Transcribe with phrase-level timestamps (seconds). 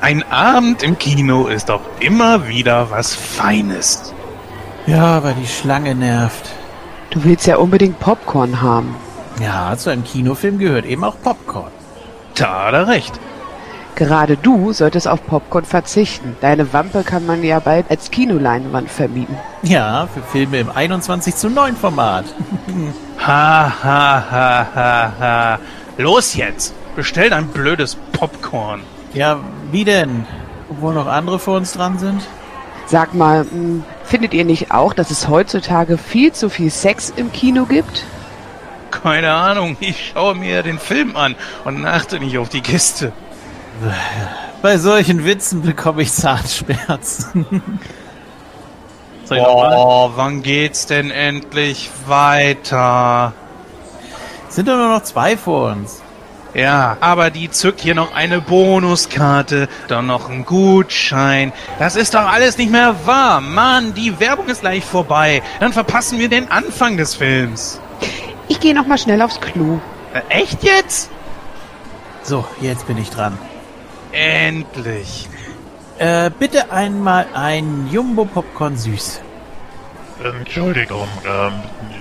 [0.00, 4.14] Ein Abend im Kino ist doch immer wieder was Feines.
[4.86, 6.50] Ja, aber die Schlange nervt.
[7.10, 8.94] Du willst ja unbedingt Popcorn haben.
[9.40, 11.72] Ja, zu einem Kinofilm gehört eben auch Popcorn.
[12.34, 13.18] Da hat er recht.
[13.96, 16.36] Gerade du solltest auf Popcorn verzichten.
[16.40, 19.36] Deine Wampe kann man ja bald als Kinoleinwand vermieten.
[19.62, 22.24] Ja, für Filme im 21 zu 9 Format.
[23.20, 25.58] Ha, ha, ha, ha, ha.
[25.98, 26.72] Los jetzt.
[26.94, 28.80] Bestell dein blödes Popcorn.
[29.18, 29.40] Ja,
[29.72, 30.26] wie denn?
[30.70, 32.22] Obwohl noch andere vor uns dran sind?
[32.86, 37.32] Sag mal, mh, findet ihr nicht auch, dass es heutzutage viel zu viel Sex im
[37.32, 38.04] Kino gibt?
[38.92, 43.12] Keine Ahnung, ich schaue mir den Film an und achte nicht auf die Gäste.
[44.62, 47.80] Bei solchen Witzen bekomme ich Zahnschmerzen.
[49.30, 53.32] Oh, wann geht's denn endlich weiter?
[54.48, 56.02] Sind doch nur noch zwei vor uns.
[56.58, 61.52] Ja, aber die zückt hier noch eine Bonuskarte, dann noch ein Gutschein.
[61.78, 63.40] Das ist doch alles nicht mehr wahr.
[63.40, 65.40] Mann, die Werbung ist gleich vorbei.
[65.60, 67.80] Dann verpassen wir den Anfang des Films.
[68.48, 69.78] Ich gehe noch mal schnell aufs Klo.
[70.12, 71.10] Äh, echt jetzt?
[72.24, 73.38] So, jetzt bin ich dran.
[74.10, 75.28] Endlich.
[75.98, 79.20] Äh, bitte einmal ein Jumbo Popcorn süß.
[80.24, 81.52] Entschuldigung, ähm,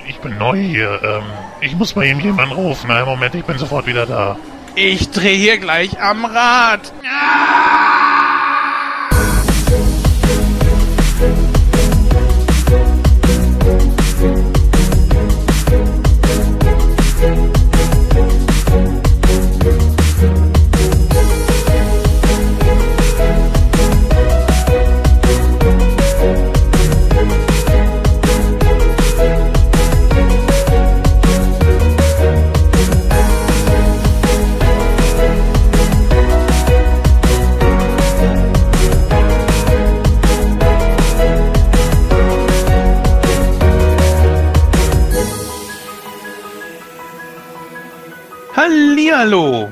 [0.08, 1.02] ich bin neu hier.
[1.04, 1.24] Ähm,
[1.62, 2.90] ich muss mal eben jemanden rufen.
[2.92, 4.38] Einen Moment, ich bin sofort wieder da.
[4.76, 6.94] Ich drehe hier gleich am Rad.
[7.04, 8.27] Hallihallo,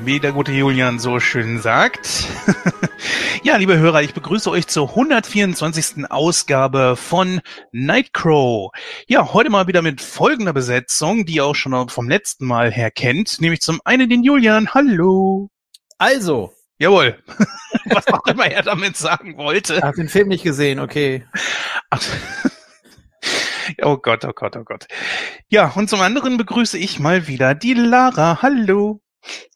[0.06, 2.28] wie der gute Julian so schön sagt.
[3.42, 6.08] ja, liebe Hörer, ich begrüße euch zur 124.
[6.08, 7.40] Ausgabe von
[7.72, 8.70] Nightcrow.
[9.08, 12.92] Ja, heute mal wieder mit folgender Besetzung, die ihr auch schon vom letzten Mal her
[12.92, 14.72] kennt, nämlich zum einen den Julian.
[14.74, 15.50] Hallo.
[15.98, 16.52] Also.
[16.78, 17.20] Jawohl.
[17.86, 19.80] Was auch immer er damit sagen wollte.
[19.80, 21.26] Hab den Film nicht gesehen, okay.
[21.90, 22.00] Ach,
[23.82, 24.86] Oh Gott, oh Gott, oh Gott.
[25.48, 28.40] Ja, und zum anderen begrüße ich mal wieder die Lara.
[28.40, 29.00] Hallo.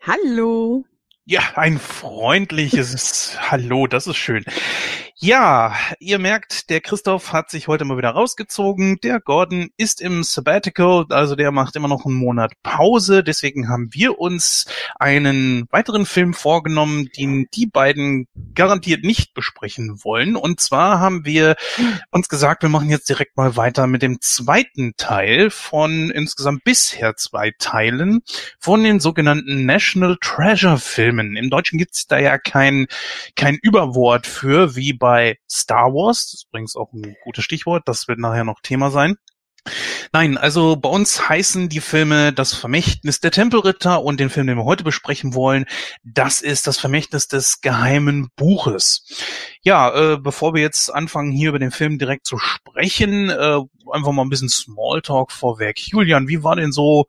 [0.01, 0.85] Hallo.
[1.25, 4.45] Ja, ein freundliches Hallo, das ist schön.
[5.23, 9.01] Ja, ihr merkt, der Christoph hat sich heute mal wieder rausgezogen.
[9.03, 13.23] Der Gordon ist im Sabbatical, also der macht immer noch einen Monat Pause.
[13.23, 14.65] Deswegen haben wir uns
[14.99, 20.37] einen weiteren Film vorgenommen, den die beiden garantiert nicht besprechen wollen.
[20.37, 21.57] Und zwar haben wir
[22.11, 27.17] uns gesagt, wir machen jetzt direkt mal weiter mit dem zweiten Teil von insgesamt bisher
[27.17, 28.23] zwei Teilen
[28.59, 31.37] von den sogenannten National Treasure Filmen.
[31.37, 32.87] Im Deutschen gibt's da ja kein,
[33.37, 35.10] kein Überwort für, wie bei
[35.49, 36.27] Star Wars.
[36.27, 37.83] Das ist übrigens auch ein gutes Stichwort.
[37.87, 39.17] Das wird nachher noch Thema sein.
[40.13, 44.57] Nein, also bei uns heißen die Filme Das Vermächtnis der Tempelritter und den Film, den
[44.57, 45.67] wir heute besprechen wollen,
[46.03, 49.07] das ist das Vermächtnis des geheimen Buches.
[49.63, 53.61] Ja, äh, bevor wir jetzt anfangen, hier über den Film direkt zu sprechen, äh,
[53.93, 55.79] einfach mal ein bisschen Smalltalk vorweg.
[55.79, 57.07] Julian, wie war denn so,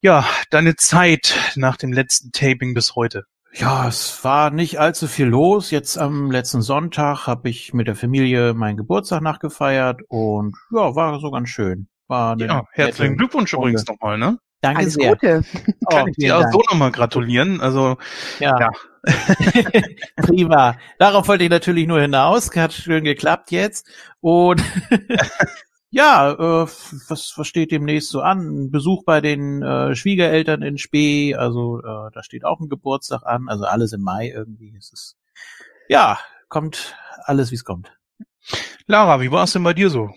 [0.00, 3.26] ja, deine Zeit nach dem letzten Taping bis heute?
[3.56, 5.70] Ja, es war nicht allzu viel los.
[5.70, 11.20] Jetzt am letzten Sonntag habe ich mit der Familie meinen Geburtstag nachgefeiert und ja, war
[11.20, 11.86] so ganz schön.
[12.08, 13.68] War ja, herzlichen Glückwunsch Runde.
[13.68, 14.38] übrigens nochmal, ne?
[14.60, 15.10] Danke Alles sehr.
[15.10, 15.44] Gute.
[15.90, 17.60] Kann oh, ich dir auch so nochmal gratulieren.
[17.60, 17.96] Also,
[18.40, 18.58] ja.
[18.58, 18.70] ja.
[20.16, 20.76] Prima.
[20.98, 22.50] Darauf wollte ich natürlich nur hinaus.
[22.56, 23.86] Hat schön geklappt jetzt.
[24.20, 24.62] Und
[25.94, 26.66] Ja, äh,
[27.08, 28.64] was, was steht demnächst so an?
[28.64, 33.22] Ein Besuch bei den äh, Schwiegereltern in Spee, also äh, da steht auch ein Geburtstag
[33.22, 34.74] an, also alles im Mai irgendwie.
[34.76, 35.16] Es ist,
[35.88, 36.18] ja,
[36.48, 37.96] kommt alles, wie es kommt.
[38.88, 40.10] Lara, wie war es denn bei dir so?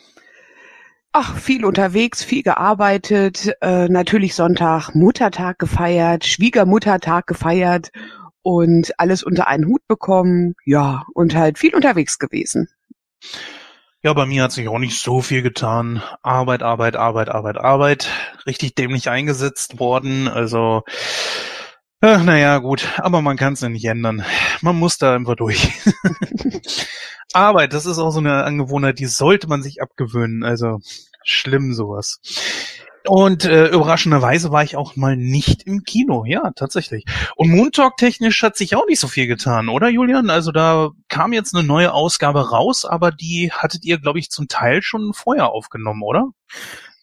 [1.11, 7.91] Ach, viel unterwegs, viel gearbeitet, äh, natürlich Sonntag Muttertag gefeiert, Schwiegermuttertag gefeiert
[8.41, 12.67] und alles unter einen Hut bekommen, ja, und halt viel unterwegs gewesen.
[14.07, 16.01] Ja, bei mir hat sich auch nicht so viel getan.
[16.23, 18.09] Arbeit, Arbeit, Arbeit, Arbeit, Arbeit.
[18.45, 20.29] Richtig dämlich eingesetzt worden.
[20.29, 20.83] Also,
[21.99, 22.87] äh, naja, gut.
[22.99, 24.23] Aber man kann es ja nicht ändern.
[24.61, 25.73] Man muss da einfach durch.
[27.33, 30.45] Arbeit, das ist auch so eine Angewohnheit, die sollte man sich abgewöhnen.
[30.45, 30.79] Also,
[31.25, 32.21] schlimm sowas.
[33.07, 37.05] Und äh, überraschenderweise war ich auch mal nicht im Kino, ja, tatsächlich.
[37.35, 40.29] Und Moon Talk technisch hat sich auch nicht so viel getan, oder Julian?
[40.29, 44.47] Also da kam jetzt eine neue Ausgabe raus, aber die hattet ihr, glaube ich, zum
[44.47, 46.27] Teil schon vorher aufgenommen, oder?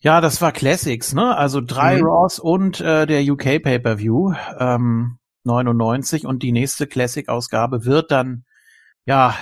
[0.01, 1.35] Ja, das war Classics, ne?
[1.35, 2.07] Also drei mhm.
[2.07, 8.45] Raws und äh, der UK Pay-per-View ähm, 99 und die nächste Classic-Ausgabe wird dann,
[9.07, 9.35] ja,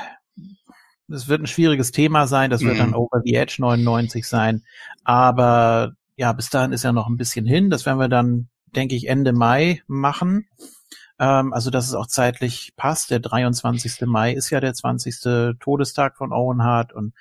[1.08, 2.78] das wird ein schwieriges Thema sein, das wird mhm.
[2.78, 4.62] dann Over the Edge 99 sein,
[5.02, 7.68] aber ja, bis dahin ist ja noch ein bisschen hin.
[7.68, 10.46] Das werden wir dann, denke ich, Ende Mai machen.
[11.18, 13.10] Ähm, also, dass es auch zeitlich passt.
[13.10, 14.02] Der 23.
[14.02, 15.58] Mai ist ja der 20.
[15.58, 17.12] Todestag von Owen Hart und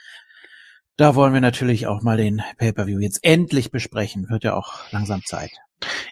[0.98, 4.30] da wollen wir natürlich auch mal den Pay-per-View jetzt endlich besprechen.
[4.30, 5.50] Wird ja auch langsam Zeit.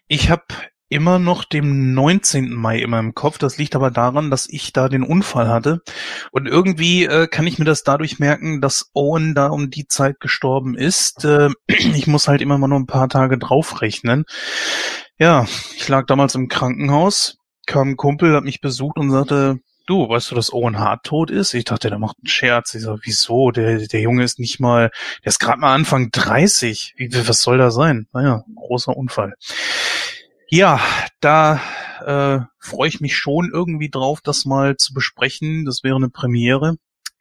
[0.07, 0.45] Ich habe
[0.89, 2.51] immer noch dem 19.
[2.53, 3.37] Mai immer im Kopf.
[3.37, 5.81] Das liegt aber daran, dass ich da den Unfall hatte.
[6.31, 10.19] Und irgendwie äh, kann ich mir das dadurch merken, dass Owen da um die Zeit
[10.19, 11.23] gestorben ist.
[11.25, 14.25] Äh, ich muss halt immer mal nur ein paar Tage draufrechnen.
[15.17, 15.45] Ja,
[15.75, 19.59] ich lag damals im Krankenhaus, kam ein Kumpel, hat mich besucht und sagte,
[19.89, 21.53] du, weißt du, dass Owen Hart tot ist?
[21.53, 22.73] Ich dachte, der macht einen Scherz.
[22.75, 23.51] Ich sag, wieso?
[23.51, 24.91] Der, der Junge ist nicht mal,
[25.23, 26.93] der ist gerade mal Anfang 30.
[26.97, 28.07] Wie, was soll da sein?
[28.13, 29.33] Naja, großer Unfall.
[30.51, 30.81] Ja,
[31.19, 31.61] da
[32.03, 35.63] äh, freue ich mich schon irgendwie drauf, das mal zu besprechen.
[35.65, 36.77] Das wäre eine Premiere.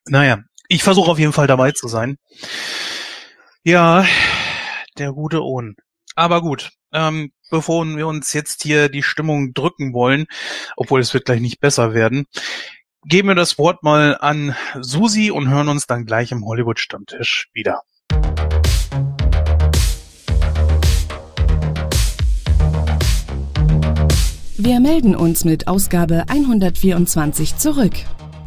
[0.06, 0.38] Naja,
[0.68, 2.16] ich versuche auf jeden Fall dabei zu sein.
[3.62, 4.06] Ja,
[4.96, 5.76] der gute Ohn.
[6.14, 10.24] Aber gut, ähm, bevor wir uns jetzt hier die Stimmung drücken wollen,
[10.76, 12.24] obwohl es wird gleich nicht besser werden,
[13.04, 17.82] geben wir das Wort mal an Susi und hören uns dann gleich im Hollywood-Stammtisch wieder.
[24.60, 27.92] Wir melden uns mit Ausgabe 124 zurück.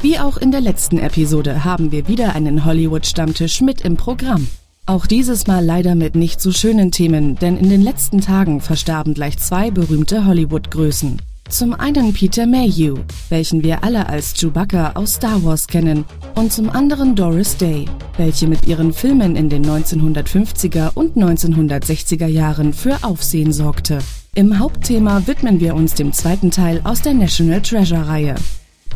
[0.02, 4.46] Wie auch in der letzten Episode haben wir wieder einen Hollywood-Stammtisch mit im Programm.
[4.84, 9.14] Auch dieses Mal leider mit nicht so schönen Themen, denn in den letzten Tagen verstarben
[9.14, 11.22] gleich zwei berühmte Hollywood-Größen.
[11.48, 12.98] Zum einen Peter Mayhew,
[13.30, 16.04] welchen wir alle als Chewbacca aus Star Wars kennen,
[16.34, 17.86] und zum anderen Doris Day,
[18.18, 24.00] welche mit ihren Filmen in den 1950er und 1960er Jahren für Aufsehen sorgte.
[24.34, 28.34] Im Hauptthema widmen wir uns dem zweiten Teil aus der National Treasure Reihe.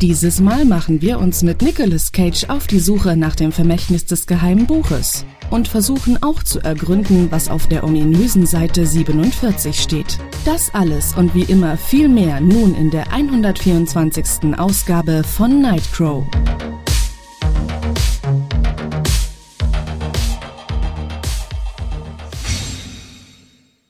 [0.01, 4.25] Dieses Mal machen wir uns mit Nicolas Cage auf die Suche nach dem Vermächtnis des
[4.25, 10.17] geheimen Buches und versuchen auch zu ergründen, was auf der ominösen Seite 47 steht.
[10.43, 14.57] Das alles und wie immer viel mehr nun in der 124.
[14.57, 16.25] Ausgabe von Nightcrow.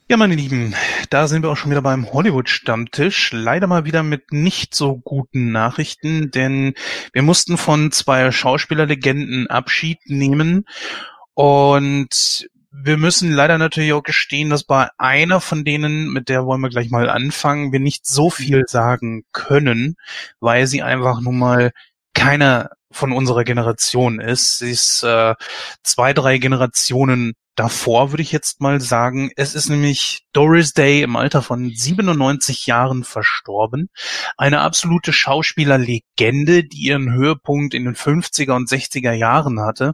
[0.10, 0.74] Ja, meine Lieben,
[1.10, 3.32] da sind wir auch schon wieder beim Hollywood-Stammtisch.
[3.34, 6.76] Leider mal wieder mit nicht so guten Nachrichten, denn
[7.12, 10.64] wir mussten von zwei Schauspielerlegenden Abschied nehmen
[11.34, 16.62] und wir müssen leider natürlich auch gestehen, dass bei einer von denen, mit der wollen
[16.62, 19.98] wir gleich mal anfangen, wir nicht so viel sagen können,
[20.40, 21.72] weil sie einfach nun mal
[22.14, 24.60] keiner von unserer Generation ist.
[24.60, 25.36] Sie ist äh,
[25.84, 29.32] zwei, drei Generationen davor, würde ich jetzt mal sagen.
[29.36, 33.90] Es ist nämlich Doris Day im Alter von 97 Jahren verstorben.
[34.38, 39.94] Eine absolute Schauspielerlegende, die ihren Höhepunkt in den 50er und 60er Jahren hatte.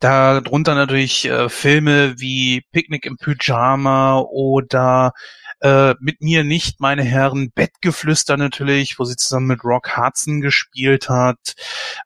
[0.00, 5.12] Darunter natürlich äh, Filme wie Picknick im Pyjama oder
[5.60, 11.08] äh, mit mir nicht, meine Herren, Bettgeflüster natürlich, wo sie zusammen mit Rock Hudson gespielt
[11.08, 11.54] hat.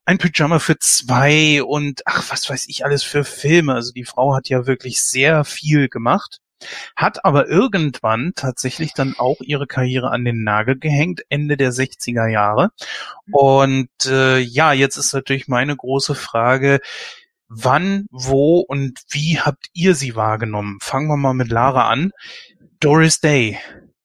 [0.05, 3.73] Ein Pyjama für zwei und ach, was weiß ich alles für Filme.
[3.73, 6.39] Also die Frau hat ja wirklich sehr viel gemacht
[6.95, 12.27] hat aber irgendwann tatsächlich dann auch ihre Karriere an den Nagel gehängt, Ende der 60er
[12.27, 12.69] Jahre.
[13.31, 16.79] Und äh, ja, jetzt ist natürlich meine große Frage,
[17.47, 20.79] wann, wo und wie habt ihr sie wahrgenommen?
[20.81, 22.11] Fangen wir mal mit Lara an.
[22.83, 23.57] Doris Day,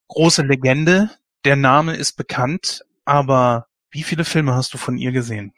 [0.06, 1.10] große Legende,
[1.44, 5.52] der Name ist bekannt, aber wie viele Filme hast du von ihr gesehen?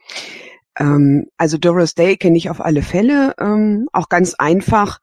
[0.79, 5.01] Ähm, also Doris Day kenne ich auf alle Fälle, ähm, auch ganz einfach.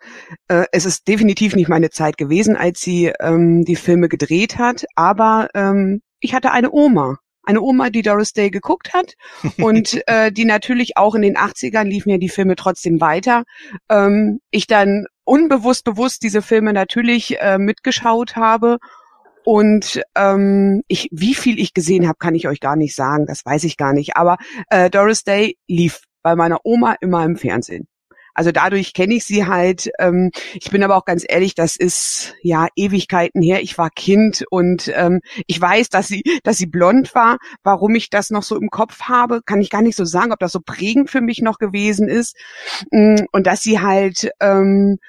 [0.47, 4.85] Äh, es ist definitiv nicht meine Zeit gewesen, als sie ähm, die Filme gedreht hat,
[4.95, 9.13] aber ähm, ich hatte eine Oma eine Oma, die Doris Day geguckt hat
[9.57, 13.43] und äh, die natürlich auch in den 80ern liefen ja die Filme trotzdem weiter.
[13.89, 18.77] Ähm, ich dann unbewusst bewusst diese Filme natürlich äh, mitgeschaut habe
[19.43, 23.25] und ähm, ich, wie viel ich gesehen habe, kann ich euch gar nicht sagen.
[23.25, 24.17] Das weiß ich gar nicht.
[24.17, 24.37] Aber
[24.69, 27.87] äh, Doris Day lief bei meiner Oma immer im Fernsehen.
[28.37, 29.89] Also dadurch kenne ich sie halt.
[29.97, 33.63] Ähm, ich bin aber auch ganz ehrlich, das ist ja Ewigkeiten her.
[33.63, 37.37] Ich war Kind und ähm, ich weiß, dass sie, dass sie blond war.
[37.63, 40.39] Warum ich das noch so im Kopf habe, kann ich gar nicht so sagen, ob
[40.39, 42.37] das so prägend für mich noch gewesen ist.
[42.91, 44.99] Mm, und dass sie halt ähm,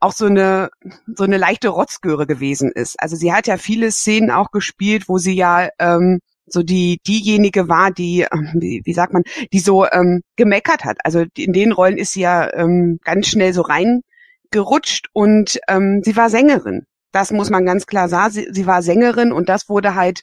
[0.00, 0.70] auch so eine
[1.14, 2.98] so eine leichte Rotzgöre gewesen ist.
[2.98, 7.68] Also sie hat ja viele Szenen auch gespielt, wo sie ja ähm, so die diejenige
[7.68, 9.22] war, die ähm, wie, wie sagt man,
[9.52, 10.98] die so ähm, gemeckert hat.
[11.04, 16.16] Also in den Rollen ist sie ja ähm, ganz schnell so reingerutscht und ähm, sie
[16.16, 16.86] war Sängerin.
[17.12, 18.32] Das muss man ganz klar sagen.
[18.32, 20.22] Sie, sie war Sängerin und das wurde halt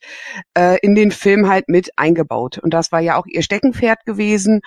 [0.55, 2.57] äh, in den Film halt mit eingebaut.
[2.57, 4.61] Und das war ja auch ihr Steckenpferd gewesen.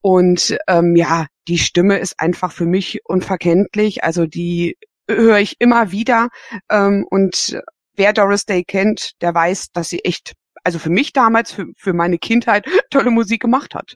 [0.00, 4.04] Und ähm, ja, die Stimme ist einfach für mich unverkenntlich.
[4.04, 6.28] Also die höre ich immer wieder.
[6.70, 7.60] Ähm, und
[7.94, 10.32] wer Doris Day kennt, der weiß, dass sie echt
[10.66, 13.94] also für mich damals, für, für meine Kindheit, tolle Musik gemacht hat.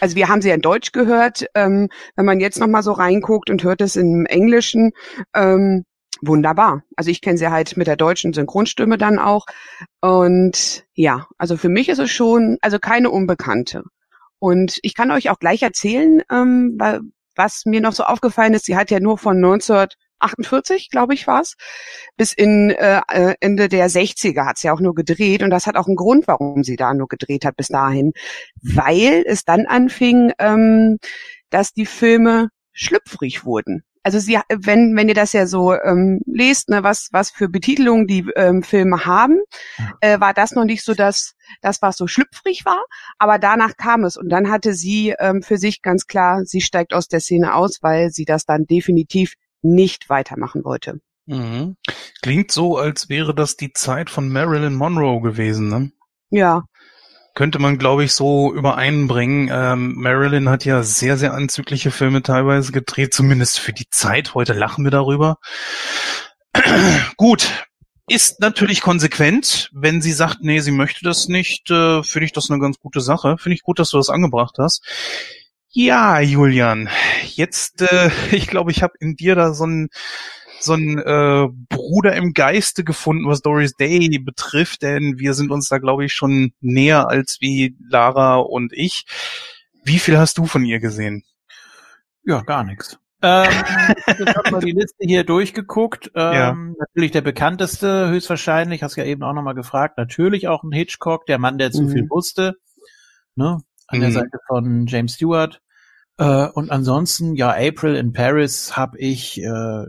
[0.00, 1.46] Also wir haben sie ja in Deutsch gehört.
[1.54, 4.92] Ähm, wenn man jetzt noch mal so reinguckt und hört es im Englischen,
[5.34, 5.84] ähm,
[6.22, 6.82] wunderbar.
[6.94, 9.46] Also ich kenne sie halt mit der deutschen Synchronstimme dann auch.
[10.00, 13.82] Und ja, also für mich ist es schon, also keine Unbekannte.
[14.38, 16.78] Und ich kann euch auch gleich erzählen, ähm,
[17.34, 18.66] was mir noch so aufgefallen ist.
[18.66, 21.54] Sie hat ja nur von 19 48, glaube ich, war's.
[22.16, 25.76] Bis in äh, äh Ende der 60er hat sie auch nur gedreht und das hat
[25.76, 28.12] auch einen Grund, warum sie da nur gedreht hat bis dahin,
[28.62, 30.98] weil es dann anfing, ähm,
[31.50, 33.82] dass die Filme schlüpfrig wurden.
[34.06, 38.06] Also sie, wenn wenn ihr das ja so ähm, lest, ne, was was für Betitelungen
[38.06, 39.40] die ähm, Filme haben,
[40.00, 42.84] äh, war das noch nicht so das das was so schlüpfrig war,
[43.18, 46.94] aber danach kam es und dann hatte sie ähm, für sich ganz klar, sie steigt
[46.94, 51.00] aus der Szene aus, weil sie das dann definitiv nicht weitermachen wollte.
[51.26, 51.76] Mhm.
[52.22, 55.90] Klingt so, als wäre das die Zeit von Marilyn Monroe gewesen, ne?
[56.30, 56.64] Ja.
[57.34, 59.50] Könnte man, glaube ich, so übereinbringen.
[59.52, 64.34] Ähm, Marilyn hat ja sehr, sehr anzügliche Filme teilweise gedreht, zumindest für die Zeit.
[64.34, 65.36] Heute lachen wir darüber.
[67.16, 67.66] Gut,
[68.08, 69.68] ist natürlich konsequent.
[69.72, 73.00] Wenn sie sagt, nee, sie möchte das nicht, äh, finde ich das eine ganz gute
[73.00, 73.36] Sache.
[73.36, 74.82] Finde ich gut, dass du das angebracht hast.
[75.70, 76.88] Ja, Julian,
[77.34, 79.88] jetzt, äh, ich glaube, ich habe in dir da so ein
[80.58, 85.68] so ein äh, Bruder im Geiste gefunden, was Doris Day betrifft, denn wir sind uns
[85.68, 89.04] da, glaube ich, schon näher als wie Lara und ich.
[89.84, 91.24] Wie viel hast du von ihr gesehen?
[92.24, 92.98] Ja, gar nichts.
[93.22, 93.48] Ähm,
[94.06, 96.10] ich habe mal die Liste hier durchgeguckt.
[96.16, 96.56] Ähm, ja.
[96.78, 99.98] Natürlich der bekannteste, höchstwahrscheinlich, hast ja eben auch nochmal gefragt.
[99.98, 101.90] Natürlich auch ein Hitchcock, der Mann, der zu mhm.
[101.90, 102.54] viel wusste.
[103.34, 103.60] Ne?
[103.86, 104.02] An mhm.
[104.02, 105.60] der Seite von James Stewart.
[106.18, 109.84] Äh, und ansonsten, ja, April in Paris habe ich äh,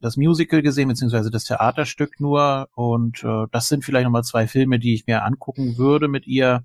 [0.00, 2.68] das Musical gesehen, beziehungsweise das Theaterstück nur.
[2.74, 6.64] Und äh, das sind vielleicht nochmal zwei Filme, die ich mir angucken würde mit ihr.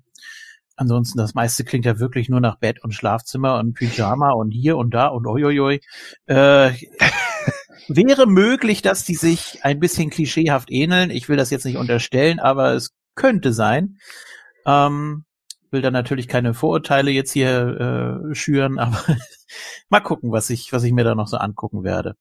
[0.76, 4.76] Ansonsten, das meiste klingt ja wirklich nur nach Bett und Schlafzimmer und Pyjama und hier
[4.76, 5.80] und da und oi.
[6.26, 6.72] Äh,
[7.88, 11.10] wäre möglich, dass die sich ein bisschen klischeehaft ähneln.
[11.10, 13.98] Ich will das jetzt nicht unterstellen, aber es könnte sein.
[14.66, 15.24] Ähm,
[15.74, 19.04] will da natürlich keine Vorurteile jetzt hier äh, schüren, aber
[19.90, 22.16] mal gucken, was ich, was ich mir da noch so angucken werde.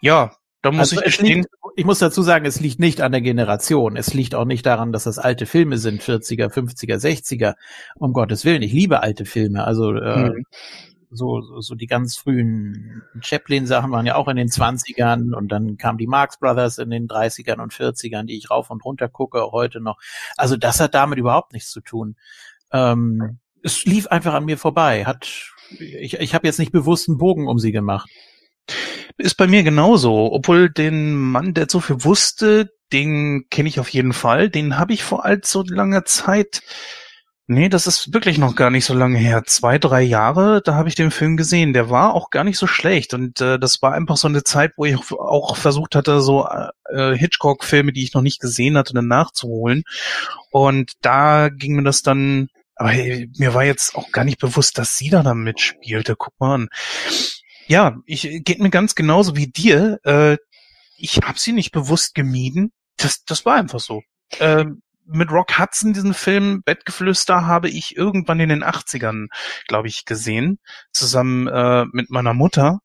[0.00, 3.20] Ja, da muss also ich liegt, ich muss dazu sagen, es liegt nicht an der
[3.20, 3.96] Generation.
[3.96, 7.54] Es liegt auch nicht daran, dass das alte Filme sind, 40er, 50er, 60er.
[7.96, 9.64] Um Gottes Willen, ich liebe alte Filme.
[9.64, 10.44] Also äh, mhm
[11.14, 15.76] so, so, so die ganz frühen Chaplin-Sachen waren ja auch in den 20ern und dann
[15.76, 19.52] kamen die Marx Brothers in den 30ern und 40ern, die ich rauf und runter gucke,
[19.52, 19.98] heute noch.
[20.36, 22.16] Also das hat damit überhaupt nichts zu tun.
[22.74, 25.06] Ähm, es lief einfach an mir vorbei.
[25.06, 28.10] Hat ich, ich habe jetzt nicht bewusst einen Bogen um sie gemacht.
[29.16, 30.32] Ist bei mir genauso.
[30.32, 34.50] Obwohl den Mann, der so viel wusste, den kenne ich auf jeden Fall.
[34.50, 36.60] Den habe ich vor allzu langer Zeit
[37.46, 39.42] Nee, das ist wirklich noch gar nicht so lange her.
[39.44, 41.74] Zwei, drei Jahre, da habe ich den Film gesehen.
[41.74, 43.12] Der war auch gar nicht so schlecht.
[43.12, 46.48] Und äh, das war einfach so eine Zeit, wo ich auch versucht hatte, so
[46.88, 49.82] äh, Hitchcock-Filme, die ich noch nicht gesehen hatte, dann nachzuholen.
[50.50, 54.78] Und da ging mir das dann, aber hey, mir war jetzt auch gar nicht bewusst,
[54.78, 56.16] dass sie da dann mitspielte.
[56.16, 56.68] Guck mal an.
[57.66, 59.98] Ja, ich geht mir ganz genauso wie dir.
[60.04, 60.36] Äh,
[60.96, 62.72] ich habe sie nicht bewusst gemieden.
[62.96, 64.02] Das, das war einfach so.
[64.40, 69.26] Ähm, mit Rock Hudson, diesen Film Bettgeflüster, habe ich irgendwann in den 80ern,
[69.68, 70.58] glaube ich, gesehen,
[70.92, 72.80] zusammen äh, mit meiner Mutter.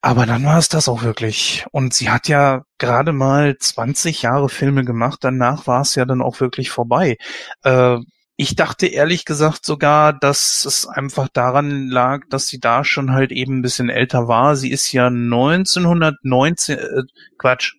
[0.00, 1.64] Aber dann war es das auch wirklich.
[1.70, 6.20] Und sie hat ja gerade mal 20 Jahre Filme gemacht, danach war es ja dann
[6.20, 7.16] auch wirklich vorbei.
[7.62, 7.98] Äh,
[8.36, 13.32] ich dachte ehrlich gesagt sogar, dass es einfach daran lag, dass sie da schon halt
[13.32, 14.56] eben ein bisschen älter war.
[14.56, 17.02] Sie ist ja 1919, äh,
[17.38, 17.74] Quatsch,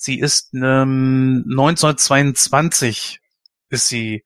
[0.00, 3.18] Sie ist ähm, 1922
[3.68, 4.24] ist sie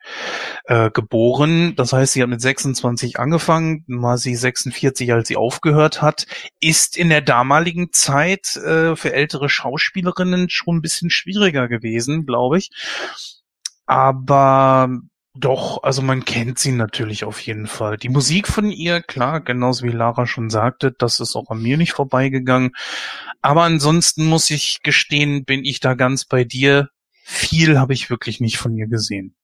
[0.67, 1.75] äh, geboren.
[1.77, 6.27] Das heißt, sie hat mit 26 angefangen, war sie 46, als sie aufgehört hat.
[6.61, 12.59] Ist in der damaligen Zeit äh, für ältere Schauspielerinnen schon ein bisschen schwieriger gewesen, glaube
[12.59, 12.71] ich.
[13.87, 14.91] Aber
[15.35, 17.97] Doch, also man kennt sie natürlich auf jeden Fall.
[17.97, 21.79] Die Musik von ihr, klar, genauso wie Lara schon sagte, das ist auch an mir
[21.79, 22.73] nicht vorbeigegangen.
[23.41, 26.91] Aber ansonsten muss ich gestehen, bin ich da ganz bei dir.
[27.25, 29.35] Viel habe ich wirklich nicht von ihr gesehen.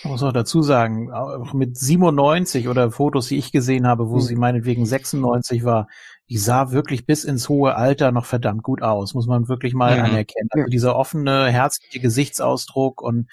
[0.00, 4.16] Ich muss auch dazu sagen, auch mit 97 oder Fotos, die ich gesehen habe, wo
[4.16, 4.20] mhm.
[4.20, 5.88] sie meinetwegen 96 war,
[6.28, 9.96] die sah wirklich bis ins hohe Alter noch verdammt gut aus, muss man wirklich mal
[9.98, 10.04] mhm.
[10.04, 10.48] anerkennen.
[10.52, 13.28] Also dieser offene, herzliche Gesichtsausdruck und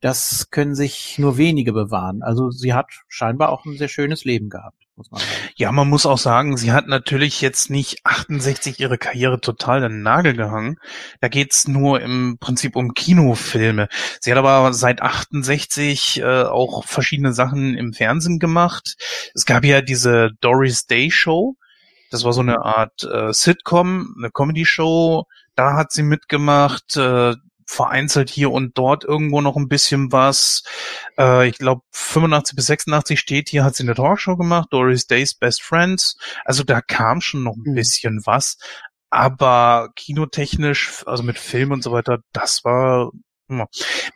[0.00, 2.22] das können sich nur wenige bewahren.
[2.22, 4.76] Also sie hat scheinbar auch ein sehr schönes Leben gehabt.
[4.98, 5.32] Muss man sagen.
[5.56, 10.02] Ja, man muss auch sagen, sie hat natürlich jetzt nicht 68 ihre Karriere total den
[10.02, 10.76] Nagel gehangen.
[11.20, 13.88] Da geht's nur im Prinzip um Kinofilme.
[14.20, 18.96] Sie hat aber seit 68 äh, auch verschiedene Sachen im Fernsehen gemacht.
[19.34, 21.54] Es gab ja diese Doris Day Show.
[22.10, 25.26] Das war so eine Art äh, Sitcom, eine Comedy-Show.
[25.54, 26.96] Da hat sie mitgemacht.
[26.96, 27.34] Äh,
[27.68, 30.62] vereinzelt hier und dort irgendwo noch ein bisschen was.
[31.18, 35.34] Äh, ich glaube 85 bis 86 steht hier, hat sie eine Talkshow gemacht, Doris Day's
[35.34, 36.16] Best Friends.
[36.44, 37.74] Also da kam schon noch ein mhm.
[37.74, 38.56] bisschen was.
[39.10, 43.10] Aber kinotechnisch, also mit Film und so weiter, das war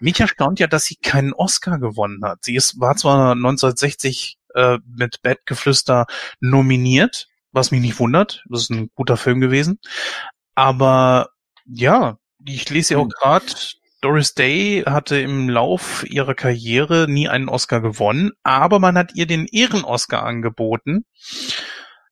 [0.00, 2.44] mich erstaunt ja, dass sie keinen Oscar gewonnen hat.
[2.44, 6.04] Sie ist, war zwar 1960 äh, mit Bettgeflüster
[6.40, 8.44] nominiert, was mich nicht wundert.
[8.50, 9.78] Das ist ein guter Film gewesen.
[10.54, 11.30] Aber
[11.64, 13.10] ja, ich lese ja auch hm.
[13.10, 13.46] gerade,
[14.00, 19.26] Doris Day hatte im Lauf ihrer Karriere nie einen Oscar gewonnen, aber man hat ihr
[19.26, 21.04] den Ehren-Oscar angeboten.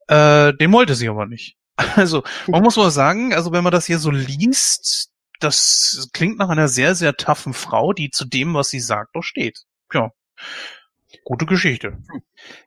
[0.06, 1.56] Äh, den wollte sie aber nicht.
[1.96, 5.10] Also, man muss mal sagen, also wenn man das hier so liest,
[5.40, 9.22] das klingt nach einer sehr, sehr taffen Frau, die zu dem, was sie sagt, doch
[9.22, 9.60] steht.
[9.92, 10.10] Ja.
[11.24, 11.98] Gute Geschichte.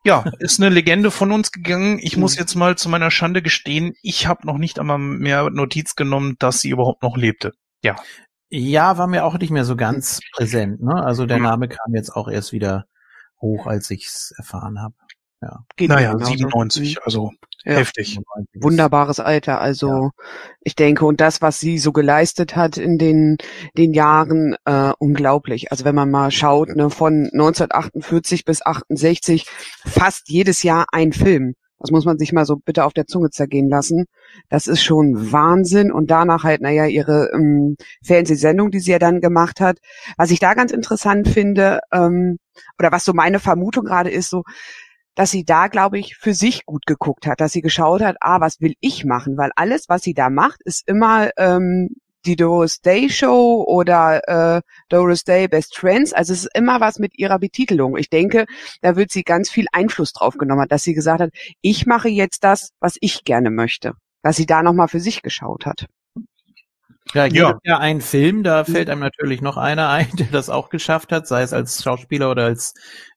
[0.03, 1.99] Ja, ist eine Legende von uns gegangen.
[2.01, 2.39] Ich muss hm.
[2.41, 6.61] jetzt mal zu meiner Schande gestehen, ich habe noch nicht einmal mehr Notiz genommen, dass
[6.61, 7.53] sie überhaupt noch lebte.
[7.83, 7.95] Ja.
[8.49, 10.81] Ja, war mir auch nicht mehr so ganz präsent.
[10.81, 10.93] Ne?
[10.93, 12.85] Also der Name kam jetzt auch erst wieder
[13.41, 14.93] hoch, als ich's erfahren habe.
[15.43, 15.65] Ja.
[15.75, 17.31] Geht naja, 97, also
[17.65, 17.73] ja.
[17.73, 18.17] heftig.
[18.53, 19.59] Wunderbares Alter.
[19.59, 20.09] Also ja.
[20.61, 23.37] ich denke, und das, was sie so geleistet hat in den,
[23.77, 25.71] den Jahren, äh, unglaublich.
[25.71, 29.45] Also wenn man mal schaut, ne, von 1948 bis 68,
[29.85, 31.55] fast jedes Jahr ein Film.
[31.83, 34.05] Das muss man sich mal so bitte auf der Zunge zergehen lassen.
[34.47, 35.91] Das ist schon Wahnsinn.
[35.91, 39.79] Und danach halt, naja, ihre ähm, Fernsehsendung, die sie ja dann gemacht hat.
[40.15, 42.37] Was ich da ganz interessant finde, ähm,
[42.79, 44.43] oder was so meine Vermutung gerade ist, so,
[45.15, 48.39] dass sie da, glaube ich, für sich gut geguckt hat, dass sie geschaut hat, ah,
[48.41, 49.37] was will ich machen?
[49.37, 51.89] Weil alles, was sie da macht, ist immer ähm,
[52.25, 56.13] die Doris Day Show oder äh, Doris Day Best Friends.
[56.13, 57.97] Also es ist immer was mit ihrer Betitelung.
[57.97, 58.45] Ich denke,
[58.81, 62.43] da wird sie ganz viel Einfluss drauf genommen, dass sie gesagt hat, ich mache jetzt
[62.43, 63.93] das, was ich gerne möchte.
[64.21, 65.87] Dass sie da nochmal für sich geschaut hat.
[67.13, 67.59] Ja, ja.
[67.63, 71.27] ja ein Film, da fällt einem natürlich noch einer ein, der das auch geschafft hat,
[71.27, 72.73] sei es als Schauspieler oder als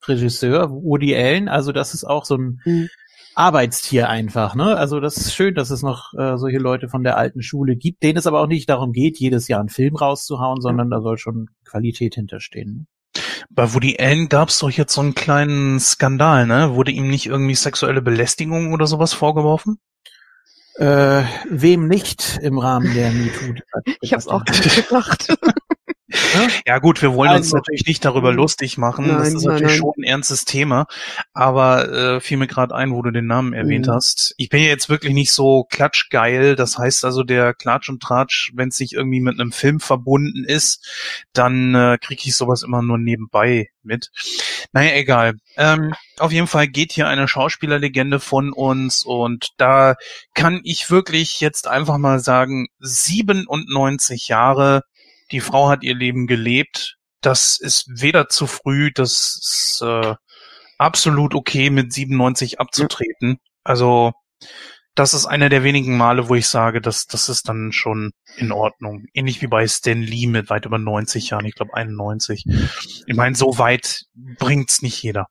[0.07, 1.49] Regisseur, Woody Allen.
[1.49, 2.88] Also das ist auch so ein mhm.
[3.35, 4.77] Arbeitstier einfach, ne?
[4.77, 8.03] Also das ist schön, dass es noch äh, solche Leute von der alten Schule gibt,
[8.03, 11.18] denen es aber auch nicht darum geht, jedes Jahr einen Film rauszuhauen, sondern da soll
[11.18, 12.72] schon Qualität hinterstehen.
[12.72, 12.87] Ne?
[13.51, 16.75] Bei Woody Allen gab es doch jetzt so einen kleinen Skandal, ne?
[16.75, 19.79] Wurde ihm nicht irgendwie sexuelle Belästigung oder sowas vorgeworfen?
[20.79, 23.55] Äh, wem nicht im Rahmen der MeToo?
[24.01, 25.35] Ich hab's auch gedacht.
[26.65, 29.09] Ja gut, wir wollen also, uns natürlich nicht darüber lustig machen.
[29.09, 29.79] Nein, das ist natürlich nein.
[29.79, 30.87] schon ein ernstes Thema.
[31.33, 33.93] Aber äh, fiel mir gerade ein, wo du den Namen erwähnt mhm.
[33.93, 34.33] hast.
[34.37, 36.55] Ich bin ja jetzt wirklich nicht so klatschgeil.
[36.55, 40.45] Das heißt also, der Klatsch und Tratsch, wenn es sich irgendwie mit einem Film verbunden
[40.45, 40.87] ist,
[41.33, 44.11] dann äh, kriege ich sowas immer nur nebenbei mit.
[44.77, 45.39] Naja, egal.
[45.57, 49.95] Ähm, auf jeden Fall geht hier eine Schauspielerlegende von uns und da
[50.35, 54.83] kann ich wirklich jetzt einfach mal sagen, 97 Jahre
[55.33, 56.97] die Frau hat ihr Leben gelebt.
[57.23, 60.15] Das ist weder zu früh, das ist äh,
[60.77, 63.39] absolut okay, mit 97 abzutreten.
[63.65, 64.12] Also
[64.97, 68.51] das ist einer der wenigen Male, wo ich sage, dass das ist dann schon in
[68.51, 69.05] Ordnung.
[69.13, 72.45] Ähnlich wie bei Stan Lee mit weit über 90 Jahren, ich glaube 91.
[73.07, 75.29] Ich meine, so weit bringt's nicht jeder.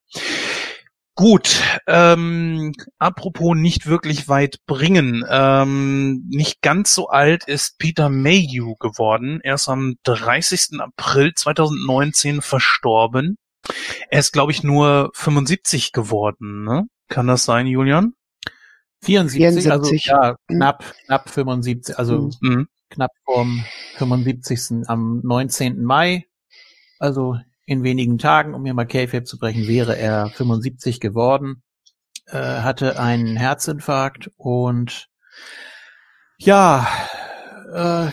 [1.18, 5.26] Gut, ähm, apropos nicht wirklich weit bringen.
[5.30, 9.40] Ähm, nicht ganz so alt ist Peter Mayhew geworden.
[9.42, 10.80] Er ist am 30.
[10.80, 13.38] April 2019 verstorben.
[14.10, 16.66] Er ist, glaube ich, nur 75 geworden.
[16.66, 16.84] Ne?
[17.08, 18.14] Kann das sein, Julian?
[19.06, 19.72] 74, 74.
[19.72, 22.68] also ja, knapp, knapp 75, also mhm.
[22.90, 23.64] knapp vorm
[23.98, 24.88] 75.
[24.88, 25.84] am 19.
[25.84, 26.26] Mai.
[27.00, 31.64] Also in wenigen Tagen, um mir mal K-Fape zu brechen, wäre er 75 geworden,
[32.28, 35.08] äh, hatte einen Herzinfarkt und
[36.38, 36.88] ja,
[37.74, 38.08] äh,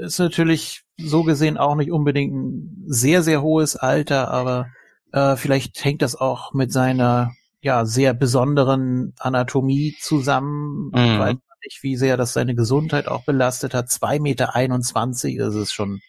[0.00, 4.68] ist natürlich so gesehen auch nicht unbedingt ein sehr, sehr hohes Alter, aber
[5.12, 7.32] äh, vielleicht hängt das auch mit seiner
[7.68, 10.90] ja sehr besonderen Anatomie zusammen.
[10.94, 11.18] Ich Mhm.
[11.18, 13.90] weiß nicht, wie sehr das seine Gesundheit auch belastet hat.
[13.90, 16.00] Zwei Meter, einundzwanzig, ist schon,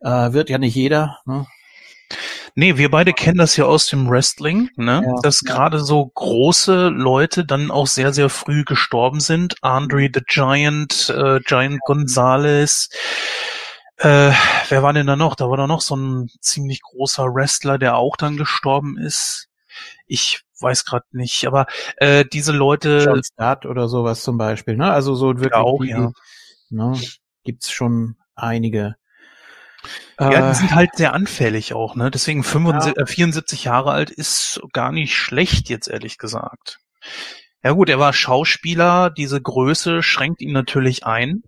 [0.00, 1.18] äh, wird ja nicht jeder.
[1.26, 1.46] Ne?
[2.54, 5.02] Nee, wir beide kennen das ja aus dem Wrestling, ne?
[5.04, 5.20] Ja.
[5.22, 9.56] dass gerade so große Leute dann auch sehr, sehr früh gestorben sind.
[9.62, 12.88] Andre the Giant, äh, Giant Gonzalez.
[13.98, 14.32] Äh,
[14.68, 15.34] wer war denn da noch?
[15.36, 19.48] Da war da noch so ein ziemlich großer Wrestler, der auch dann gestorben ist.
[20.06, 21.66] Ich weiß gerade nicht, aber
[21.96, 24.76] äh, diese Leute, John Start oder sowas zum Beispiel.
[24.76, 24.90] Ne?
[24.90, 26.10] Also so wirklich auch, die, ja.
[26.70, 27.00] ne,
[27.44, 28.96] gibt's schon einige.
[30.18, 32.10] Ja, Äh, die sind halt sehr anfällig auch, ne?
[32.10, 36.78] Deswegen 75, äh, 74 Jahre alt ist gar nicht schlecht jetzt ehrlich gesagt.
[37.62, 41.42] Ja gut, er war Schauspieler, diese Größe schränkt ihn natürlich ein.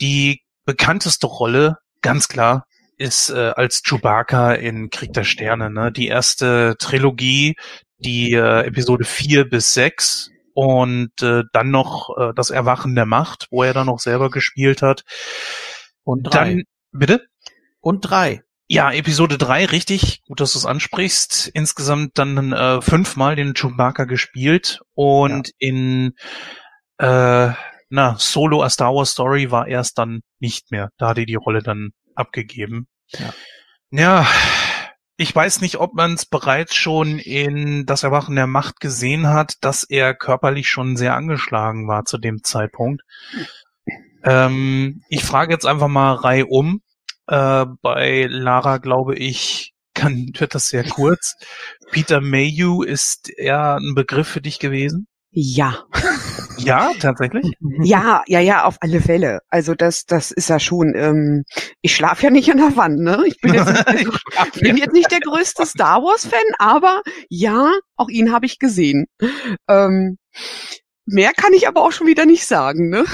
[0.00, 2.64] Die bekannteste Rolle, ganz klar,
[2.96, 5.90] ist äh, als Chewbacca in Krieg der Sterne, ne?
[5.90, 7.56] Die erste Trilogie,
[8.00, 13.46] die äh, Episode 4 bis 6 und äh, dann noch äh, das Erwachen der Macht,
[13.50, 15.04] wo er dann noch selber gespielt hat.
[16.04, 16.54] und drei.
[16.54, 17.26] Dann, bitte?
[17.80, 18.42] und drei.
[18.68, 20.22] Ja, Episode 3, richtig.
[20.28, 21.50] Gut, dass du es ansprichst.
[21.54, 26.14] Insgesamt dann äh, fünfmal den Chewbacca gespielt und in
[26.98, 27.50] äh,
[27.88, 30.90] na, Solo A Star Wars Story war erst dann nicht mehr.
[30.98, 32.86] Da hat er die Rolle dann abgegeben.
[33.08, 33.34] Ja.
[33.90, 34.26] Ja,
[35.20, 39.56] ich weiß nicht, ob man es bereits schon in Das Erwachen der Macht gesehen hat,
[39.60, 43.02] dass er körperlich schon sehr angeschlagen war zu dem Zeitpunkt.
[44.24, 46.80] Ähm, ich frage jetzt einfach mal Reihe um.
[47.26, 51.36] Äh, bei Lara glaube ich, kann, wird das sehr kurz.
[51.90, 55.06] Peter Mayhew ist er ein Begriff für dich gewesen?
[55.32, 55.84] Ja.
[56.64, 57.52] Ja, tatsächlich.
[57.82, 59.40] Ja, ja, ja, auf alle Fälle.
[59.48, 61.44] Also das, das ist ja schon, ähm,
[61.80, 63.22] ich schlafe ja nicht an der Wand, ne?
[63.26, 64.08] Ich bin jetzt nicht,
[64.54, 69.06] ich bin jetzt nicht der größte Star Wars-Fan, aber ja, auch ihn habe ich gesehen.
[69.68, 70.18] Ähm,
[71.06, 73.04] mehr kann ich aber auch schon wieder nicht sagen, ne?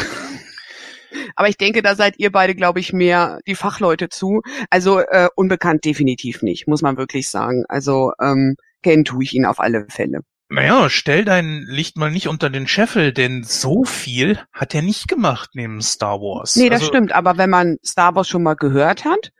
[1.34, 4.42] Aber ich denke, da seid ihr beide, glaube ich, mehr die Fachleute zu.
[4.70, 7.64] Also äh, unbekannt definitiv nicht, muss man wirklich sagen.
[7.68, 10.20] Also ähm, kennen tue ich ihn auf alle Fälle.
[10.48, 15.08] Naja, stell dein Licht mal nicht unter den Scheffel, denn so viel hat er nicht
[15.08, 16.54] gemacht neben Star Wars.
[16.54, 17.12] Nee, das Also, stimmt.
[17.12, 19.32] Aber wenn man Star Wars schon mal gehört hat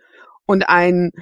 [0.46, 1.12] und ein,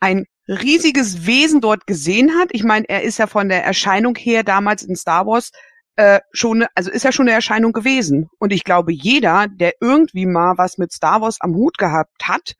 [0.00, 4.42] ein riesiges Wesen dort gesehen hat, ich meine, er ist ja von der Erscheinung her
[4.42, 5.50] damals in Star Wars
[5.94, 8.28] äh, schon, also ist ja schon eine Erscheinung gewesen.
[8.38, 12.54] Und ich glaube, jeder, der irgendwie mal was mit Star Wars am Hut gehabt hat,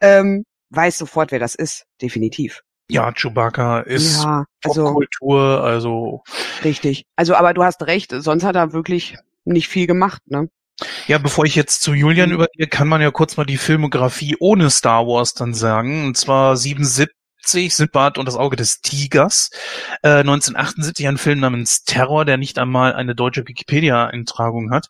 [0.00, 1.86] ähm, weiß sofort, wer das ist.
[2.00, 2.62] Definitiv.
[2.90, 6.22] Ja, Chewbacca ist ja, also Popkultur, also
[6.64, 7.04] richtig.
[7.16, 8.12] Also, aber du hast recht.
[8.16, 10.48] Sonst hat er wirklich nicht viel gemacht, ne?
[11.06, 12.36] Ja, bevor ich jetzt zu Julian Mhm.
[12.36, 16.06] übergehe, kann man ja kurz mal die Filmografie ohne Star Wars dann sagen.
[16.06, 19.50] Und zwar 77 Sindbad und das Auge des Tigers.
[20.02, 24.88] Äh, 1978 ein Film namens Terror, der nicht einmal eine deutsche Wikipedia-Eintragung hat.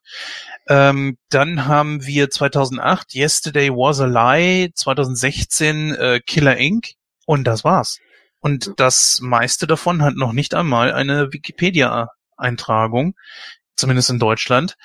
[0.69, 6.95] Ähm, dann haben wir 2008 Yesterday Was a Lie, 2016 äh, Killer Inc.
[7.31, 8.01] und das war's.
[8.41, 13.15] Und das meiste davon hat noch nicht einmal eine Wikipedia-Eintragung,
[13.77, 14.77] zumindest in Deutschland.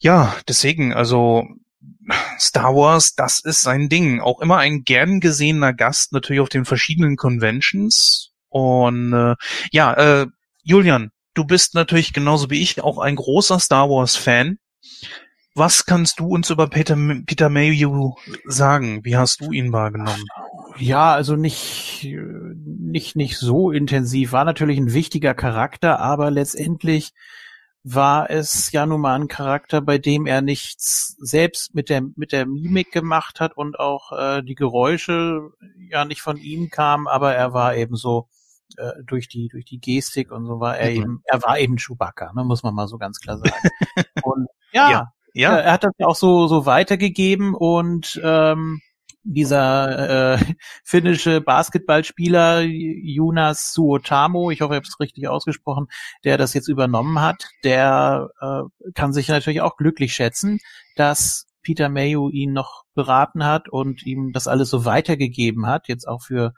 [0.00, 1.44] Ja, deswegen, also
[2.40, 4.20] Star Wars, das ist sein Ding.
[4.20, 8.32] Auch immer ein gern gesehener Gast, natürlich auf den verschiedenen Conventions.
[8.48, 9.36] Und äh,
[9.70, 10.26] ja, äh,
[10.64, 14.58] Julian, du bist natürlich genauso wie ich auch ein großer Star Wars-Fan.
[15.54, 16.96] Was kannst du uns über Peter,
[17.26, 19.04] Peter Mayhew sagen?
[19.04, 20.24] Wie hast du ihn wahrgenommen?
[20.78, 24.32] Ja, also nicht, äh, nicht, nicht so intensiv.
[24.32, 27.12] War natürlich ein wichtiger Charakter, aber letztendlich
[27.84, 32.32] war es ja nun mal ein Charakter, bei dem er nichts selbst mit der, mit
[32.32, 35.50] der Mimik gemacht hat und auch äh, die Geräusche
[35.88, 38.28] ja nicht von ihm kamen, aber er war eben so
[38.76, 40.96] äh, durch die, durch die Gestik und so war er Mhm.
[40.96, 43.52] eben, er war eben Chewbacca, ne, muss man mal so ganz klar sagen.
[44.22, 45.12] und ja, Ja.
[45.32, 48.80] ja, Ja, er hat das ja auch so, so weitergegeben und ähm,
[49.24, 50.38] dieser äh,
[50.84, 55.88] finnische Basketballspieler Jonas Suotamo, ich hoffe, ich habe es richtig ausgesprochen,
[56.24, 60.58] der das jetzt übernommen hat, der äh, kann sich natürlich auch glücklich schätzen,
[60.96, 66.06] dass Peter Mayo ihn noch beraten hat und ihm das alles so weitergegeben hat, jetzt
[66.06, 66.54] auch für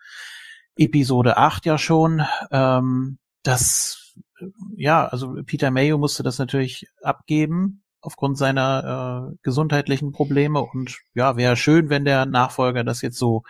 [0.76, 2.22] Episode 8 ja schon.
[2.50, 4.46] Ähm, das, äh,
[4.76, 10.60] ja, also Peter Mayo musste das natürlich abgeben aufgrund seiner äh, gesundheitlichen Probleme.
[10.60, 13.42] Und ja, wäre schön, wenn der Nachfolger das jetzt so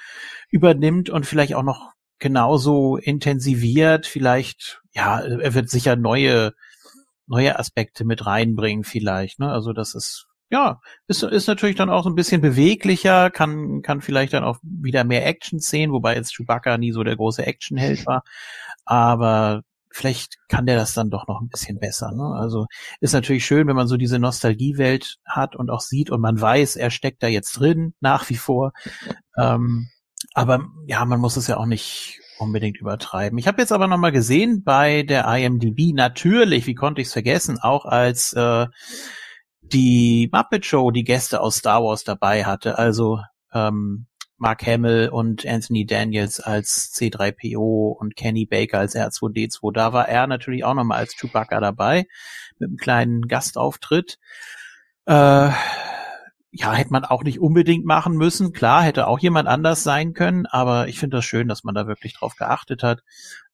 [0.51, 6.53] übernimmt und vielleicht auch noch genauso intensiviert, vielleicht, ja, er wird sicher neue,
[7.27, 12.03] neue Aspekte mit reinbringen vielleicht, ne, also das ist ja, ist, ist natürlich dann auch
[12.03, 16.35] so ein bisschen beweglicher, kann, kann vielleicht dann auch wieder mehr Action sehen, wobei jetzt
[16.35, 18.25] Chewbacca nie so der große Actionheld war.
[18.85, 22.13] Aber vielleicht kann der das dann doch noch ein bisschen besser.
[22.13, 22.37] Ne?
[22.39, 22.67] Also
[23.01, 26.77] ist natürlich schön, wenn man so diese Nostalgiewelt hat und auch sieht und man weiß,
[26.77, 28.73] er steckt da jetzt drin, nach wie vor.
[29.37, 29.89] Ähm,
[30.35, 33.39] aber ja, man muss es ja auch nicht unbedingt übertreiben.
[33.39, 37.59] Ich habe jetzt aber nochmal gesehen bei der IMDb, natürlich, wie konnte ich es vergessen,
[37.59, 38.67] auch als äh,
[39.61, 43.21] die Muppet Show die Gäste aus Star Wars dabei hatte, also
[43.53, 44.07] ähm,
[44.41, 49.73] Mark Hamill und Anthony Daniels als C3PO und Kenny Baker als R2D2.
[49.73, 52.07] Da war er natürlich auch nochmal als Chewbacca dabei
[52.59, 54.19] mit einem kleinen Gastauftritt.
[55.05, 55.51] Äh,
[56.53, 58.55] ja, hätte man auch nicht unbedingt machen müssen.
[58.55, 61.87] Klar, hätte auch jemand anders sein können, aber ich finde das schön, dass man da
[61.87, 63.03] wirklich drauf geachtet hat.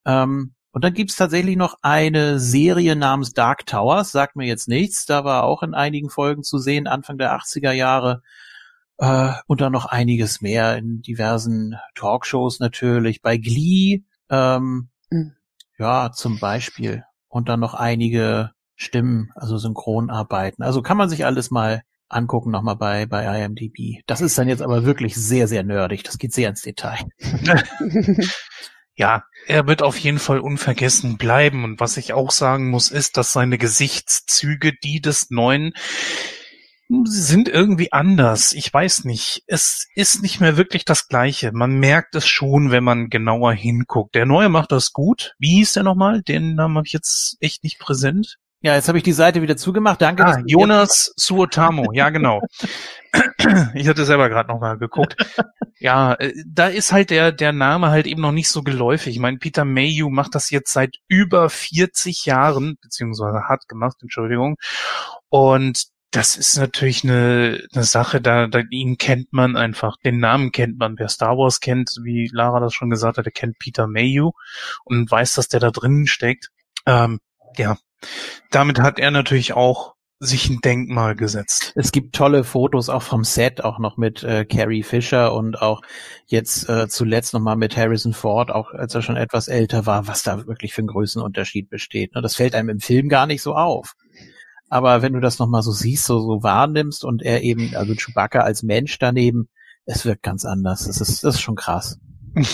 [0.04, 5.04] Ähm, und dann gibt's tatsächlich noch eine Serie namens Dark Towers, sagt mir jetzt nichts.
[5.04, 8.22] Da war auch in einigen Folgen zu sehen, Anfang der 80er Jahre.
[8.98, 13.22] Äh, und dann noch einiges mehr in diversen Talkshows natürlich.
[13.22, 15.32] Bei Glee, ähm, mhm.
[15.78, 17.04] ja, zum Beispiel.
[17.28, 20.64] Und dann noch einige Stimmen, also Synchronarbeiten.
[20.64, 24.02] Also kann man sich alles mal angucken nochmal bei, bei IMDb.
[24.06, 26.04] Das ist dann jetzt aber wirklich sehr, sehr nerdig.
[26.04, 26.98] Das geht sehr ins Detail.
[28.94, 31.64] ja, er wird auf jeden Fall unvergessen bleiben.
[31.64, 35.72] Und was ich auch sagen muss, ist, dass seine Gesichtszüge die des Neuen
[37.04, 38.52] sind irgendwie anders.
[38.52, 39.42] Ich weiß nicht.
[39.46, 41.52] Es ist nicht mehr wirklich das Gleiche.
[41.52, 44.14] Man merkt es schon, wenn man genauer hinguckt.
[44.14, 45.34] Der Neue macht das gut.
[45.38, 46.22] Wie hieß der nochmal?
[46.22, 48.38] Den Namen habe ich jetzt echt nicht präsent.
[48.62, 50.00] Ja, jetzt habe ich die Seite wieder zugemacht.
[50.00, 50.24] Danke.
[50.24, 51.92] Ah, Jonas Suotamo.
[51.92, 52.40] Ja, genau.
[53.74, 55.16] ich hatte selber gerade noch mal geguckt.
[55.78, 59.14] ja, äh, da ist halt der der Name halt eben noch nicht so geläufig.
[59.14, 64.56] Ich meine, Peter Mayhew macht das jetzt seit über 40 Jahren, beziehungsweise hat gemacht, Entschuldigung.
[65.28, 70.52] Und das ist natürlich eine, eine Sache, da, da ihn kennt man einfach, den Namen
[70.52, 70.98] kennt man.
[70.98, 74.32] Wer Star Wars kennt, wie Lara das schon gesagt hat, der kennt Peter Mayhew
[74.84, 76.50] und weiß, dass der da drinnen steckt.
[76.86, 77.20] Ähm,
[77.56, 77.76] ja,
[78.50, 81.72] damit hat er natürlich auch sich ein Denkmal gesetzt.
[81.76, 85.82] Es gibt tolle Fotos auch vom Set, auch noch mit äh, Carrie Fisher und auch
[86.26, 90.22] jetzt äh, zuletzt nochmal mit Harrison Ford, auch als er schon etwas älter war, was
[90.22, 92.14] da wirklich für ein Größenunterschied besteht.
[92.14, 92.22] Ne?
[92.22, 93.94] Das fällt einem im Film gar nicht so auf.
[94.68, 98.40] Aber wenn du das nochmal so siehst, so, so wahrnimmst und er eben, also Chewbacca
[98.40, 99.48] als Mensch daneben,
[99.84, 100.86] es wirkt ganz anders.
[100.86, 101.98] Das ist, das ist schon krass.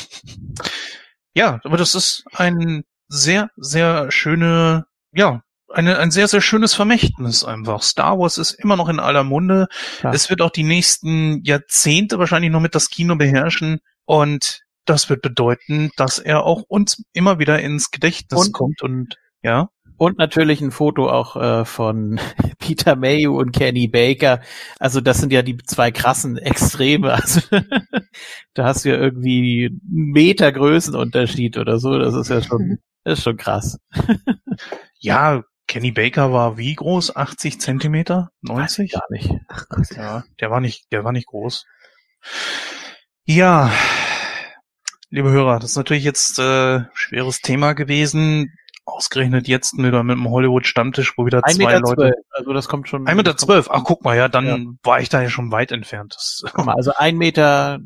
[1.35, 7.44] Ja, aber das ist ein sehr, sehr schöne, ja, eine, ein sehr, sehr schönes Vermächtnis
[7.44, 7.83] einfach.
[7.83, 9.68] Star Wars ist immer noch in aller Munde.
[10.03, 10.12] Ja.
[10.12, 15.22] Es wird auch die nächsten Jahrzehnte wahrscheinlich noch mit das Kino beherrschen und das wird
[15.22, 19.70] bedeuten, dass er auch uns immer wieder ins Gedächtnis und, kommt und ja.
[19.96, 22.20] Und natürlich ein Foto auch äh, von
[22.59, 24.40] Peter Mayhew und Kenny Baker.
[24.78, 27.12] Also das sind ja die zwei krassen Extreme.
[27.22, 27.40] Also
[28.55, 31.98] da hast du ja irgendwie einen Meter Größenunterschied oder so.
[31.98, 33.78] Das ist ja schon, das ist schon krass.
[34.98, 37.16] ja, Kenny Baker war wie groß?
[37.16, 38.31] 80 Zentimeter?
[38.42, 38.92] 90?
[38.92, 39.31] Gar nicht.
[39.48, 39.90] Ach Gott.
[39.96, 41.64] Ja, der war nicht, der war nicht groß.
[43.24, 43.72] Ja,
[45.12, 48.52] liebe Hörer, das ist natürlich jetzt äh, schweres Thema gewesen.
[48.85, 51.95] Ausgerechnet jetzt mit, mit dem Hollywood-Stammtisch, wo wieder zwei Leute.
[51.95, 53.07] 12, also das kommt schon.
[53.07, 53.37] 1,12 Meter.
[53.37, 53.68] Zwölf.
[53.71, 54.59] Ach, guck mal, ja, dann ja.
[54.83, 56.14] war ich da ja schon weit entfernt.
[56.16, 57.79] Das, guck mal, also ein Meter,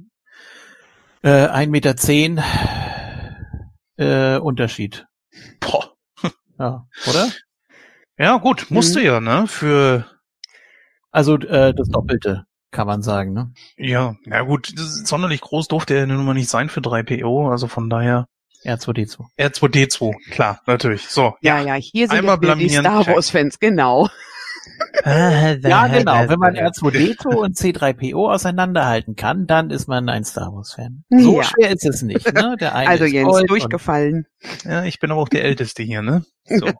[1.22, 2.42] äh, ein Meter zehn
[3.96, 5.06] äh, Unterschied.
[5.60, 5.92] Boah.
[6.58, 7.28] Ja, oder?
[8.18, 9.04] Ja, gut, musste mhm.
[9.04, 9.46] ja, ne?
[9.46, 10.06] Für.
[11.10, 13.52] Also äh, das Doppelte, kann man sagen, ne?
[13.76, 17.90] Ja, ja gut, sonderlich groß durfte er nun mal nicht sein für 3PO, also von
[17.90, 18.26] daher.
[18.66, 19.26] R2D2.
[19.38, 21.08] R2D2, klar, natürlich.
[21.08, 21.34] So.
[21.40, 24.08] Ja, ja, hier sind Einmal die Star Wars-Fans, genau.
[25.04, 26.28] ja, genau.
[26.28, 31.04] Wenn man R2D2 und C3PO auseinanderhalten kann, dann ist man ein Star Wars-Fan.
[31.10, 31.44] So ja.
[31.44, 32.32] schwer ist es nicht.
[32.32, 32.56] Ne?
[32.58, 34.26] Der eine also Jens, durchgefallen.
[34.64, 36.24] Ja, ich bin aber auch der Älteste hier, ne?
[36.44, 36.70] So.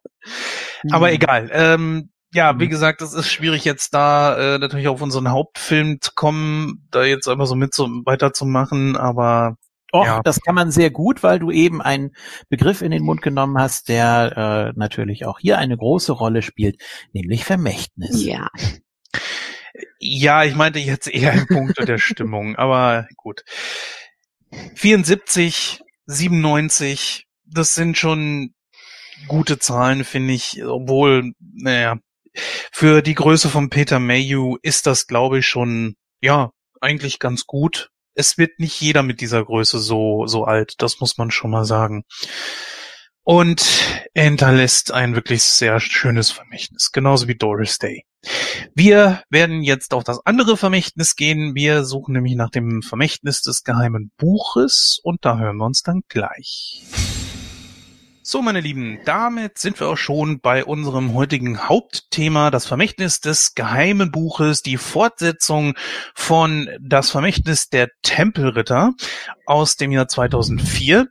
[0.91, 1.51] aber egal.
[1.53, 6.11] Ähm, ja, wie gesagt, es ist schwierig jetzt da äh, natürlich auf unseren Hauptfilm zu
[6.15, 9.57] kommen, da jetzt einfach so mit so weiterzumachen, aber
[9.97, 10.21] Och, ja.
[10.23, 12.15] das kann man sehr gut, weil du eben einen
[12.49, 16.83] Begriff in den Mund genommen hast, der äh, natürlich auch hier eine große Rolle spielt,
[17.13, 18.25] nämlich Vermächtnis.
[18.25, 18.49] Ja.
[19.99, 23.45] Ja, ich meinte jetzt eher im Punkt der Stimmung, aber gut.
[24.75, 28.55] 74, 97, das sind schon
[29.29, 31.99] gute Zahlen, finde ich, obwohl, naja,
[32.73, 37.91] für die Größe von Peter Mayhew ist das, glaube ich, schon, ja, eigentlich ganz gut
[38.17, 40.75] es wird nicht jeder mit dieser Größe so, so alt.
[40.79, 42.05] Das muss man schon mal sagen.
[43.23, 43.63] Und
[44.15, 46.93] er hinterlässt ein wirklich sehr schönes Vermächtnis.
[46.93, 48.05] Genauso wie Doris Day.
[48.75, 51.55] Wir werden jetzt auf das andere Vermächtnis gehen.
[51.55, 56.03] Wir suchen nämlich nach dem Vermächtnis des geheimen Buches und da hören wir uns dann
[56.09, 56.85] gleich.
[58.29, 63.55] So, meine Lieben, damit sind wir auch schon bei unserem heutigen Hauptthema, das Vermächtnis des
[63.55, 65.77] geheimen Buches, die Fortsetzung
[66.13, 68.95] von Das Vermächtnis der Tempelritter
[69.45, 71.07] aus dem Jahr 2004.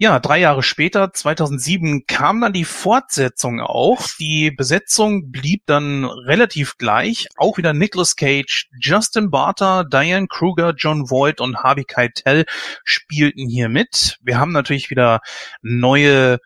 [0.00, 4.06] Ja, drei Jahre später, 2007, kam dann die Fortsetzung auch.
[4.20, 7.26] Die Besetzung blieb dann relativ gleich.
[7.36, 12.44] Auch wieder Nicolas Cage, Justin Barter, Diane Kruger, John Voight und Harvey Keitel
[12.84, 14.18] spielten hier mit.
[14.22, 15.18] Wir haben natürlich wieder
[15.62, 16.38] neue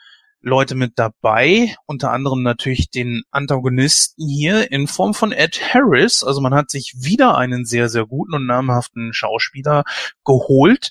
[0.43, 6.25] Leute mit dabei, unter anderem natürlich den Antagonisten hier in Form von Ed Harris.
[6.25, 9.85] Also man hat sich wieder einen sehr, sehr guten und namhaften Schauspieler
[10.25, 10.91] geholt,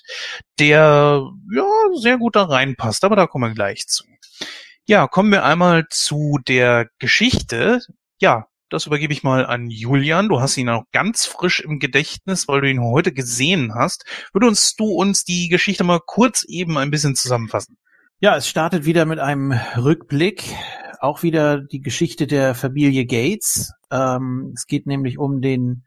[0.58, 1.22] der
[1.54, 4.04] ja sehr gut da reinpasst, aber da kommen wir gleich zu.
[4.84, 7.80] Ja, kommen wir einmal zu der Geschichte.
[8.20, 10.30] Ja, das übergebe ich mal an Julian.
[10.30, 14.06] Du hast ihn auch ganz frisch im Gedächtnis, weil du ihn heute gesehen hast.
[14.32, 17.76] Würdest du uns die Geschichte mal kurz eben ein bisschen zusammenfassen?
[18.24, 20.44] Ja, es startet wieder mit einem Rückblick.
[21.00, 23.72] Auch wieder die Geschichte der Familie Gates.
[23.90, 25.82] Ähm, es geht nämlich um den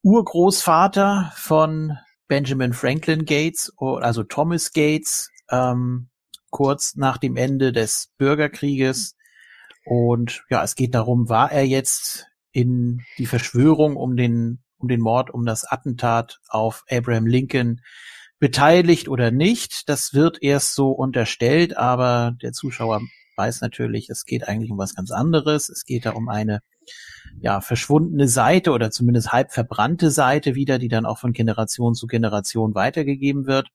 [0.00, 6.08] Urgroßvater von Benjamin Franklin Gates, also Thomas Gates, ähm,
[6.48, 9.14] kurz nach dem Ende des Bürgerkrieges.
[9.84, 15.02] Und ja, es geht darum, war er jetzt in die Verschwörung um den, um den
[15.02, 17.82] Mord, um das Attentat auf Abraham Lincoln
[18.38, 19.88] beteiligt oder nicht.
[19.88, 23.00] Das wird erst so unterstellt, aber der Zuschauer
[23.36, 25.68] weiß natürlich, es geht eigentlich um was ganz anderes.
[25.68, 26.60] Es geht da um eine
[27.40, 32.06] ja, verschwundene Seite oder zumindest halb verbrannte Seite wieder, die dann auch von Generation zu
[32.06, 33.68] Generation weitergegeben wird.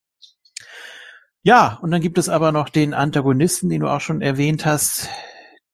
[1.43, 5.09] Ja, und dann gibt es aber noch den Antagonisten, den du auch schon erwähnt hast,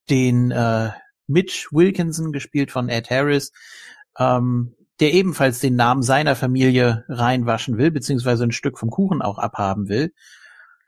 [0.08, 0.90] den äh,
[1.26, 3.52] Mitch Wilkinson, gespielt von Ed Harris,
[4.18, 9.38] ähm, der ebenfalls den Namen seiner Familie reinwaschen will, beziehungsweise ein Stück vom Kuchen auch
[9.38, 10.12] abhaben will.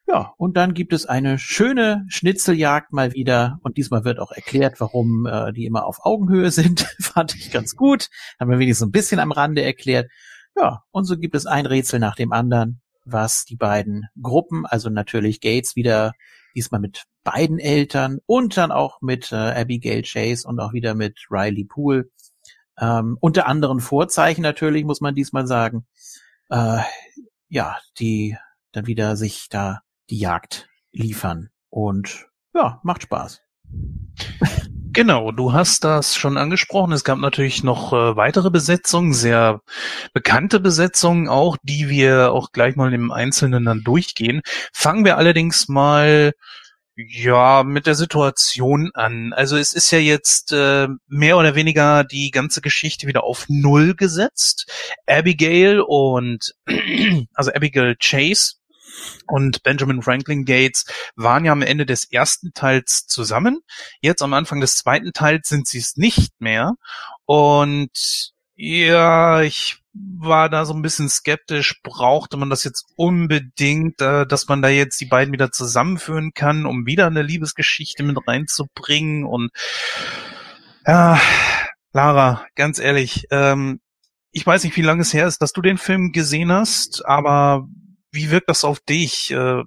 [0.06, 3.58] Ja, und dann gibt es eine schöne Schnitzeljagd mal wieder.
[3.62, 6.80] Und diesmal wird auch erklärt, warum äh, die immer auf Augenhöhe sind.
[6.98, 8.08] Fand ich ganz gut.
[8.40, 10.10] Haben wir wenigstens ein bisschen am Rande erklärt.
[10.56, 14.88] Ja, und so gibt es ein Rätsel nach dem anderen, was die beiden Gruppen, also
[14.88, 16.14] natürlich Gates wieder
[16.54, 21.18] diesmal mit beiden Eltern und dann auch mit äh, Abigail Chase und auch wieder mit
[21.30, 22.08] Riley Poole
[22.80, 25.86] ähm, unter anderen Vorzeichen natürlich, muss man diesmal sagen.
[26.50, 26.80] Äh,
[27.48, 28.36] ja, die
[28.72, 31.50] dann wieder sich da die Jagd liefern.
[31.70, 33.42] Und ja, macht Spaß.
[34.92, 36.92] Genau, du hast das schon angesprochen.
[36.92, 39.60] Es gab natürlich noch äh, weitere Besetzungen, sehr
[40.12, 44.40] bekannte Besetzungen auch, die wir auch gleich mal im Einzelnen dann durchgehen.
[44.72, 46.32] Fangen wir allerdings mal
[47.06, 49.32] ja, mit der Situation an.
[49.32, 53.94] Also es ist ja jetzt äh, mehr oder weniger die ganze Geschichte wieder auf Null
[53.94, 54.68] gesetzt.
[55.06, 56.56] Abigail und
[57.34, 58.54] also Abigail Chase
[59.28, 63.60] und Benjamin Franklin Gates waren ja am Ende des ersten Teils zusammen.
[64.00, 66.74] Jetzt am Anfang des zweiten Teils sind sie es nicht mehr.
[67.26, 69.76] Und ja, ich
[70.18, 71.80] war da so ein bisschen skeptisch.
[71.82, 76.66] Brauchte man das jetzt unbedingt, äh, dass man da jetzt die beiden wieder zusammenführen kann,
[76.66, 79.24] um wieder eine Liebesgeschichte mit reinzubringen?
[79.24, 79.50] Und
[80.86, 81.20] ja,
[81.92, 83.80] Lara, ganz ehrlich, ähm,
[84.30, 87.66] ich weiß nicht, wie lange es her ist, dass du den Film gesehen hast, aber
[88.12, 89.30] wie wirkt das auf dich?
[89.30, 89.62] Äh,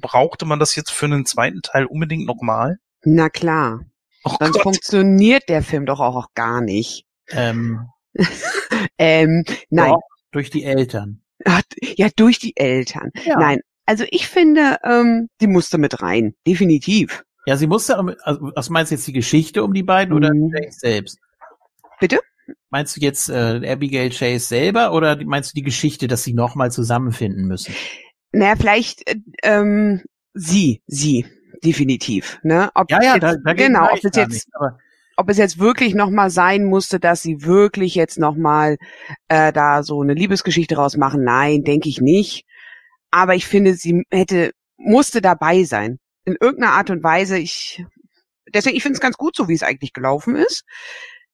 [0.00, 2.78] brauchte man das jetzt für einen zweiten Teil unbedingt nochmal?
[3.04, 3.80] Na klar.
[4.24, 4.62] Oh Dann Gott.
[4.62, 7.04] funktioniert der Film doch auch, auch gar nicht.
[7.28, 7.88] Ähm,
[8.98, 9.90] ähm, nein.
[9.90, 10.02] Doch,
[10.32, 11.22] durch die Eltern.
[11.44, 13.10] Ach, ja, durch die Eltern.
[13.24, 13.38] Ja.
[13.38, 13.60] Nein.
[13.86, 16.34] Also ich finde, ähm, die musste mit rein.
[16.46, 17.24] Definitiv.
[17.46, 20.50] Ja, sie musste, also, was meinst du jetzt die Geschichte um die beiden oder mhm.
[20.50, 21.18] Chase selbst?
[22.00, 22.18] Bitte?
[22.70, 26.72] Meinst du jetzt äh, Abigail Chase selber oder meinst du die Geschichte, dass sie nochmal
[26.72, 27.74] zusammenfinden müssen?
[28.32, 30.02] Naja, vielleicht äh, ähm,
[30.34, 31.24] sie, sie,
[31.64, 32.38] definitiv.
[32.42, 32.70] Ne?
[32.74, 34.78] Ob ja, ja, jetzt, da, da genau, ob es jetzt, nicht, aber
[35.16, 38.76] ob es jetzt wirklich nochmal sein musste, dass sie wirklich jetzt nochmal
[39.28, 41.24] äh, da so eine Liebesgeschichte rausmachen.
[41.24, 42.44] Nein, denke ich nicht.
[43.10, 45.98] Aber ich finde, sie hätte, musste dabei sein.
[46.24, 47.38] In irgendeiner Art und Weise.
[47.38, 47.84] Ich,
[48.52, 50.64] deswegen, ich finde es ganz gut, so wie es eigentlich gelaufen ist.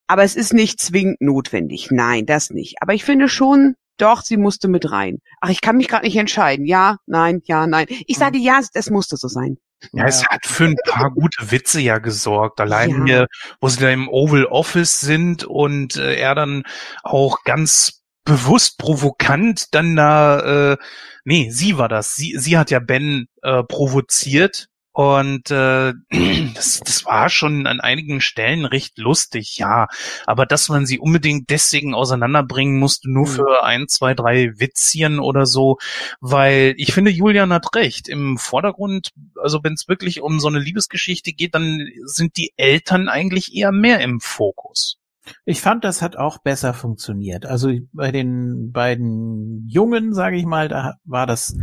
[0.07, 1.91] Aber es ist nicht zwingend notwendig.
[1.91, 2.77] Nein, das nicht.
[2.81, 5.19] Aber ich finde schon, doch, sie musste mit rein.
[5.41, 6.67] Ach, ich kann mich gerade nicht entscheiden.
[6.67, 7.87] Ja, nein, ja, nein.
[8.07, 9.59] Ich sage ja, es musste so sein.
[9.93, 12.61] Ja, es hat für ein paar gute Witze ja gesorgt.
[12.61, 13.05] Allein ja.
[13.05, 13.27] hier,
[13.61, 16.63] wo sie da im Oval Office sind und äh, er dann
[17.03, 20.77] auch ganz bewusst provokant dann da, äh,
[21.25, 22.15] nee, sie war das.
[22.15, 25.95] Sie, sie hat ja Ben äh, provoziert Und äh,
[26.55, 29.89] das, das war schon an einigen Stellen recht lustig, ja.
[30.27, 33.31] Aber dass man sie unbedingt deswegen auseinanderbringen musste, nur Mhm.
[33.33, 35.79] für ein, zwei, drei Witzchen oder so,
[36.21, 38.09] weil ich finde, Julian hat recht.
[38.09, 43.09] Im Vordergrund, also wenn es wirklich um so eine Liebesgeschichte geht, dann sind die Eltern
[43.09, 44.99] eigentlich eher mehr im Fokus.
[45.45, 47.47] Ich fand, das hat auch besser funktioniert.
[47.47, 51.57] Also bei den beiden Jungen, sage ich mal, da war das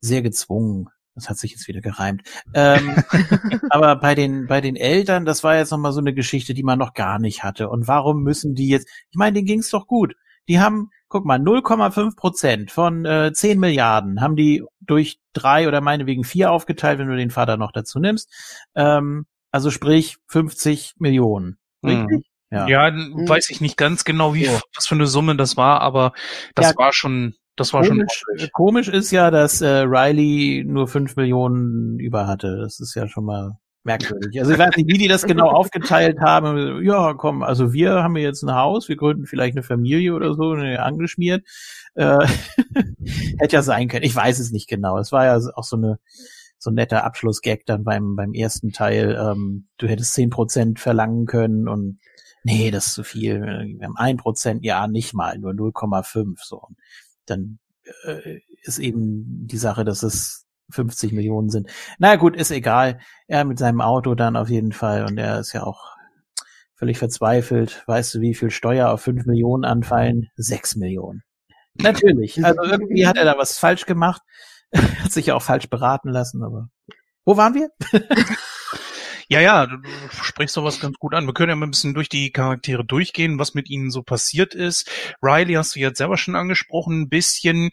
[0.00, 0.88] sehr gezwungen.
[1.14, 2.22] Das hat sich jetzt wieder gereimt.
[2.54, 2.96] Ähm,
[3.70, 6.62] aber bei den bei den Eltern, das war jetzt noch mal so eine Geschichte, die
[6.62, 7.68] man noch gar nicht hatte.
[7.68, 8.88] Und warum müssen die jetzt?
[9.10, 10.14] Ich meine, denen ging's doch gut.
[10.48, 15.80] Die haben, guck mal, 0,5 Prozent von äh, 10 Milliarden haben die durch drei oder
[15.80, 18.28] meinetwegen vier aufgeteilt, wenn du den Vater noch dazu nimmst.
[18.74, 21.58] Ähm, also sprich 50 Millionen.
[21.84, 22.26] Richtig?
[22.50, 24.60] Ja, weiß ich nicht ganz genau, wie So.
[24.74, 26.12] was für eine Summe das war, aber
[26.54, 26.76] das Ja.
[26.76, 28.52] war schon, das war schon Komisch, ordentlich.
[28.52, 32.58] komisch ist ja, dass äh, Riley nur fünf Millionen über hatte.
[32.62, 34.38] Das ist ja schon mal merkwürdig.
[34.40, 36.82] Also ich weiß nicht, wie die das genau aufgeteilt haben.
[36.84, 40.54] Ja, komm, also wir haben jetzt ein Haus, wir gründen vielleicht eine Familie oder so,
[40.54, 41.44] ne, angeschmiert.
[41.94, 42.26] Äh,
[43.38, 44.04] hätte ja sein können.
[44.04, 44.98] Ich weiß es nicht genau.
[44.98, 45.98] Es war ja auch so eine
[46.58, 49.18] so ein netter Abschlussgag dann beim beim ersten Teil.
[49.20, 51.98] Ähm, du hättest zehn Prozent verlangen können und
[52.44, 53.40] nee, das ist zu viel.
[53.78, 56.68] Wir haben ein Prozent, ja nicht mal, nur 0,5 so.
[57.26, 57.58] Dann
[58.04, 61.68] äh, ist eben die Sache, dass es 50 Millionen sind.
[61.98, 63.00] Na gut, ist egal.
[63.26, 65.92] Er mit seinem Auto dann auf jeden Fall und er ist ja auch
[66.74, 67.84] völlig verzweifelt.
[67.86, 70.28] Weißt du, wie viel Steuer auf 5 Millionen anfallen?
[70.36, 71.22] 6 Millionen.
[71.74, 72.44] Natürlich.
[72.44, 74.22] Also irgendwie hat er da was falsch gemacht.
[74.74, 76.68] hat sich ja auch falsch beraten lassen, aber
[77.24, 77.70] wo waren wir?
[79.32, 79.78] Ja, ja, du,
[80.22, 81.24] sprichst sowas ganz gut an.
[81.24, 84.54] Wir können ja mal ein bisschen durch die Charaktere durchgehen, was mit ihnen so passiert
[84.54, 84.90] ist.
[85.22, 87.70] Riley hast du jetzt selber schon angesprochen, ein bisschen.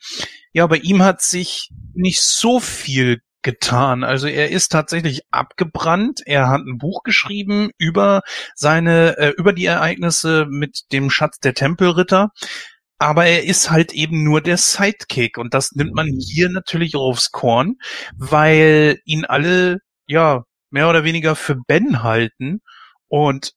[0.53, 4.05] Ja, bei ihm hat sich nicht so viel getan.
[4.05, 6.21] Also er ist tatsächlich abgebrannt.
[6.25, 8.21] Er hat ein Buch geschrieben über
[8.55, 12.29] seine, äh, über die Ereignisse mit dem Schatz der Tempelritter.
[12.99, 17.31] Aber er ist halt eben nur der Sidekick und das nimmt man hier natürlich aufs
[17.31, 17.75] Korn,
[18.15, 22.61] weil ihn alle, ja, mehr oder weniger für Ben halten
[23.07, 23.53] und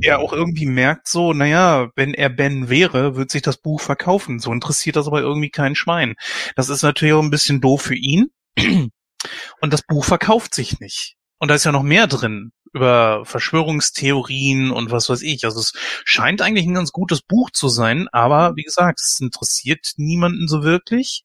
[0.00, 4.40] er auch irgendwie merkt so, naja, wenn er Ben wäre, wird sich das Buch verkaufen.
[4.40, 6.14] So interessiert das aber irgendwie kein Schwein.
[6.54, 8.30] Das ist natürlich auch ein bisschen doof für ihn.
[9.60, 11.16] Und das Buch verkauft sich nicht.
[11.38, 15.44] Und da ist ja noch mehr drin über Verschwörungstheorien und was weiß ich.
[15.44, 15.72] Also es
[16.04, 20.62] scheint eigentlich ein ganz gutes Buch zu sein, aber wie gesagt, es interessiert niemanden so
[20.62, 21.24] wirklich.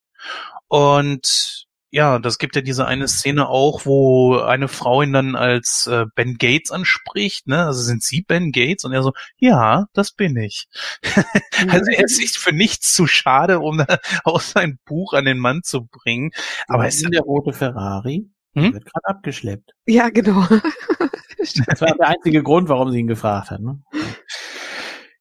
[0.67, 5.87] Und ja, das gibt ja diese eine Szene auch, wo eine Frau ihn dann als
[5.87, 7.65] äh, Ben Gates anspricht, ne?
[7.65, 8.85] Also sind Sie Ben Gates?
[8.85, 10.67] Und er so, ja, das bin ich.
[11.67, 13.85] also er ist sich für nichts zu schade, um
[14.23, 16.31] auch sein Buch an den Mann zu bringen.
[16.67, 18.73] Aber es ist der rote Ferrari Hm?
[18.73, 19.71] wird gerade abgeschleppt.
[19.85, 20.45] Ja, genau.
[21.65, 23.61] Das war der einzige Grund, warum sie ihn gefragt hat.
[23.61, 23.81] Ne?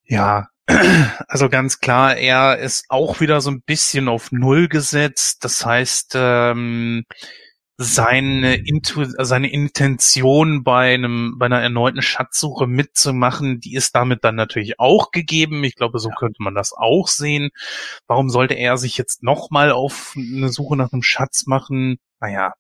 [0.05, 0.49] Ja,
[1.29, 5.45] also ganz klar, er ist auch wieder so ein bisschen auf Null gesetzt.
[5.45, 7.05] Das heißt, ähm,
[7.83, 14.35] seine, Intu seine Intention bei einem, bei einer erneuten Schatzsuche mitzumachen, die ist damit dann
[14.35, 15.65] natürlich auch gegeben.
[15.65, 17.51] Ich glaube, so könnte man das auch sehen.
[18.07, 21.99] Warum sollte er sich jetzt nochmal auf eine Suche nach einem Schatz machen?
[22.21, 22.53] Naja,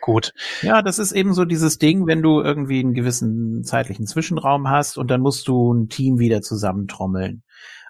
[0.00, 0.32] gut.
[0.62, 4.98] Ja, das ist eben so dieses Ding, wenn du irgendwie einen gewissen zeitlichen Zwischenraum hast
[4.98, 7.42] und dann musst du ein Team wieder zusammentrommeln.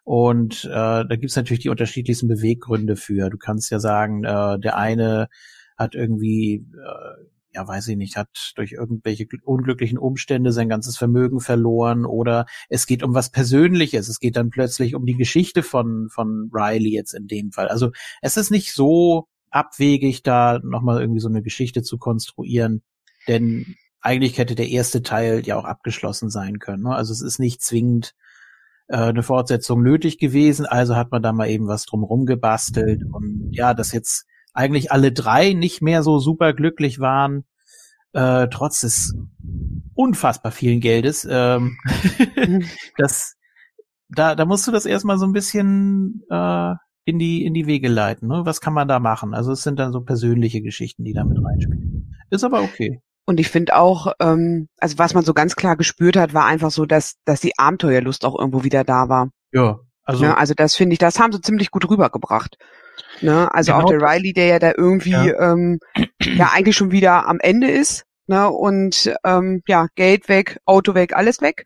[0.04, 3.30] Und äh, da gibt's natürlich die unterschiedlichsten Beweggründe für.
[3.30, 5.28] Du kannst ja sagen, äh, der eine
[5.78, 10.98] hat irgendwie, äh, ja weiß ich nicht, hat durch irgendwelche gl- unglücklichen Umstände sein ganzes
[10.98, 14.08] Vermögen verloren oder es geht um was Persönliches.
[14.08, 17.68] Es geht dann plötzlich um die Geschichte von, von Riley jetzt in dem Fall.
[17.68, 17.90] Also
[18.20, 22.82] es ist nicht so abwegig, da nochmal irgendwie so eine Geschichte zu konstruieren,
[23.28, 26.82] denn eigentlich hätte der erste Teil ja auch abgeschlossen sein können.
[26.82, 26.94] Ne?
[26.94, 28.14] Also es ist nicht zwingend
[28.88, 33.48] äh, eine Fortsetzung nötig gewesen, also hat man da mal eben was drumherum gebastelt und
[33.52, 37.44] ja, dass jetzt eigentlich alle drei nicht mehr so super glücklich waren,
[38.12, 39.14] äh, trotz des
[39.94, 41.26] unfassbar vielen Geldes.
[41.30, 41.78] Ähm,
[42.98, 43.36] das,
[44.08, 46.74] da, da musst du das erstmal so ein bisschen äh,
[47.04, 48.28] in die in die Wege leiten.
[48.28, 48.42] Ne?
[48.44, 49.34] Was kann man da machen?
[49.34, 52.14] Also es sind dann so persönliche Geschichten, die da mit reinspielen.
[52.30, 53.00] Ist aber okay.
[53.26, 56.70] Und ich finde auch, ähm, also was man so ganz klar gespürt hat, war einfach
[56.70, 59.30] so, dass, dass die Abenteuerlust auch irgendwo wieder da war.
[59.52, 60.36] Ja, also ne?
[60.36, 62.56] Also das finde ich, das haben sie ziemlich gut rübergebracht.
[63.20, 63.52] Ne?
[63.52, 65.52] Also Genau auch der Riley, der ja da irgendwie Ja.
[65.52, 65.78] Ähm,
[66.20, 68.04] ja eigentlich schon wieder am Ende ist.
[68.26, 68.48] Ne?
[68.50, 71.64] Und ähm, ja, Geld weg, Auto weg, alles weg.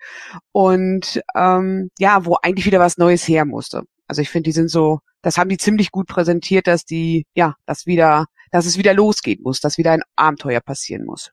[0.52, 3.82] Und ähm, ja, wo eigentlich wieder was Neues her musste.
[4.06, 7.56] Also ich finde, die sind so, das haben die ziemlich gut präsentiert, dass die, ja,
[7.66, 11.32] dass wieder, dass es wieder losgehen muss, dass wieder ein Abenteuer passieren muss.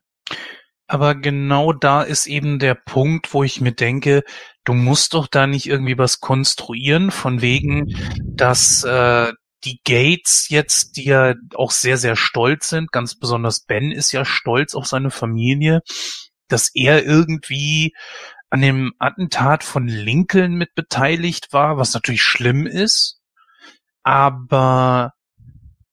[0.88, 4.22] Aber genau da ist eben der Punkt, wo ich mir denke,
[4.64, 9.32] du musst doch da nicht irgendwie was konstruieren, von wegen, dass äh,
[9.64, 14.24] die Gates jetzt, die ja auch sehr, sehr stolz sind, ganz besonders Ben ist ja
[14.24, 15.80] stolz auf seine Familie,
[16.48, 17.92] dass er irgendwie
[18.48, 23.20] an dem Attentat von Lincoln mit beteiligt war, was natürlich schlimm ist.
[24.06, 25.14] Aber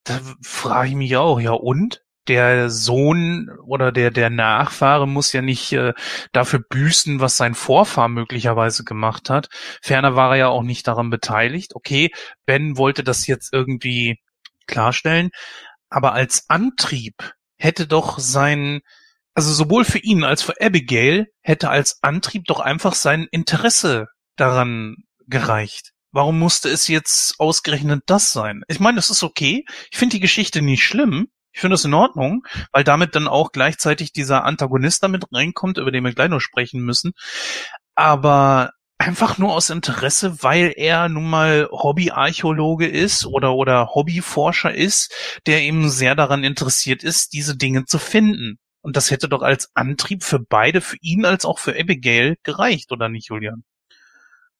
[0.03, 2.01] da frage ich mich auch, ja und?
[2.27, 5.93] Der Sohn oder der, der Nachfahre muss ja nicht äh,
[6.31, 9.49] dafür büßen, was sein Vorfahr möglicherweise gemacht hat.
[9.81, 11.75] Ferner war er ja auch nicht daran beteiligt.
[11.75, 12.11] Okay,
[12.45, 14.19] Ben wollte das jetzt irgendwie
[14.67, 15.31] klarstellen,
[15.89, 18.81] aber als Antrieb hätte doch sein,
[19.33, 24.05] also sowohl für ihn als für Abigail hätte als Antrieb doch einfach sein Interesse
[24.35, 24.97] daran
[25.27, 25.92] gereicht.
[26.13, 28.61] Warum musste es jetzt ausgerechnet das sein?
[28.67, 29.65] Ich meine, das ist okay.
[29.91, 31.27] Ich finde die Geschichte nicht schlimm.
[31.53, 35.91] Ich finde das in Ordnung, weil damit dann auch gleichzeitig dieser Antagonist damit reinkommt, über
[35.91, 37.13] den wir gleich noch sprechen müssen.
[37.95, 45.11] Aber einfach nur aus Interesse, weil er nun mal Hobbyarchäologe ist oder, oder Hobbyforscher ist,
[45.47, 48.59] der eben sehr daran interessiert ist, diese Dinge zu finden.
[48.81, 52.91] Und das hätte doch als Antrieb für beide, für ihn als auch für Abigail gereicht,
[52.91, 53.63] oder nicht, Julian?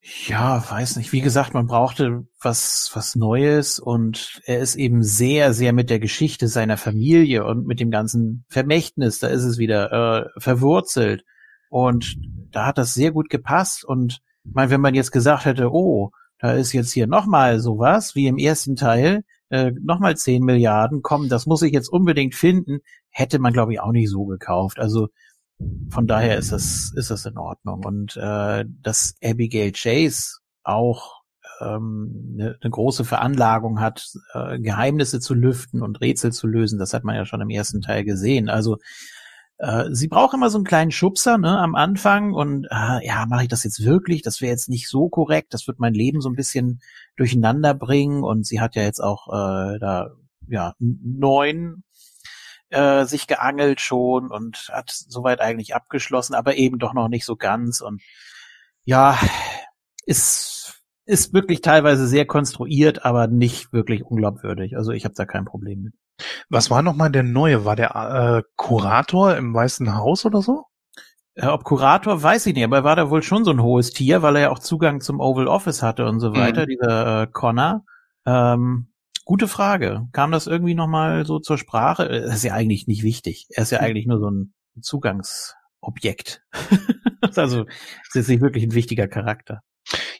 [0.05, 1.13] Ja, weiß nicht.
[1.13, 5.99] Wie gesagt, man brauchte was, was Neues und er ist eben sehr, sehr mit der
[5.99, 11.23] Geschichte seiner Familie und mit dem ganzen Vermächtnis, da ist es wieder, äh, verwurzelt.
[11.69, 12.17] Und
[12.51, 16.11] da hat das sehr gut gepasst und ich meine, wenn man jetzt gesagt hätte, oh,
[16.37, 21.29] da ist jetzt hier nochmal sowas wie im ersten Teil, äh, nochmal 10 Milliarden, komm,
[21.29, 22.79] das muss ich jetzt unbedingt finden,
[23.09, 24.79] hätte man, glaube ich, auch nicht so gekauft.
[24.79, 25.07] Also
[25.89, 27.85] von daher ist das, ist das in Ordnung.
[27.85, 31.21] Und äh, dass Abigail Chase auch
[31.61, 36.93] ähm, eine, eine große Veranlagung hat, äh, Geheimnisse zu lüften und Rätsel zu lösen, das
[36.93, 38.49] hat man ja schon im ersten Teil gesehen.
[38.49, 38.77] Also
[39.57, 43.43] äh, sie braucht immer so einen kleinen Schubser ne, am Anfang und äh, ja, mache
[43.43, 44.21] ich das jetzt wirklich?
[44.21, 45.53] Das wäre jetzt nicht so korrekt.
[45.53, 46.81] Das wird mein Leben so ein bisschen
[47.15, 48.23] durcheinander bringen.
[48.23, 50.11] Und sie hat ja jetzt auch äh, da
[50.47, 51.83] ja neun
[52.73, 57.35] äh, sich geangelt schon und hat soweit eigentlich abgeschlossen, aber eben doch noch nicht so
[57.35, 57.81] ganz.
[57.81, 58.01] Und
[58.85, 59.17] ja,
[60.05, 64.77] ist, ist wirklich teilweise sehr konstruiert, aber nicht wirklich unglaubwürdig.
[64.77, 65.93] Also ich habe da kein Problem mit.
[66.49, 67.65] Was war nochmal der neue?
[67.65, 70.65] War der äh, Kurator im Weißen Haus oder so?
[71.35, 73.91] Äh, ob Kurator, weiß ich nicht, aber er war da wohl schon so ein hohes
[73.91, 76.35] Tier, weil er ja auch Zugang zum Oval Office hatte und so mhm.
[76.35, 76.67] weiter, mhm.
[76.67, 77.85] dieser äh, Connor.
[78.25, 78.92] Ähm,
[79.25, 80.07] Gute Frage.
[80.11, 82.07] Kam das irgendwie nochmal so zur Sprache?
[82.07, 83.47] Das ist ja eigentlich nicht wichtig.
[83.49, 83.85] Er ist ja hm.
[83.85, 86.43] eigentlich nur so ein Zugangsobjekt.
[87.35, 87.65] also,
[88.13, 89.61] ist nicht wirklich ein wichtiger Charakter.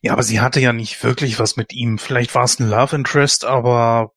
[0.01, 1.97] Ja, aber sie hatte ja nicht wirklich was mit ihm.
[1.97, 4.12] Vielleicht war es ein Love Interest, aber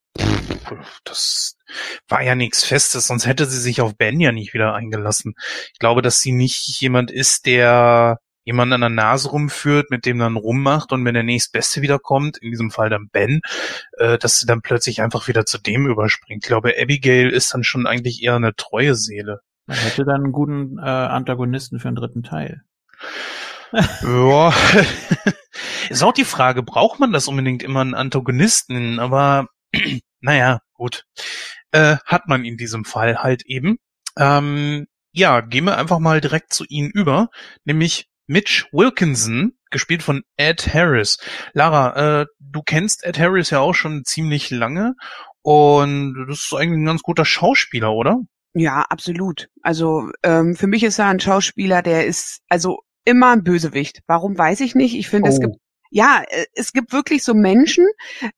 [1.04, 1.56] das
[2.08, 5.34] war ja nichts Festes, sonst hätte sie sich auf Ben ja nicht wieder eingelassen.
[5.72, 10.20] Ich glaube, dass sie nicht jemand ist, der jemanden an der Nase rumführt, mit dem
[10.20, 13.40] dann rummacht und wenn der nächstbeste wiederkommt, in diesem Fall dann Ben,
[13.98, 16.44] äh, dass sie dann plötzlich einfach wieder zu dem überspringt.
[16.44, 19.40] Ich glaube, Abigail ist dann schon eigentlich eher eine treue Seele.
[19.66, 22.62] Man hätte dann einen guten äh, Antagonisten für einen dritten Teil.
[23.72, 24.54] ja.
[25.90, 29.00] ist auch die Frage, braucht man das unbedingt immer einen Antagonisten?
[29.00, 29.48] Aber
[30.20, 31.04] naja, gut.
[31.72, 33.78] Äh, hat man in diesem Fall halt eben.
[34.16, 37.28] Ähm, ja, gehen wir einfach mal direkt zu ihnen über,
[37.64, 41.18] nämlich Mitch Wilkinson, gespielt von Ed Harris.
[41.52, 44.94] Lara, äh, du kennst Ed Harris ja auch schon ziemlich lange
[45.42, 48.20] und das ist eigentlich ein ganz guter Schauspieler, oder?
[48.54, 49.48] Ja, absolut.
[49.62, 54.00] Also ähm, für mich ist er ein Schauspieler, der ist also immer ein Bösewicht.
[54.06, 54.96] Warum weiß ich nicht.
[54.96, 55.32] Ich finde, oh.
[55.32, 55.56] es gibt
[55.90, 57.86] ja, äh, es gibt wirklich so Menschen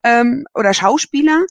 [0.03, 1.47] ähm, oder Schauspieler,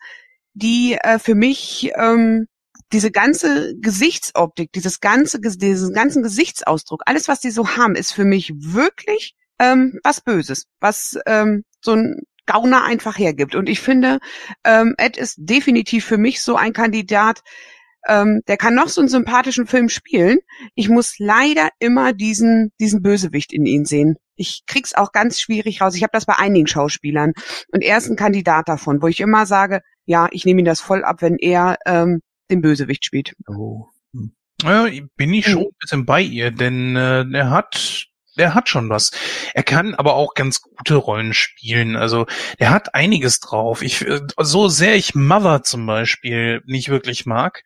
[0.54, 2.48] die äh, für mich ähm,
[2.94, 8.26] diese ganze Gesichtsoptik, dieses ganze, diesen ganzen Gesichtsausdruck, alles, was die so haben, ist für
[8.26, 13.56] mich wirklich ähm, was Böses, was ähm, so ein Gauner einfach hergibt.
[13.56, 14.20] Und ich finde,
[14.64, 17.42] ähm, Ed ist definitiv für mich so ein Kandidat,
[18.08, 20.40] ähm, der kann noch so einen sympathischen Film spielen.
[20.76, 24.16] Ich muss leider immer diesen, diesen Bösewicht in ihn sehen.
[24.36, 25.96] Ich krieg's auch ganz schwierig raus.
[25.96, 27.34] Ich habe das bei einigen Schauspielern.
[27.72, 30.80] Und er ist ein Kandidat davon, wo ich immer sage, ja, ich nehme ihn das
[30.80, 33.36] voll ab, wenn er ähm, den Bösewicht spielt.
[33.48, 33.88] Oh.
[34.14, 34.34] Hm.
[34.64, 38.90] Ja, bin ich schon ein bisschen bei ihr, denn äh, er hat der hat schon
[38.90, 39.12] was.
[39.54, 41.96] Er kann aber auch ganz gute Rollen spielen.
[41.96, 42.28] Also
[42.58, 43.82] er hat einiges drauf.
[43.82, 47.64] Ich äh, so sehr ich Mother zum Beispiel nicht wirklich mag,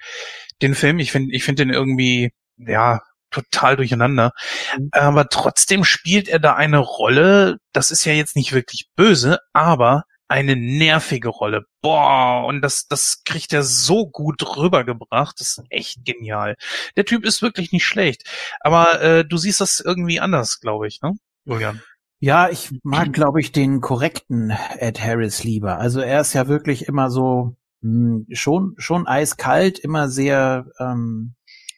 [0.61, 0.99] den Film.
[0.99, 3.01] Ich finde, ich finde den irgendwie ja
[3.31, 4.31] total durcheinander.
[4.77, 4.89] Mhm.
[4.91, 7.57] Aber trotzdem spielt er da eine Rolle.
[7.73, 11.65] Das ist ja jetzt nicht wirklich böse, aber eine nervige Rolle.
[11.81, 15.39] Boah, und das, das kriegt er so gut rübergebracht.
[15.39, 16.55] Das ist echt genial.
[16.95, 18.23] Der Typ ist wirklich nicht schlecht.
[18.61, 21.13] Aber äh, du siehst das irgendwie anders, glaube ich, ne,
[21.43, 21.81] Julian?
[22.19, 25.79] Ja, ich mag, glaube ich, den korrekten Ed Harris lieber.
[25.79, 31.33] Also er ist ja wirklich immer so mh, schon schon eiskalt, immer sehr ähm,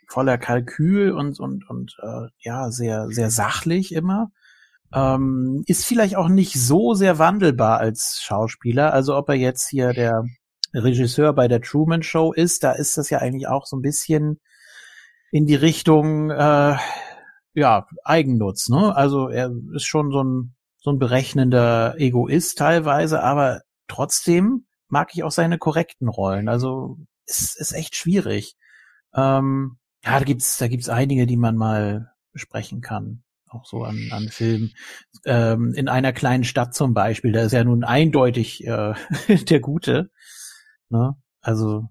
[0.08, 4.32] voller Kalkül und und und äh, ja sehr sehr sachlich immer.
[4.94, 8.94] Ähm, ist vielleicht auch nicht so sehr wandelbar als Schauspieler.
[8.94, 10.24] Also ob er jetzt hier der
[10.74, 14.40] Regisseur bei der Truman Show ist, da ist das ja eigentlich auch so ein bisschen
[15.32, 16.78] in die Richtung äh,
[17.56, 18.70] ja Eigennutz.
[18.70, 18.96] Ne?
[18.96, 25.24] Also er ist schon so ein so ein berechnender Egoist teilweise, aber trotzdem mag ich
[25.24, 26.50] auch seine korrekten Rollen.
[26.50, 28.58] Also es ist echt schwierig.
[29.16, 33.23] Ähm, ja, da gibt's da gibt's einige, die man mal besprechen kann
[33.54, 34.74] auch so an, an Filmen.
[35.26, 38.94] Ähm, in einer kleinen Stadt zum Beispiel, da ist ja nun eindeutig äh,
[39.50, 40.10] der Gute.
[40.90, 41.16] Ne?
[41.42, 41.90] Also.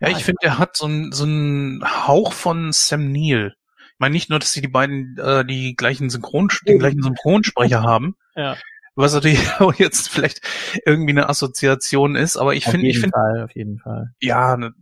[0.00, 3.54] Ja, ich finde, er hat so einen so einen Hauch von Sam Neill.
[3.94, 7.82] Ich meine nicht nur, dass sie die beiden äh, die gleichen Synchron den gleichen Synchronsprecher
[7.82, 8.16] haben.
[8.36, 8.56] Ja.
[8.94, 10.40] Was natürlich auch jetzt vielleicht
[10.84, 14.12] irgendwie eine Assoziation ist, aber ich finde, ich finde, auf jeden Fall.
[14.20, 14.72] Ja, ne,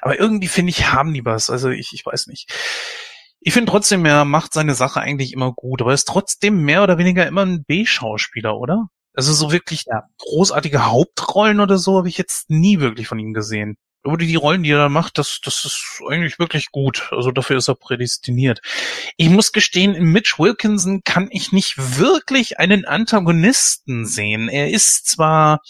[0.00, 1.50] aber irgendwie finde ich, haben die was.
[1.50, 2.52] Also ich, ich weiß nicht.
[3.44, 6.82] Ich finde trotzdem, er macht seine Sache eigentlich immer gut, aber er ist trotzdem mehr
[6.82, 8.88] oder weniger immer ein B-Schauspieler, oder?
[9.14, 10.04] Also so wirklich Ja.
[10.18, 13.76] großartige Hauptrollen oder so habe ich jetzt nie wirklich von ihm gesehen.
[14.04, 17.08] Aber die die Rollen, die er da macht, das, das ist eigentlich wirklich gut.
[17.12, 18.60] Also dafür ist er prädestiniert.
[19.16, 24.48] Ich muss gestehen, in Mitch Wilkinson kann ich nicht wirklich einen Antagonisten sehen.
[24.48, 25.60] Er ist zwar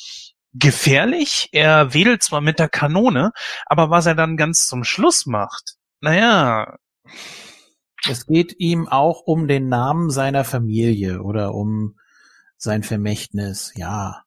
[0.55, 3.33] gefährlich, er wedelt zwar mit der Kanone,
[3.67, 6.77] aber was er dann ganz zum Schluss macht, naja,
[8.09, 11.97] Es geht ihm auch um den Namen seiner Familie oder um
[12.57, 13.73] sein Vermächtnis.
[13.77, 14.23] Ja,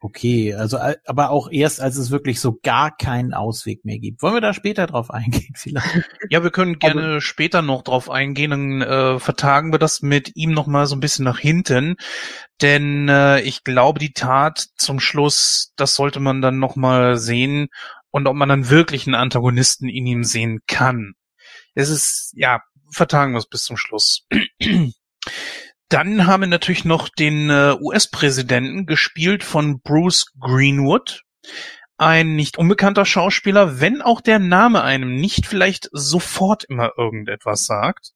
[0.00, 0.54] okay.
[0.54, 4.22] Also, aber auch erst, als es wirklich so gar keinen Ausweg mehr gibt.
[4.22, 6.10] Wollen wir da später drauf eingehen vielleicht?
[6.30, 10.52] Ja, wir können gerne später noch drauf eingehen, dann äh, vertagen wir das mit ihm
[10.52, 11.96] noch mal so ein bisschen nach hinten,
[12.60, 17.68] denn äh, ich glaube, die Tat zum Schluss, das sollte man dann noch mal sehen
[18.10, 21.14] und ob man dann wirklich einen Antagonisten in ihm sehen kann.
[21.74, 22.60] Es ist, ja,
[22.92, 24.26] vertagen wir es bis zum Schluss.
[25.88, 31.22] Dann haben wir natürlich noch den äh, US-Präsidenten gespielt von Bruce Greenwood.
[31.98, 38.12] Ein nicht unbekannter Schauspieler, wenn auch der Name einem nicht vielleicht sofort immer irgendetwas sagt.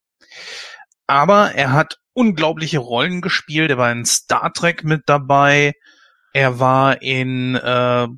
[1.06, 3.70] Aber er hat unglaubliche Rollen gespielt.
[3.70, 5.74] Er war in Star Trek mit dabei.
[6.32, 8.08] Er war in äh,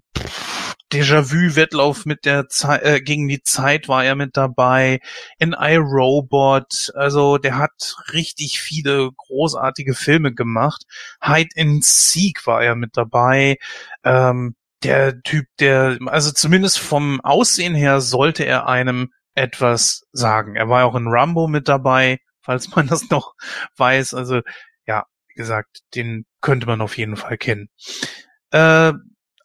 [0.92, 5.00] Déjà-vu-Wettlauf mit der Zeit äh, gegen die Zeit war er mit dabei.
[5.38, 6.92] In iRobot.
[6.94, 10.84] Also der hat richtig viele großartige Filme gemacht.
[11.22, 13.58] Hide and Seek war er mit dabei.
[14.04, 20.56] Ähm, der Typ, der, also zumindest vom Aussehen her sollte er einem etwas sagen.
[20.56, 23.34] Er war auch in Rambo mit dabei, falls man das noch
[23.76, 24.14] weiß.
[24.14, 24.40] Also
[24.86, 27.68] ja, wie gesagt, den könnte man auf jeden Fall kennen.
[28.50, 28.92] Äh,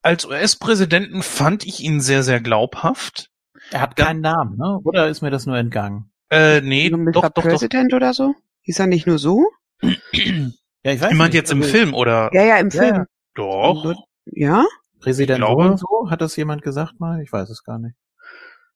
[0.03, 3.29] als US-Präsidenten fand ich ihn sehr, sehr glaubhaft.
[3.71, 4.79] Er hat keinen Namen, ne?
[4.83, 6.11] Oder ist mir das nur entgangen?
[6.29, 7.43] Äh, nee, So doch, doch, doch.
[7.43, 8.35] President oder so?
[8.61, 9.45] Hieß er nicht nur so?
[9.81, 11.33] Ja, ich weiß nicht.
[11.33, 12.29] jetzt im Also, Film, oder?
[12.33, 12.95] Ja, ja, im Film.
[12.95, 13.05] ja.
[13.35, 13.93] Doch.
[14.25, 14.65] Ja?
[14.99, 15.43] Präsident
[15.77, 17.21] so, hat das jemand gesagt mal?
[17.21, 17.95] Ich weiß es gar nicht.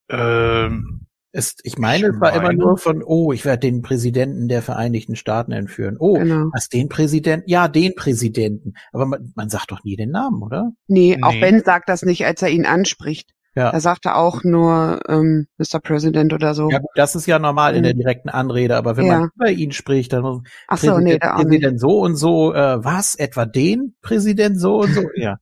[0.10, 4.48] Ähm, Es, ich meine, Ich es war immer nur von, oh, ich werde den Präsidenten
[4.48, 5.98] der Vereinigten Staaten entführen.
[6.00, 6.50] Oh, Genau.
[6.54, 7.50] was, den Präsidenten?
[7.50, 8.74] Ja, den Präsidenten.
[8.94, 10.72] Aber man, man sagt doch nie den Namen, oder?
[10.88, 11.42] Nee, auch Nee.
[11.42, 13.32] Ben sagt das nicht, als er ihn anspricht.
[13.56, 13.72] Ja.
[13.72, 15.80] Er sagt er auch nur ähm, Mr.
[15.82, 16.70] President oder so.
[16.70, 17.98] Ja, gut, das ist ja normal in der Mhm.
[18.00, 19.20] direkten Anrede, aber wenn Ja.
[19.20, 21.48] man über ihn spricht, dann muss Ach so, nee, Präsident, auch nicht.
[21.48, 23.16] Präsident so und so, äh, was?
[23.16, 25.02] Etwa den Präsident so und so?
[25.16, 25.38] ja.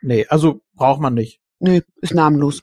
[0.00, 1.40] Nee, also braucht man nicht.
[1.60, 2.62] Nee, ist namenlos.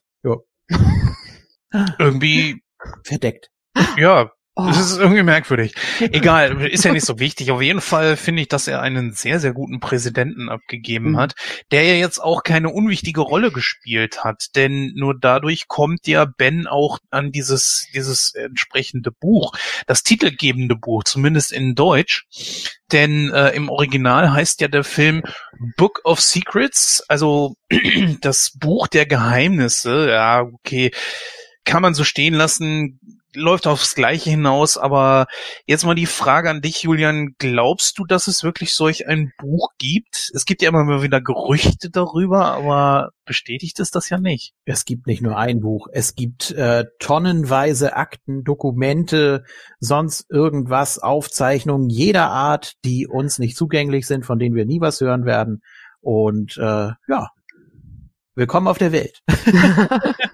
[2.00, 2.62] Irgendwie,
[3.04, 3.50] Verdeckt.
[3.98, 5.76] ja, Oh, es ist irgendwie merkwürdig.
[6.00, 7.52] Egal, ist ja nicht so wichtig.
[7.52, 11.18] Auf jeden Fall finde ich, dass er einen sehr, sehr guten Präsidenten abgegeben Mhm.
[11.18, 11.36] hat,
[11.72, 14.56] der ja jetzt auch keine unwichtige Rolle gespielt hat.
[14.56, 19.52] Denn nur dadurch kommt ja Ben auch an dieses, dieses entsprechende Buch,
[19.88, 22.24] das titelgebende Buch, zumindest in Deutsch.
[22.94, 25.22] Denn äh, im Original heißt ja der Film
[25.76, 27.56] Book of Secrets, also
[28.22, 30.08] das Buch der Geheimnisse.
[30.12, 30.92] Ja, okay,
[31.66, 33.00] kann man so stehen lassen,
[33.36, 35.28] läuft aufs Gleiche hinaus, aber
[35.66, 39.70] jetzt mal die Frage an dich, Julian, glaubst du, dass es wirklich solch ein Buch
[39.78, 40.32] gibt?
[40.34, 44.54] Es gibt ja immer mal wieder Gerüchte darüber, aber bestätigt ist das ja nicht.
[44.66, 49.44] Es gibt nicht nur ein Buch, es gibt äh, tonnenweise Akten, Dokumente,
[49.80, 55.02] sonst irgendwas, Aufzeichnungen jeder Art, die uns nicht zugänglich sind, von denen wir nie was
[55.02, 55.62] hören werden.
[56.02, 57.30] Und äh, ja,
[58.36, 59.22] willkommen auf der Welt.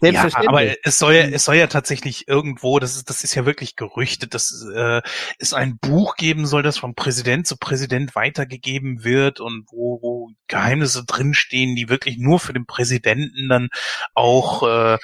[0.00, 3.46] Ja, aber es soll ja, es soll ja tatsächlich irgendwo, das ist, das ist ja
[3.46, 5.02] wirklich gerüchtet, dass äh,
[5.38, 10.30] es ein Buch geben soll, das vom Präsident zu Präsident weitergegeben wird und wo, wo
[10.46, 13.68] Geheimnisse drinstehen, die wirklich nur für den Präsidenten dann
[14.14, 14.98] auch äh,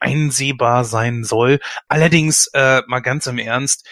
[0.00, 1.60] einsehbar sein soll.
[1.88, 3.86] Allerdings, äh, mal ganz im Ernst,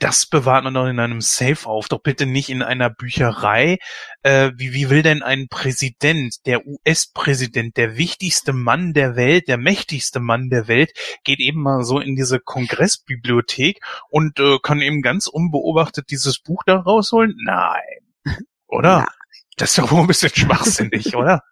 [0.00, 3.78] das bewahrt man doch in einem Safe auf, doch bitte nicht in einer Bücherei.
[4.22, 9.56] Äh, wie, wie will denn ein Präsident, der US-Präsident, der wichtigste Mann der Welt, der
[9.56, 10.92] mächtigste Mann der Welt,
[11.24, 13.80] geht eben mal so in diese Kongressbibliothek
[14.10, 17.34] und äh, kann eben ganz unbeobachtet dieses Buch da rausholen?
[17.44, 17.80] Nein.
[18.66, 18.88] Oder?
[18.88, 19.08] Ja.
[19.56, 21.42] Das ist doch wohl ein bisschen schwachsinnig, oder?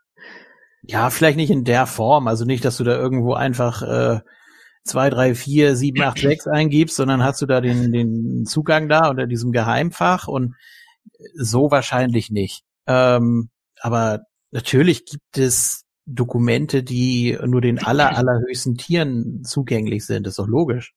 [0.83, 2.29] Ja, vielleicht nicht in der Form.
[2.29, 4.21] Also nicht, dass du da irgendwo einfach äh,
[4.85, 9.09] zwei, drei, vier, sieben, acht, sechs eingibst, sondern hast du da den, den Zugang da
[9.09, 10.55] unter diesem Geheimfach und
[11.35, 12.63] so wahrscheinlich nicht.
[12.87, 14.21] Ähm, aber
[14.51, 20.27] natürlich gibt es Dokumente, die nur den aller, allerhöchsten Tieren zugänglich sind.
[20.27, 20.93] Das ist doch logisch.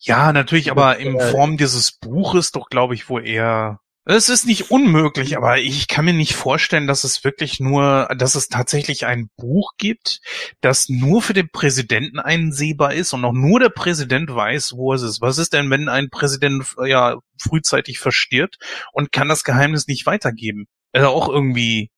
[0.00, 3.80] Ja, natürlich, aber in äh, Form dieses Buches doch, glaube ich, wohl eher
[4.16, 8.36] es ist nicht unmöglich, aber ich kann mir nicht vorstellen, dass es wirklich nur, dass
[8.36, 10.20] es tatsächlich ein Buch gibt,
[10.62, 15.02] das nur für den Präsidenten einsehbar ist und auch nur der Präsident weiß, wo es
[15.02, 15.20] ist.
[15.20, 18.56] Was ist denn, wenn ein Präsident ja frühzeitig verstirbt
[18.92, 20.68] und kann das Geheimnis nicht weitergeben?
[20.92, 21.90] Also auch irgendwie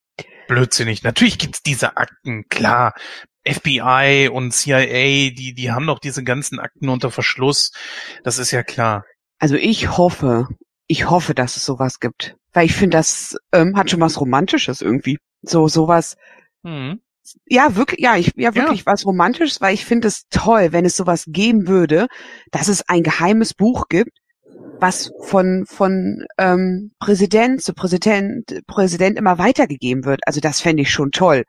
[0.49, 1.05] blödsinnig.
[1.05, 2.95] Natürlich gibt's diese Akten, klar.
[3.47, 7.71] FBI und CIA, die, die haben doch diese ganzen Akten unter Verschluss.
[8.25, 9.05] Das ist ja klar.
[9.39, 10.49] Also ich hoffe,
[10.91, 12.35] ich hoffe, dass es sowas gibt.
[12.53, 15.19] Weil ich finde, das ähm, hat schon was Romantisches irgendwie.
[15.41, 16.17] So, sowas.
[16.65, 17.01] Mhm.
[17.47, 18.87] Ja, wirklich, ja, ich, ja, wirklich ja.
[18.87, 22.09] was Romantisches, weil ich finde es toll, wenn es sowas geben würde,
[22.51, 24.11] dass es ein geheimes Buch gibt,
[24.81, 30.23] was von, von ähm, Präsident zu Präsident, Präsident immer weitergegeben wird.
[30.27, 31.45] Also das fände ich schon toll.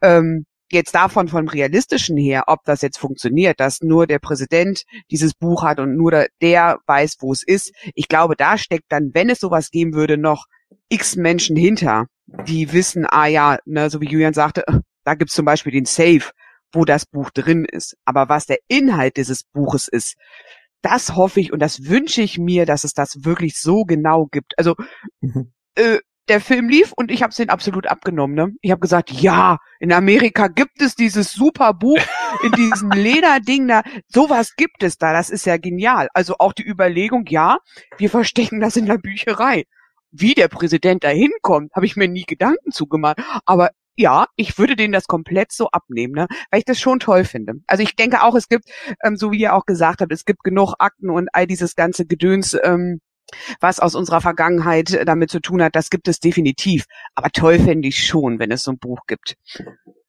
[0.00, 5.34] Ähm, jetzt davon vom realistischen her, ob das jetzt funktioniert, dass nur der Präsident dieses
[5.34, 7.72] Buch hat und nur der, weiß, wo es ist.
[7.94, 10.46] Ich glaube, da steckt dann, wenn es sowas geben würde, noch
[10.88, 14.64] x Menschen hinter, die wissen, ah ja, ne, so wie Julian sagte,
[15.04, 16.30] da gibt's zum Beispiel den Safe,
[16.72, 17.96] wo das Buch drin ist.
[18.04, 20.16] Aber was der Inhalt dieses Buches ist,
[20.82, 24.58] das hoffe ich und das wünsche ich mir, dass es das wirklich so genau gibt.
[24.58, 24.74] Also
[25.20, 25.52] mhm.
[25.74, 25.98] äh,
[26.28, 28.34] der Film lief und ich habe es den absolut abgenommen.
[28.34, 28.52] Ne?
[28.60, 32.00] Ich habe gesagt, ja, in Amerika gibt es dieses super Buch
[32.42, 33.82] in diesem Lederding da.
[34.08, 35.12] Sowas gibt es da.
[35.12, 36.08] Das ist ja genial.
[36.14, 37.58] Also auch die Überlegung, ja,
[37.98, 39.64] wir verstecken das in der Bücherei.
[40.10, 43.18] Wie der Präsident da hinkommt, habe ich mir nie Gedanken zugemacht.
[43.44, 46.26] Aber ja, ich würde denen das komplett so abnehmen, ne?
[46.50, 47.54] weil ich das schon toll finde.
[47.66, 48.64] Also ich denke auch, es gibt,
[49.02, 52.04] ähm, so wie ihr auch gesagt habt, es gibt genug Akten und all dieses ganze
[52.06, 53.00] Gedöns, ähm,
[53.60, 56.84] was aus unserer Vergangenheit damit zu tun hat, das gibt es definitiv.
[57.14, 59.36] Aber toll fände ich schon, wenn es so ein Buch gibt.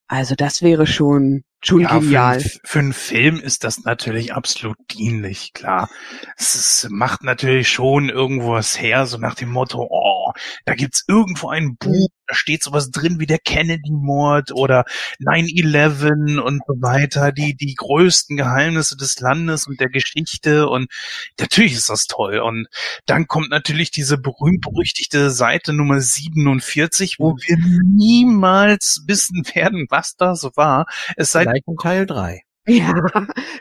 [0.08, 2.40] Also das wäre schon schon ja, genial.
[2.40, 5.90] Für, für einen Film ist das natürlich absolut dienlich, klar.
[6.38, 10.17] Es ist, macht natürlich schon irgendwo was her, so nach dem Motto, oh,
[10.66, 14.86] da gibt's irgendwo ein Buch, da steht sowas drin wie der Kennedy-Mord oder
[15.20, 20.92] 9-11 und so weiter, die, die größten Geheimnisse des Landes und der Geschichte und
[21.40, 22.40] natürlich ist das toll.
[22.40, 22.68] Und
[23.06, 30.44] dann kommt natürlich diese berühmt-berüchtigte Seite Nummer 47, wo wir niemals wissen werden, was das
[30.56, 30.86] war.
[31.16, 32.42] Es sei in Teil 3.
[32.68, 32.94] Ja,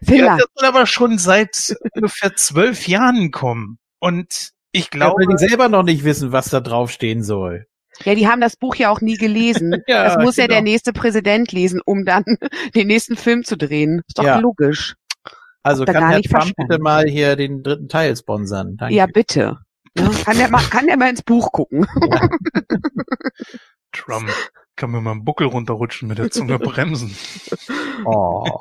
[0.03, 0.25] vielleicht.
[0.25, 3.79] Ja, das soll aber schon seit ungefähr zwölf Jahren kommen.
[4.01, 5.23] Und ich glaube.
[5.23, 7.67] Ja, weil die selber noch nicht wissen, was da draufstehen soll.
[8.05, 9.83] Ja, die haben das Buch ja auch nie gelesen.
[9.87, 10.45] ja, das muss genau.
[10.45, 10.71] ja der genau.
[10.71, 12.25] nächste Präsident lesen, um dann
[12.75, 14.03] den nächsten Film zu drehen.
[14.07, 14.39] Ist doch ja.
[14.39, 14.95] logisch.
[15.63, 18.77] Also kann Herr Trump bitte mal hier den dritten Teil sponsern.
[18.77, 18.95] Danke.
[18.95, 19.59] Ja, bitte.
[19.99, 21.87] Ja, kann der mal, kann der mal ins Buch gucken.
[22.09, 22.29] Ja.
[23.93, 24.31] Trump
[24.77, 27.17] kann mir mal einen Buckel runterrutschen mit der Zunge bremsen.
[28.05, 28.61] Oh.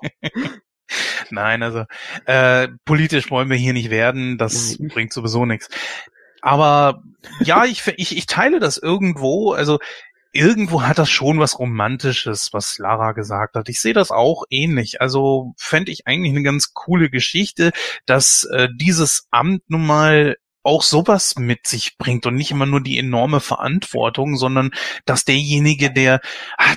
[1.29, 1.85] Nein, also
[2.25, 4.89] äh, politisch wollen wir hier nicht werden, das mhm.
[4.89, 5.69] bringt sowieso nichts.
[6.41, 7.01] Aber
[7.39, 9.53] ja, ich, ich, ich teile das irgendwo.
[9.53, 9.79] Also
[10.31, 13.69] irgendwo hat das schon was Romantisches, was Lara gesagt hat.
[13.69, 15.01] Ich sehe das auch ähnlich.
[15.01, 17.71] Also fände ich eigentlich eine ganz coole Geschichte,
[18.05, 22.81] dass äh, dieses Amt nun mal auch sowas mit sich bringt und nicht immer nur
[22.81, 24.71] die enorme Verantwortung, sondern
[25.05, 26.21] dass derjenige, der,
[26.57, 26.75] ach,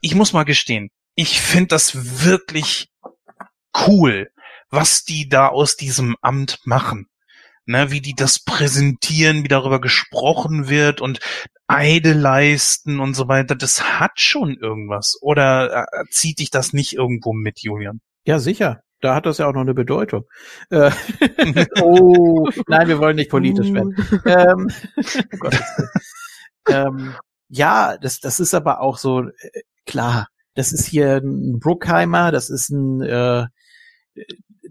[0.00, 2.88] ich muss mal gestehen, ich finde das wirklich
[3.86, 4.30] cool,
[4.70, 7.08] was die da aus diesem Amt machen.
[7.68, 11.18] Ne, wie die das präsentieren, wie darüber gesprochen wird und
[11.66, 15.18] Eide leisten und so weiter, das hat schon irgendwas.
[15.20, 18.00] Oder äh, zieht dich das nicht irgendwo mit, Julian?
[18.24, 18.82] Ja, sicher.
[19.00, 20.24] Da hat das ja auch noch eine Bedeutung.
[20.70, 20.92] Äh,
[21.80, 23.96] oh, nein, wir wollen nicht politisch werden.
[24.12, 24.28] Uh.
[24.28, 24.68] ähm,
[25.44, 25.50] oh
[26.68, 27.14] ähm,
[27.48, 32.48] ja, das, das ist aber auch so, äh, klar, das ist hier ein Bruckheimer, das
[32.48, 33.46] ist ein, äh,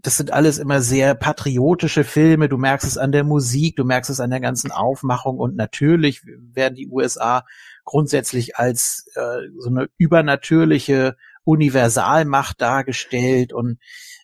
[0.01, 2.47] das sind alles immer sehr patriotische Filme.
[2.47, 6.21] Du merkst es an der Musik, du merkst es an der ganzen Aufmachung und natürlich
[6.25, 7.43] werden die USA
[7.85, 13.79] grundsätzlich als äh, so eine übernatürliche Universalmacht dargestellt und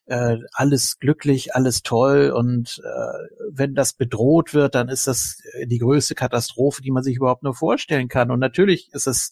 [0.06, 5.78] äh, alles glücklich, alles toll und äh, wenn das bedroht wird, dann ist das die
[5.78, 8.32] größte Katastrophe, die man sich überhaupt nur vorstellen kann.
[8.32, 9.32] Und natürlich ist es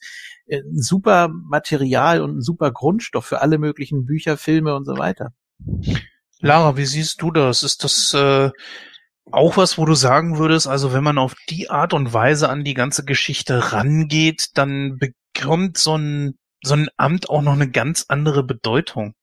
[0.51, 5.33] ein super Material und ein super Grundstoff für alle möglichen Bücher, Filme und so weiter.
[6.39, 7.64] Lara, wie siehst du das?
[7.64, 8.49] Ist das äh,
[9.32, 12.64] auch was, wo du sagen würdest, also wenn man auf die Art und Weise an
[12.64, 18.05] die ganze Geschichte rangeht, dann bekommt so ein, so ein Amt auch noch eine ganz
[18.07, 19.14] andere Bedeutung?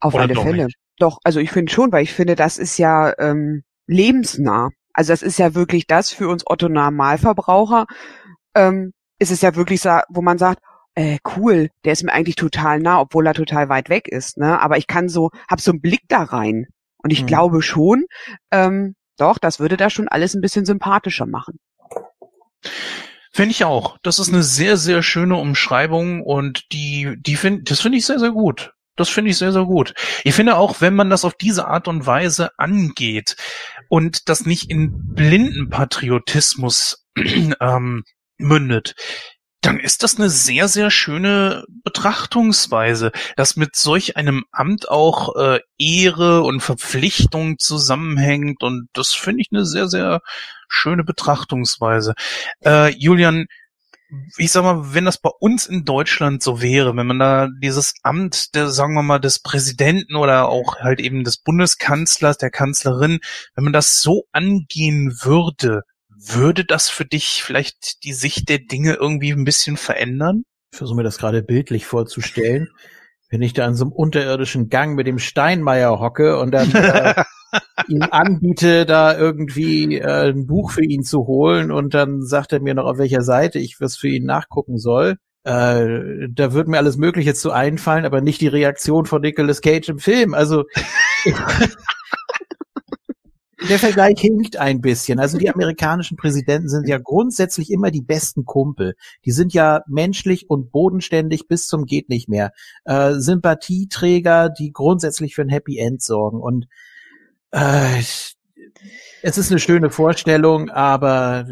[0.00, 0.64] Auf Oder alle Fälle.
[0.66, 0.76] nicht?
[0.98, 4.70] Doch, also ich finde schon, weil ich finde, das ist ja ähm, lebensnah.
[4.92, 7.86] Also das ist ja wirklich das für uns Otto Normalverbraucher.
[8.54, 10.60] Ähm, ist es ja wirklich so, wo man sagt,
[10.94, 14.38] äh, cool, der ist mir eigentlich total nah, obwohl er total weit weg ist.
[14.38, 14.60] Ne?
[14.60, 16.66] Aber ich kann so, hab so einen Blick da rein.
[16.98, 17.26] Und ich Mhm.
[17.26, 18.04] glaube schon,
[18.50, 21.58] ähm, doch, das würde da schon alles ein bisschen sympathischer machen.
[23.32, 23.98] Finde ich auch.
[24.02, 28.18] Das ist eine sehr, sehr schöne Umschreibung und die, die finde, das finde ich sehr,
[28.18, 28.72] sehr gut.
[28.96, 29.92] Das finde ich sehr, sehr gut.
[30.22, 33.34] Ich finde auch, wenn man das auf diese Art und Weise angeht
[33.88, 37.04] und das nicht in blinden Patriotismus
[37.60, 38.04] ähm,
[38.38, 38.94] mündet,
[39.64, 45.60] dann ist das eine sehr, sehr schöne Betrachtungsweise, dass mit solch einem Amt auch äh,
[45.78, 50.20] Ehre und Verpflichtung zusammenhängt und das finde ich eine sehr, sehr
[50.68, 52.14] schöne Betrachtungsweise.
[52.64, 53.46] Äh, Julian,
[54.36, 57.94] ich sag mal, wenn das bei uns in Deutschland so wäre, wenn man da dieses
[58.02, 63.20] Amt der, sagen wir mal, des Präsidenten oder auch halt eben des Bundeskanzlers, der Kanzlerin,
[63.54, 65.82] wenn man das so angehen würde,
[66.26, 70.44] würde das für dich vielleicht die Sicht der Dinge irgendwie ein bisschen verändern?
[70.72, 72.68] Ich versuche mir das gerade bildlich vorzustellen.
[73.30, 77.14] Wenn ich da in so einem unterirdischen Gang mit dem Steinmeier hocke und dann äh,
[77.88, 82.60] ihm anbiete, da irgendwie äh, ein Buch für ihn zu holen und dann sagt er
[82.60, 85.16] mir noch, auf welcher Seite ich was für ihn nachgucken soll.
[85.44, 89.90] Äh, da wird mir alles Mögliche zu einfallen, aber nicht die Reaktion von Nicolas Cage
[89.90, 90.34] im Film.
[90.34, 90.64] Also
[93.68, 95.18] der Vergleich hinkt ein bisschen.
[95.18, 98.94] Also die amerikanischen Präsidenten sind ja grundsätzlich immer die besten Kumpel.
[99.24, 102.52] Die sind ja menschlich und bodenständig bis zum geht nicht mehr.
[102.84, 106.40] Äh, Sympathieträger, die grundsätzlich für ein Happy End sorgen.
[106.40, 106.66] Und
[107.52, 108.00] äh,
[109.22, 111.46] es ist eine schöne Vorstellung, aber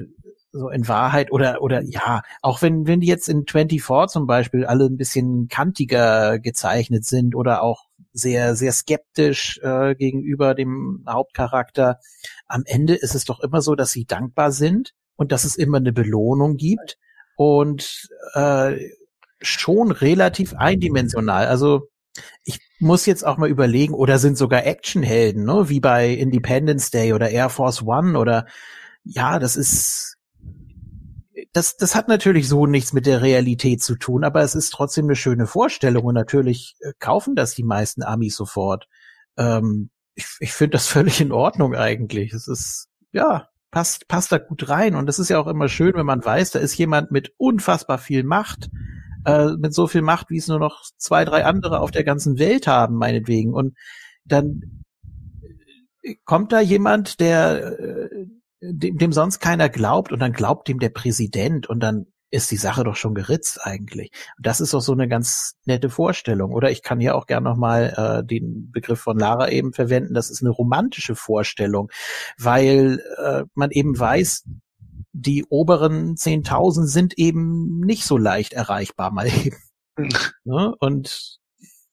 [0.53, 4.67] so in Wahrheit oder oder ja, auch wenn wenn die jetzt in 24 zum Beispiel
[4.67, 11.99] alle ein bisschen kantiger gezeichnet sind oder auch sehr sehr skeptisch äh, gegenüber dem Hauptcharakter,
[12.47, 15.79] am Ende ist es doch immer so, dass sie dankbar sind und dass es immer
[15.79, 16.99] eine Belohnung gibt
[17.37, 18.77] und äh,
[19.41, 21.47] schon relativ eindimensional.
[21.47, 21.89] Also
[22.45, 25.69] ich muss jetzt auch mal überlegen, oder sind sogar Actionhelden, ne?
[25.69, 28.47] wie bei Independence Day oder Air Force One oder
[29.05, 30.17] ja, das ist
[31.53, 35.07] das, das hat natürlich so nichts mit der Realität zu tun, aber es ist trotzdem
[35.07, 38.89] eine schöne Vorstellung und natürlich äh, kaufen das die meisten Amis sofort.
[39.37, 42.33] Ähm, ich ich finde das völlig in Ordnung eigentlich.
[42.33, 45.95] Es ist, ja, passt, passt da gut rein und es ist ja auch immer schön,
[45.95, 48.71] wenn man weiß, da ist jemand mit unfassbar viel Macht,
[49.25, 52.39] äh, mit so viel Macht, wie es nur noch zwei, drei andere auf der ganzen
[52.39, 53.55] Welt haben, meinetwegen.
[53.55, 53.77] Und
[54.25, 54.85] dann
[56.03, 58.27] äh, kommt da jemand, der äh,
[58.63, 62.57] dem, dem sonst keiner glaubt und dann glaubt dem der Präsident und dann ist die
[62.57, 64.11] Sache doch schon geritzt eigentlich.
[64.39, 66.53] Und das ist doch so eine ganz nette Vorstellung.
[66.55, 70.15] Oder ich kann hier auch gern nochmal äh, den Begriff von Lara eben verwenden.
[70.15, 71.91] Das ist eine romantische Vorstellung,
[72.39, 74.45] weil äh, man eben weiß,
[75.13, 79.59] die oberen 10.000 sind eben nicht so leicht erreichbar mal eben.
[80.45, 80.75] ne?
[80.79, 81.39] Und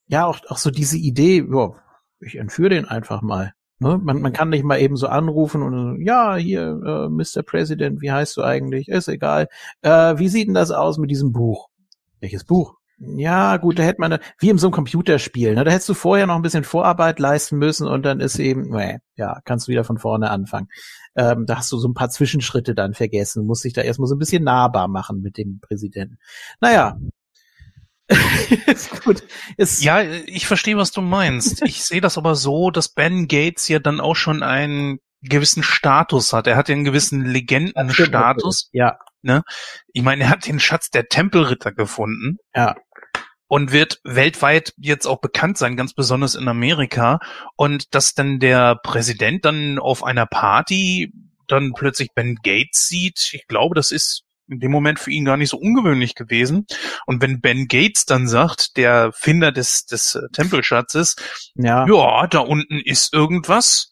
[0.08, 1.74] ja, auch, auch so diese Idee, ja,
[2.22, 3.54] ich entführe den einfach mal.
[3.80, 4.00] Ne?
[4.02, 7.44] Man, man kann nicht mal eben so anrufen und ja, hier, äh, Mr.
[7.44, 8.90] President, wie heißt du eigentlich?
[8.90, 9.48] Ist egal.
[9.82, 11.70] Äh, wie sieht denn das aus mit diesem Buch?
[12.20, 12.76] Welches Buch?
[13.02, 15.64] Ja, gut, da hätte man, wie in so einem Computerspiel, ne?
[15.64, 19.00] da hättest du vorher noch ein bisschen Vorarbeit leisten müssen und dann ist eben, nee,
[19.16, 20.68] ja, kannst du wieder von vorne anfangen.
[21.16, 24.16] Ähm, da hast du so ein paar Zwischenschritte dann vergessen, musst dich da erstmal so
[24.16, 26.18] ein bisschen nahbar machen mit dem Präsidenten.
[26.60, 26.98] Naja.
[28.66, 29.24] ist gut.
[29.58, 31.62] Ist, Ja, ich verstehe, was du meinst.
[31.64, 36.34] Ich sehe das aber so, dass Ben Gates ja dann auch schon einen gewissen Status
[36.34, 36.48] hat.
[36.48, 38.70] Er hat ja einen gewissen Legendenstatus.
[38.72, 38.98] Ja,
[39.92, 42.76] Ich meine, er hat den Schatz der Tempelritter gefunden ja.
[43.48, 47.20] und wird weltweit jetzt auch bekannt sein, ganz besonders in Amerika.
[47.56, 51.12] Und dass dann der Präsident dann auf einer Party
[51.48, 55.38] dann plötzlich Ben Gates sieht, ich glaube, das ist in dem Moment für ihn gar
[55.38, 56.66] nicht so ungewöhnlich gewesen.
[57.06, 61.16] Und wenn Ben Gates dann sagt, der Finder des, des äh, Tempelschatzes,
[61.56, 61.86] Ja.
[61.88, 63.92] ja, da unten ist irgendwas,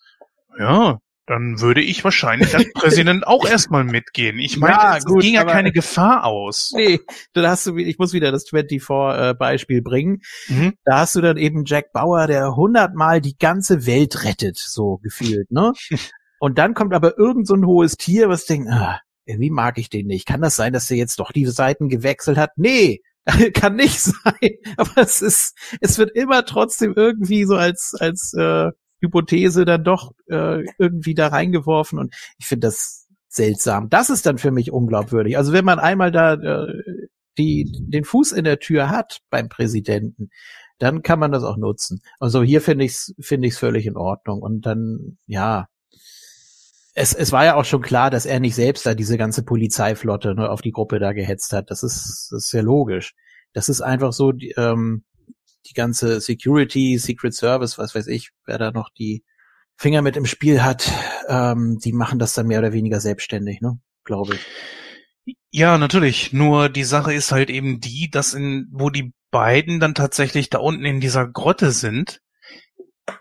[0.59, 0.97] ja,
[1.27, 4.39] dann würde ich wahrscheinlich als Präsident auch erstmal mitgehen.
[4.39, 6.71] Ich meine, Ja, es gut, ging ja keine Gefahr aus.
[6.73, 7.01] Nee,
[7.33, 10.21] dann hast du, ich muss wieder das 24-Beispiel bringen.
[10.47, 10.73] Mhm.
[10.85, 15.51] Da hast du dann eben Jack Bauer, der hundertmal die ganze Welt rettet, so gefühlt,
[15.51, 15.73] ne?
[16.39, 19.89] Und dann kommt aber irgend so ein hohes Tier, was denkt, ah, irgendwie mag ich
[19.89, 20.25] den nicht.
[20.25, 22.51] Kann das sein, dass der jetzt doch die Seiten gewechselt hat?
[22.55, 23.01] Nee,
[23.53, 24.13] kann nicht sein.
[24.77, 30.13] Aber es ist, es wird immer trotzdem irgendwie so als, als äh, Hypothese dann doch
[30.27, 31.99] äh, irgendwie da reingeworfen.
[31.99, 33.89] Und ich finde das seltsam.
[33.89, 35.37] Das ist dann für mich unglaubwürdig.
[35.37, 37.07] Also wenn man einmal da äh,
[37.37, 40.29] die, den Fuß in der Tür hat beim Präsidenten,
[40.79, 42.01] dann kann man das auch nutzen.
[42.19, 44.41] Also hier finde ich es finde ich's völlig in Ordnung.
[44.41, 45.67] Und dann, ja,
[46.97, 50.33] es, es war ja auch schon klar, dass er nicht selbst da diese ganze Polizeiflotte
[50.33, 51.69] ne, auf die Gruppe da gehetzt hat.
[51.69, 53.13] Das ist, das ist ja logisch.
[53.53, 55.03] Das ist einfach so, die, ähm,
[55.67, 59.23] die ganze Security, Secret Service, was weiß ich, wer da noch die
[59.75, 60.91] Finger mit im Spiel hat,
[61.27, 63.79] ähm, die machen das dann mehr oder weniger selbstständig, ne?
[64.03, 65.35] Glaube ich.
[65.51, 66.33] Ja, natürlich.
[66.33, 70.57] Nur die Sache ist halt eben die, dass in, wo die beiden dann tatsächlich da
[70.57, 72.21] unten in dieser Grotte sind,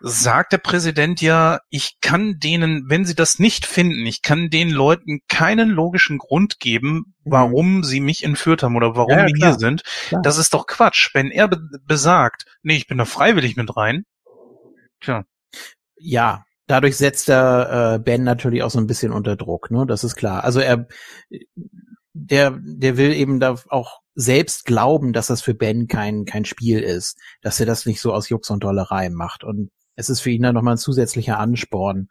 [0.01, 4.71] sagt der Präsident ja, ich kann denen, wenn sie das nicht finden, ich kann den
[4.71, 9.19] Leuten keinen logischen Grund geben, warum sie mich entführt haben oder warum Mhm.
[9.19, 9.51] Ja, ja, wir klar.
[9.51, 9.83] hier sind.
[10.09, 10.23] Klar.
[10.23, 11.11] Das ist doch Quatsch.
[11.15, 14.05] Wenn er be besagt, nee, ich bin da freiwillig mit rein.
[15.01, 15.25] Tja,
[15.97, 19.87] ja, dadurch setzt er äh, Ben natürlich auch so ein bisschen unter Druck, ne?
[19.87, 20.45] Das ist klar.
[20.45, 20.87] Also er
[22.17, 26.81] der der will eben da auch selbst glauben, dass das für Ben kein kein Spiel
[26.81, 30.31] ist, dass er das nicht so aus Jux und Dollerei macht und es ist für
[30.31, 32.09] ihn dann nochmal ein zusätzlicher Ansporn.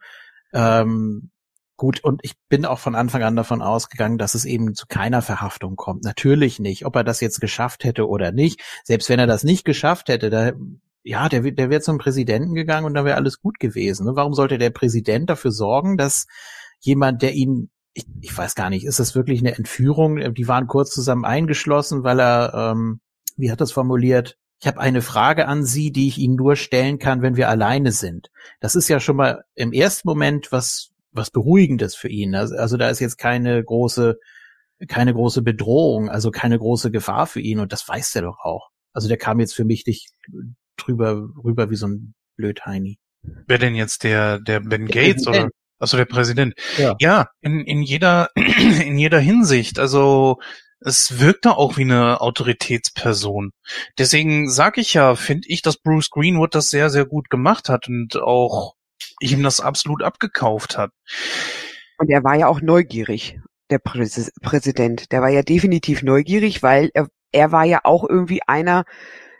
[0.52, 1.30] Ähm,
[1.76, 5.22] gut, und ich bin auch von Anfang an davon ausgegangen, dass es eben zu keiner
[5.22, 6.04] Verhaftung kommt.
[6.04, 6.84] Natürlich nicht.
[6.84, 10.30] Ob er das jetzt geschafft hätte oder nicht, selbst wenn er das nicht geschafft hätte,
[10.30, 10.52] da
[11.08, 14.06] ja, der, der wäre zum Präsidenten gegangen und dann wäre alles gut gewesen.
[14.06, 14.16] Ne?
[14.16, 16.26] Warum sollte der Präsident dafür sorgen, dass
[16.80, 20.34] jemand, der ihn, ich, ich weiß gar nicht, ist das wirklich eine Entführung?
[20.34, 23.00] Die waren kurz zusammen eingeschlossen, weil er, ähm,
[23.38, 24.36] wie hat das formuliert?
[24.60, 27.92] Ich habe eine Frage an Sie, die ich Ihnen nur stellen kann, wenn wir alleine
[27.92, 28.30] sind.
[28.60, 32.34] Das ist ja schon mal im ersten Moment was, was Beruhigendes für ihn.
[32.34, 34.18] Also, also da ist jetzt keine große,
[34.88, 38.68] keine große Bedrohung, also keine große Gefahr für ihn und das weiß der doch auch.
[38.92, 40.10] Also der kam jetzt für mich nicht
[40.76, 42.98] drüber rüber wie so ein Blödheini.
[43.22, 45.48] wer denn jetzt der, der Ben Gates oder?
[45.78, 46.54] Achso, der Präsident.
[46.78, 46.96] Ja.
[47.00, 49.78] ja in, in jeder, in jeder Hinsicht.
[49.78, 50.38] Also,
[50.80, 53.52] es wirkt da auch wie eine Autoritätsperson.
[53.98, 57.88] Deswegen sag ich ja, finde ich, dass Bruce Greenwood das sehr, sehr gut gemacht hat
[57.88, 58.74] und auch
[59.20, 60.90] ihm das absolut abgekauft hat.
[61.98, 65.12] Und er war ja auch neugierig, der Präs Präsident.
[65.12, 68.84] Der war ja definitiv neugierig, weil er, er war ja auch irgendwie einer,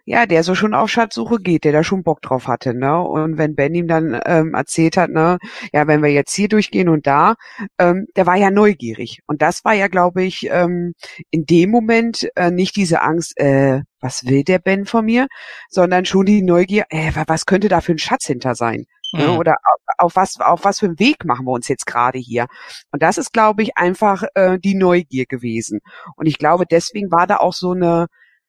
[0.07, 3.01] ja, der so schon auf Schatzsuche geht, der da schon Bock drauf hatte, ne?
[3.03, 5.39] Und wenn Ben ihm dann ähm, erzählt hat, ne,
[5.73, 7.35] ja, wenn wir jetzt hier durchgehen und da,
[7.79, 9.21] ähm, der war ja neugierig.
[9.27, 10.95] Und das war ja, glaube ich, ähm,
[11.31, 15.27] in dem Moment äh, nicht diese Angst, äh, was will der Ben von mir,
[15.69, 18.87] sondern schon die Neugier, äh, wa- was könnte da für ein Schatz hinter sein?
[19.13, 19.27] Ne?
[19.29, 19.39] Mhm.
[19.39, 22.47] Oder auf, auf was, auf was für einen Weg machen wir uns jetzt gerade hier?
[22.93, 25.81] Und das ist, glaube ich, einfach äh, die Neugier gewesen.
[26.17, 28.07] Und ich glaube, deswegen war da auch so eine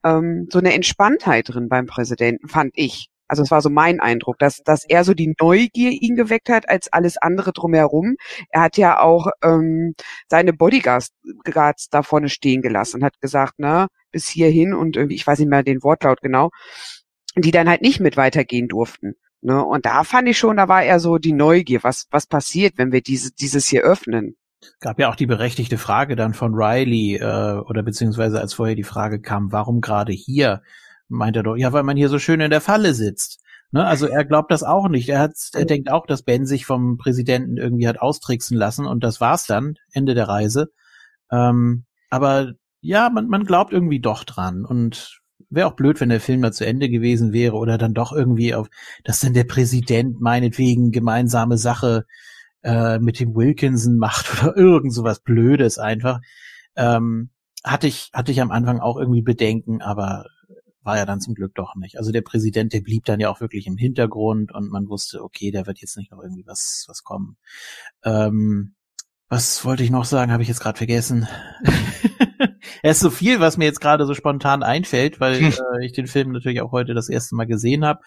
[0.08, 3.10] ähm, so eine Entspanntheit drin beim Präsidenten, fand ich.
[3.28, 6.70] Also es war so mein Eindruck, dass, dass er so die Neugier ihn geweckt hat
[6.70, 8.16] als alles andere drumherum.
[8.50, 9.96] Er hat ja auch ähm,
[10.28, 11.12] seine Bodyguards
[11.44, 15.40] Guards da vorne stehen gelassen und hat gesagt, na, bis hierhin und irgendwie, ich weiß
[15.40, 16.52] nicht mehr den Wortlaut genau,
[17.36, 19.16] die dann halt nicht mit weitergehen durften.
[19.42, 19.64] Ne?
[19.64, 22.92] Und da fand ich schon, da war eher so die Neugier, was, was passiert, wenn
[22.92, 24.36] wir diese, dieses hier öffnen.
[24.80, 28.84] Gab ja auch die berechtigte Frage dann von Riley, äh, oder beziehungsweise als vorher die
[28.84, 30.62] Frage kam, warum gerade hier,
[31.08, 33.42] meint er doch, ja, weil man hier so schön in der Falle sitzt.
[33.72, 33.86] Ne?
[33.86, 35.10] Also er glaubt das auch nicht.
[35.10, 39.04] Er, hat, er denkt auch, dass Ben sich vom Präsidenten irgendwie hat austricksen lassen und
[39.04, 40.72] das war's dann, Ende der Reise.
[41.32, 46.20] Ähm, aber ja, man, man glaubt irgendwie doch dran und wäre auch blöd, wenn der
[46.20, 48.70] Film da zu Ende gewesen wäre oder dann doch irgendwie auf,
[49.04, 52.06] dass dann der Präsident meinetwegen gemeinsame Sache
[52.68, 56.20] äh, mit dem Wilkinson macht oder irgend sowas Blödes einfach.
[56.76, 57.30] Ähm,
[57.64, 60.26] hatte ich, hatte ich am Anfang auch irgendwie Bedenken, aber
[60.84, 61.98] war ja dann zum Glück doch nicht.
[61.98, 65.52] Also der Präsident, der blieb dann ja auch wirklich im Hintergrund und man wusste, okay,
[65.52, 67.38] da wird jetzt nicht noch irgendwie was, was kommen.
[68.04, 68.76] Ähm,
[69.30, 70.32] was wollte ich noch sagen?
[70.32, 71.28] Habe ich jetzt gerade vergessen.
[72.84, 76.08] es ist so viel, was mir jetzt gerade so spontan einfällt, weil äh, ich den
[76.08, 78.02] Film natürlich auch heute das erste Mal gesehen habe.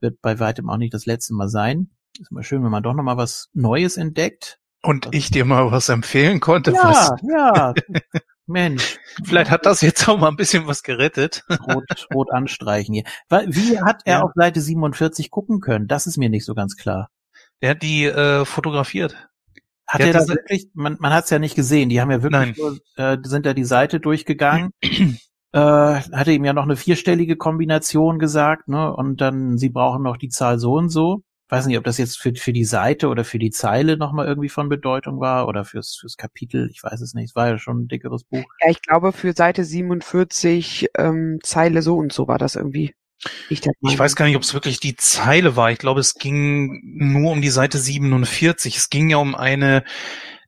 [0.00, 1.90] Wird bei weitem auch nicht das letzte Mal sein.
[2.20, 4.58] Ist immer schön, wenn man doch noch mal was Neues entdeckt.
[4.82, 7.74] Und ich dir mal was empfehlen konnte, Ja, was ja.
[8.46, 8.98] Mensch.
[9.24, 11.42] Vielleicht hat das jetzt auch mal ein bisschen was gerettet.
[11.66, 11.84] Rot,
[12.14, 13.04] rot anstreichen hier.
[13.46, 14.22] Wie hat er Ja.
[14.22, 15.88] auf Seite 47 gucken können?
[15.88, 17.08] Das ist mir nicht so ganz klar.
[17.62, 19.16] Der hat die äh, fotografiert.
[19.86, 22.22] Hat er da das- wirklich, man, man hat es ja nicht gesehen, die haben ja
[22.22, 24.70] wirklich nur, äh, sind da die Seite durchgegangen.
[25.52, 28.94] äh, hatte ihm ja noch eine vierstellige Kombination gesagt, ne?
[28.94, 31.22] Und dann, sie brauchen noch die Zahl so und so.
[31.48, 34.48] Weiß nicht, ob das jetzt für, für die Seite oder für die Zeile nochmal irgendwie
[34.48, 36.70] von Bedeutung war oder fürs, fürs Kapitel.
[36.72, 37.30] Ich weiß es nicht.
[37.30, 38.44] Es war ja schon ein dickeres Buch.
[38.62, 42.94] Ja, ich glaube für Seite 47 ähm, Zeile so und so war das irgendwie.
[43.48, 45.70] Ich, Ich weiß gar nicht, ob es wirklich die Zeile war.
[45.70, 48.76] Ich glaube, es ging nur um die Seite 47.
[48.76, 49.84] Es ging ja um eine,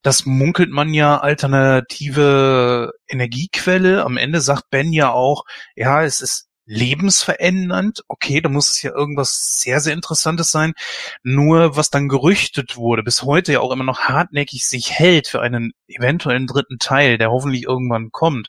[0.02, 4.04] das munkelt man ja, alternative Energiequelle.
[4.04, 5.44] Am Ende sagt Ben ja auch,
[5.74, 8.02] ja, es ist lebensverändernd.
[8.08, 10.74] Okay, da muss es ja irgendwas sehr, sehr Interessantes sein.
[11.22, 15.40] Nur was dann gerüchtet wurde, bis heute ja auch immer noch hartnäckig sich hält für
[15.40, 18.48] einen eventuellen dritten Teil, der hoffentlich irgendwann kommt,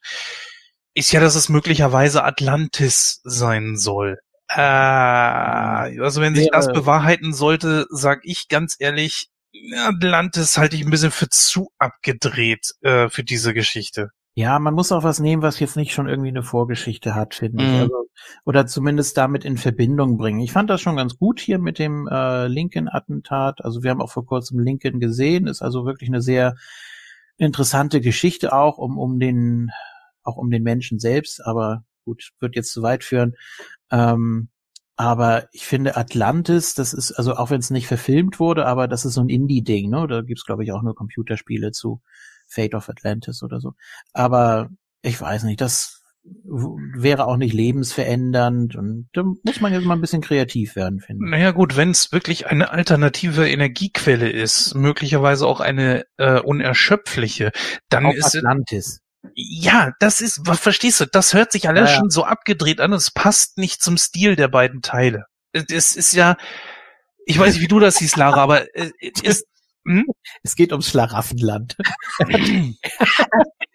[0.93, 4.17] ist ja, dass es möglicherweise Atlantis sein soll.
[4.49, 9.29] Äh, also wenn sich Wäre- das bewahrheiten sollte, sag ich ganz ehrlich,
[9.75, 14.09] Atlantis halte ich ein bisschen für zu abgedreht äh, für diese Geschichte.
[14.37, 17.63] Ja, man muss auch was nehmen, was jetzt nicht schon irgendwie eine Vorgeschichte hat, finde
[17.63, 17.71] ich.
[17.71, 17.75] Mhm.
[17.79, 18.07] Also,
[18.45, 20.41] oder zumindest damit in Verbindung bringen.
[20.41, 23.65] Ich fand das schon ganz gut hier mit dem äh, Lincoln-Attentat.
[23.65, 25.47] Also wir haben auch vor kurzem Lincoln gesehen.
[25.47, 26.55] Ist also wirklich eine sehr
[27.37, 29.71] interessante Geschichte auch um, um den,
[30.21, 31.43] auch um den Menschen selbst.
[31.43, 33.33] Aber gut, wird jetzt zu weit führen.
[33.89, 34.49] Ähm,
[34.97, 39.03] aber ich finde Atlantis, das ist, also auch wenn es nicht verfilmt wurde, aber das
[39.03, 40.05] ist so ein Indie-Ding, ne?
[40.07, 42.01] Da gibt's, glaube ich, auch nur Computerspiele zu.
[42.47, 43.73] Fate of Atlantis oder so.
[44.13, 44.69] Aber
[45.01, 45.97] ich weiß nicht, das
[46.43, 51.25] wäre auch nicht lebensverändernd und da muss man jetzt mal ein bisschen kreativ werden, finde
[51.25, 51.31] ich.
[51.31, 57.51] Naja gut, wenn es wirklich eine alternative Energiequelle ist, möglicherweise auch eine äh, unerschöpfliche,
[57.89, 58.99] dann Auf ist es Atlantis.
[59.35, 61.99] Ja, das ist, was verstehst du, das hört sich alles Ja, ja.
[61.99, 65.25] schon so abgedreht an und es passt nicht zum Stil der beiden Teile.
[65.53, 66.37] Es ist ja,
[67.25, 69.45] ich weiß nicht, wie du das siehst, Lara, aber äh, es ist,
[69.87, 70.05] hm?
[70.43, 71.75] Es geht ums Schlaraffenland.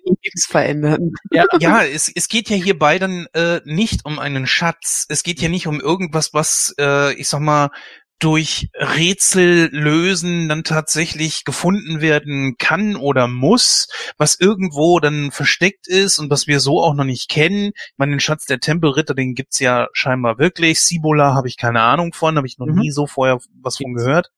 [0.04, 1.16] lebensverändernd.
[1.30, 5.06] ja, ja es, es geht ja hierbei dann äh, nicht um einen Schatz.
[5.08, 7.70] Es geht ja nicht um irgendwas, was, äh, ich sag mal,
[8.18, 16.20] durch Rätsel lösen dann tatsächlich gefunden werden kann oder muss, was irgendwo dann versteckt ist
[16.20, 17.72] und was wir so auch noch nicht kennen.
[17.74, 20.80] Ich meine, den Schatz der Tempelritter, den gibt's ja scheinbar wirklich.
[20.80, 22.78] Sibola habe ich keine Ahnung von, habe ich noch Mhm.
[22.78, 24.30] nie so vorher was von gehört.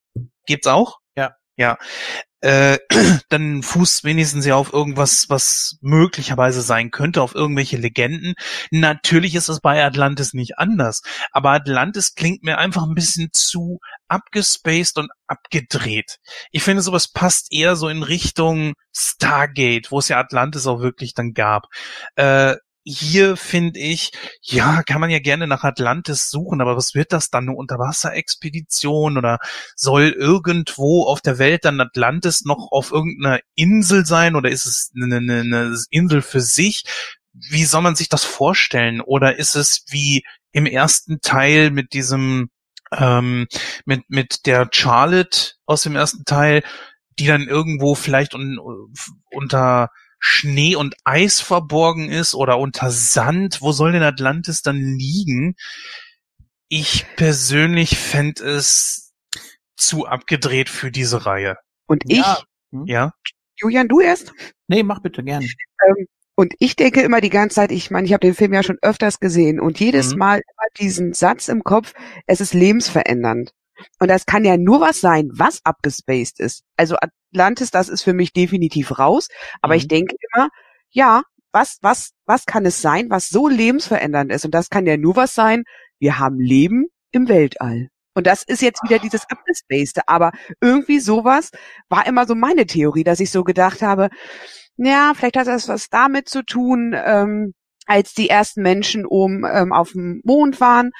[0.47, 1.01] Gibt's auch?
[1.57, 1.79] Ja.
[2.41, 2.79] Äh,
[3.31, 8.35] dann fußt wenigstens ja auf irgendwas, was möglicherweise sein könnte, auf irgendwelche Legenden.
[8.71, 11.03] Natürlich ist es bei Atlantis nicht anders,
[11.33, 16.19] aber Atlantis klingt mir einfach ein bisschen zu abgespaced und abgedreht.
[16.51, 21.15] Ich finde, sowas passt eher so in Richtung Stargate, wo es ja Atlantis auch wirklich
[21.15, 21.69] dann gab.
[22.17, 24.13] Äh, hier finde ich,
[24.43, 27.45] ja, kann man ja gerne nach Atlantis suchen, aber was wird das dann?
[27.45, 29.39] Eine Unterwasserexpedition oder
[29.75, 34.93] soll irgendwo auf der Welt dann Atlantis noch auf irgendeiner Insel sein oder ist es
[34.95, 36.85] eine, eine, eine Insel für sich?
[37.33, 39.01] Wie soll man sich das vorstellen?
[39.01, 40.23] Oder ist es wie
[40.53, 42.51] im ersten Teil mit diesem,
[42.93, 43.47] ähm,
[43.87, 46.63] mit, mit der Charlotte aus dem ersten Teil,
[47.19, 48.59] die dann irgendwo vielleicht un,
[49.31, 49.89] unter
[50.27, 53.61] Schnee und Eis verborgen ist oder unter Sand?
[53.61, 55.55] Wo soll denn Atlantis dann liegen?
[56.69, 59.13] Ich persönlich fände es
[59.77, 61.59] zu abgedreht für diese Reihe.
[61.87, 62.43] Und ich, Ja.
[62.87, 63.13] Ja?
[63.57, 64.33] Julian, du erst?
[64.67, 65.45] Nee, mach bitte gern.
[66.37, 68.79] Und ich denke immer die ganze Zeit, ich meine, ich habe den Film ja schon
[68.81, 70.19] öfters gesehen und jedes Mhm.
[70.19, 71.93] Mal immer diesen Satz im Kopf,
[72.27, 73.53] es ist lebensverändernd.
[74.01, 76.63] Und das kann ja nur was sein, was abgespaced ist.
[76.77, 76.97] Also
[77.33, 79.29] Atlantis, das ist für mich definitiv raus.
[79.63, 79.79] Aber Mhm.
[79.79, 80.49] ich denke immer,
[80.91, 84.45] ja, was, was, was kann es sein, was so lebensverändernd ist?
[84.45, 85.65] Und das kann ja nur was sein,
[85.99, 87.89] wir haben Leben im Weltall.
[88.15, 90.03] Und das ist jetzt wieder dieses Abgespacede.
[90.07, 91.51] Aber irgendwie sowas
[91.89, 94.09] war immer so meine Theorie, dass ich so gedacht habe,
[94.77, 97.55] ja, vielleicht hat das was damit zu tun, ähm,
[97.87, 100.91] als die ersten Menschen oben ähm, auf dem Mond waren.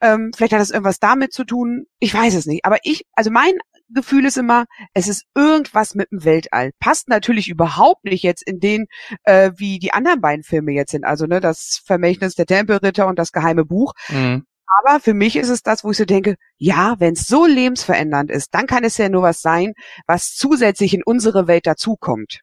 [0.00, 1.86] Ähm, vielleicht hat das irgendwas damit zu tun.
[1.98, 2.64] Ich weiß es nicht.
[2.64, 3.52] Aber ich, also mein
[3.88, 6.72] Gefühl ist immer, es ist irgendwas mit dem Weltall.
[6.80, 8.86] Passt natürlich überhaupt nicht jetzt in den,
[9.24, 11.04] äh, wie die anderen beiden Filme jetzt sind.
[11.04, 13.92] Also ne, das Vermächtnis der Tempelritter und das geheime Buch.
[14.08, 14.44] Mhm.
[14.66, 18.30] Aber für mich ist es das, wo ich so denke, ja, wenn es so lebensverändernd
[18.30, 19.74] ist, dann kann es ja nur was sein,
[20.06, 22.40] was zusätzlich in unsere Welt dazukommt.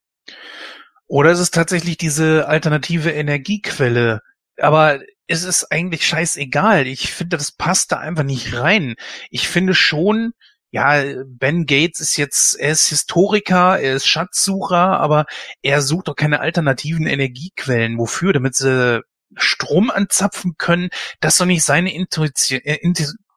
[1.08, 4.22] Oder es ist tatsächlich diese alternative Energiequelle.
[4.58, 6.88] Aber es ist eigentlich scheißegal.
[6.88, 8.96] Ich finde, das passt da einfach nicht rein.
[9.30, 10.34] Ich finde schon,
[10.72, 15.26] ja, Ben Gates ist jetzt, er ist Historiker, er ist Schatzsucher, aber
[15.62, 17.98] er sucht doch keine alternativen Energiequellen.
[17.98, 18.34] Wofür?
[18.34, 19.02] Damit sie
[19.36, 20.90] Strom anzapfen können.
[21.20, 22.78] Das ist doch nicht seine Intuition, äh,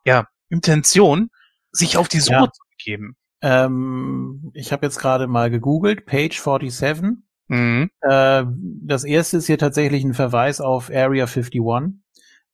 [0.04, 1.30] ja, Intention,
[1.72, 2.52] sich auf die Suche ja.
[2.52, 3.16] zu begeben.
[3.42, 7.25] Ähm, ich habe jetzt gerade mal gegoogelt, Page 47.
[7.48, 7.90] Mhm.
[8.00, 8.44] Äh,
[8.82, 11.60] das erste ist hier tatsächlich ein Verweis auf Area 51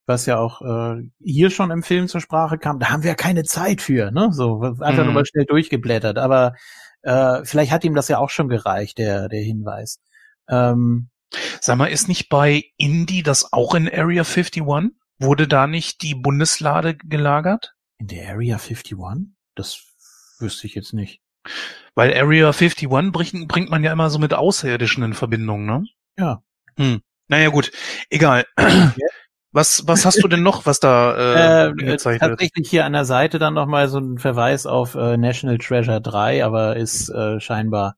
[0.04, 3.14] was ja auch äh, hier schon im Film zur Sprache kam, da haben wir ja
[3.14, 4.30] keine Zeit für, ne?
[4.32, 5.04] So, einfach mhm.
[5.04, 6.18] nur mal schnell durchgeblättert.
[6.18, 6.54] Aber
[7.02, 10.00] äh, vielleicht hat ihm das ja auch schon gereicht, der, der Hinweis.
[10.48, 11.08] Ähm,
[11.60, 14.62] Sag mal, ist nicht bei Indie das auch in Area 51?
[15.18, 17.74] Wurde da nicht die Bundeslade gelagert?
[17.98, 18.98] In der Area 51?
[19.54, 19.82] Das
[20.38, 21.21] wüsste ich jetzt nicht.
[21.94, 25.84] Weil Area 51 bringt, bringt man ja immer so mit Außerirdischen in Verbindung, ne?
[26.18, 26.42] Ja.
[26.76, 27.02] Hm.
[27.28, 27.70] Naja, gut.
[28.10, 28.44] Egal.
[29.54, 32.30] Was, was hast du denn noch, was da äh, äh, gezeigt wird?
[32.30, 36.42] Tatsächlich hier an der Seite dann nochmal so ein Verweis auf äh, National Treasure 3,
[36.44, 37.96] aber ist äh, scheinbar,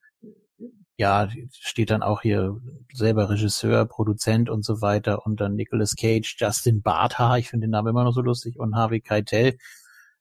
[0.96, 2.60] ja, steht dann auch hier
[2.92, 7.70] selber Regisseur, Produzent und so weiter und dann Nicolas Cage, Justin Bartha, ich finde den
[7.70, 9.56] Namen immer noch so lustig, und Harvey Keitel.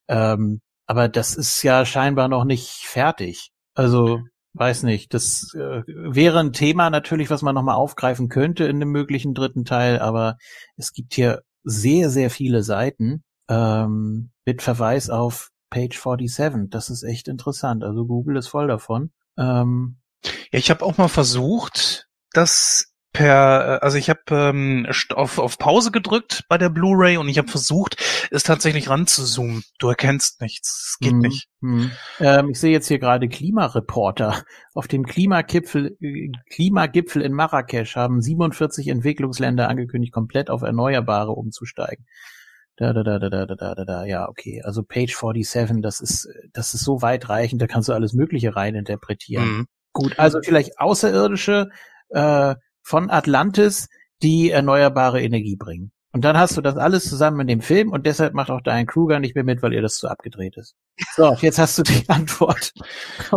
[0.06, 3.50] Ähm, aber das ist ja scheinbar noch nicht fertig.
[3.74, 4.20] Also
[4.54, 8.90] weiß nicht, das äh, wäre ein Thema natürlich, was man nochmal aufgreifen könnte in dem
[8.90, 10.36] möglichen dritten Teil, aber
[10.76, 16.70] es gibt hier sehr, sehr viele Seiten ähm, mit Verweis auf Page 47.
[16.70, 17.82] Das ist echt interessant.
[17.82, 19.10] Also Google ist voll davon.
[19.36, 25.38] Ähm, ja, ich habe auch mal versucht, das per, äh, also ich habe ähm, auf,
[25.38, 27.96] auf Pause gedrückt bei der Blu-ray und ich habe versucht,
[28.30, 29.62] es tatsächlich ranzuzoomen.
[29.78, 30.90] Du erkennst nichts.
[30.90, 31.48] Es geht hm, nicht.
[31.60, 31.90] Hm.
[32.20, 34.42] Ähm, ich sehe jetzt hier gerade Klimareporter.
[34.74, 42.04] Auf dem Klimagipfel, äh, Klimagipfel in Marrakesch haben 47 Entwicklungsländer angekündigt, komplett auf Erneuerbare umzusteigen.
[42.76, 44.60] Da, da, da, da, da, da, da, da, ja, okay.
[44.64, 49.48] Also Page 47, das ist, das ist so weitreichend, da kannst du alles Mögliche reininterpretieren.
[49.48, 49.66] Mhm.
[49.92, 51.68] Gut, also vielleicht Außerirdische,
[52.08, 53.88] äh, von Atlantis,
[54.22, 55.90] die erneuerbare Energie bringen.
[56.12, 58.86] Und dann hast du das alles zusammen in dem Film und deshalb macht auch Diane
[58.86, 60.76] Kruger nicht mehr mit, weil ihr das zu abgedreht ist.
[61.16, 62.72] So, jetzt hast du die Antwort.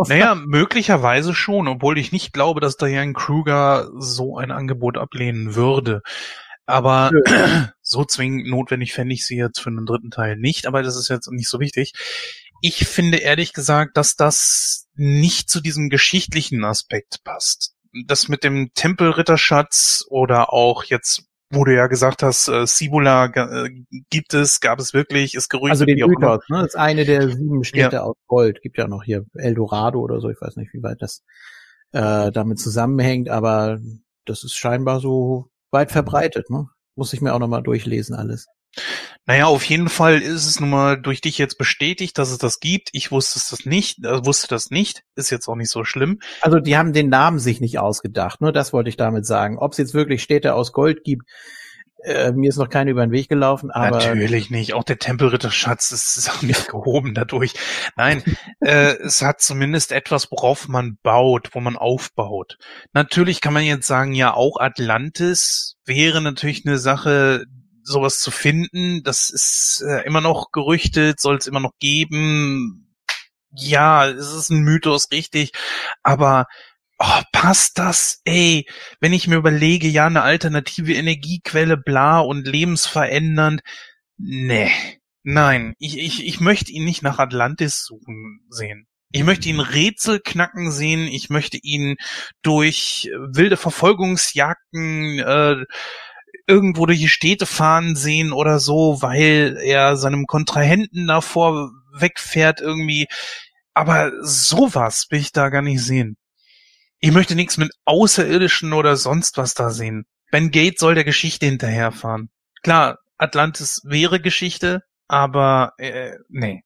[0.06, 6.02] naja, möglicherweise schon, obwohl ich nicht glaube, dass Diane Kruger so ein Angebot ablehnen würde.
[6.66, 7.72] Aber ja.
[7.82, 11.08] so zwingend notwendig fände ich sie jetzt für einen dritten Teil nicht, aber das ist
[11.08, 11.94] jetzt nicht so wichtig.
[12.60, 17.74] Ich finde ehrlich gesagt, dass das nicht zu diesem geschichtlichen Aspekt passt
[18.06, 23.70] das mit dem Tempelritterschatz oder auch jetzt wo du ja gesagt hast, äh, Sibula äh,
[24.10, 25.70] gibt es, gab es wirklich, ist gerüchtet.
[25.70, 26.58] Also den Mythos, ne?
[26.58, 28.02] Das ist eine der sieben Städte ja.
[28.02, 28.60] aus Gold.
[28.60, 31.22] Gibt ja noch hier Eldorado oder so, ich weiß nicht, wie weit das
[31.92, 33.78] äh, damit zusammenhängt, aber
[34.26, 36.68] das ist scheinbar so weit verbreitet, ne?
[36.96, 38.46] Muss ich mir auch nochmal durchlesen alles.
[39.26, 42.60] Naja, auf jeden Fall ist es nun mal durch dich jetzt bestätigt, dass es das
[42.60, 42.88] gibt.
[42.92, 45.02] Ich wusste das nicht, äh, wusste das nicht.
[45.16, 46.20] Ist jetzt auch nicht so schlimm.
[46.40, 48.40] Also die haben den Namen sich nicht ausgedacht.
[48.40, 49.58] Nur das wollte ich damit sagen.
[49.58, 51.24] Ob es jetzt wirklich Städte aus Gold gibt,
[52.04, 53.98] äh, mir ist noch keine über den Weg gelaufen, aber.
[53.98, 54.72] Natürlich nicht.
[54.72, 57.54] Auch der Tempelritterschatz ist, ist auch nicht gehoben dadurch.
[57.96, 58.22] Nein,
[58.60, 62.56] äh, es hat zumindest etwas, worauf man baut, wo man aufbaut.
[62.92, 67.44] Natürlich kann man jetzt sagen, ja, auch Atlantis wäre natürlich eine Sache,
[67.88, 69.02] sowas zu finden.
[69.02, 72.94] Das ist äh, immer noch gerüchtet, soll es immer noch geben.
[73.50, 75.52] Ja, es ist ein Mythos, richtig.
[76.02, 76.46] Aber
[76.98, 78.20] oh, passt das?
[78.24, 78.66] Ey,
[79.00, 83.62] wenn ich mir überlege, ja, eine alternative Energiequelle, bla und lebensverändernd.
[84.18, 84.70] Nee.
[85.22, 88.86] Nein, ich, ich, ich möchte ihn nicht nach Atlantis suchen sehen.
[89.10, 91.08] Ich möchte ihn Rätsel knacken sehen.
[91.08, 91.96] Ich möchte ihn
[92.42, 95.64] durch wilde Verfolgungsjagden äh,
[96.48, 103.06] irgendwo durch die Städte fahren sehen oder so, weil er seinem Kontrahenten davor wegfährt irgendwie.
[103.74, 106.16] Aber sowas will ich da gar nicht sehen.
[107.00, 110.04] Ich möchte nichts mit Außerirdischen oder sonst was da sehen.
[110.32, 112.30] Ben Gates soll der Geschichte hinterherfahren.
[112.62, 116.62] Klar, Atlantis wäre Geschichte, aber äh, nee.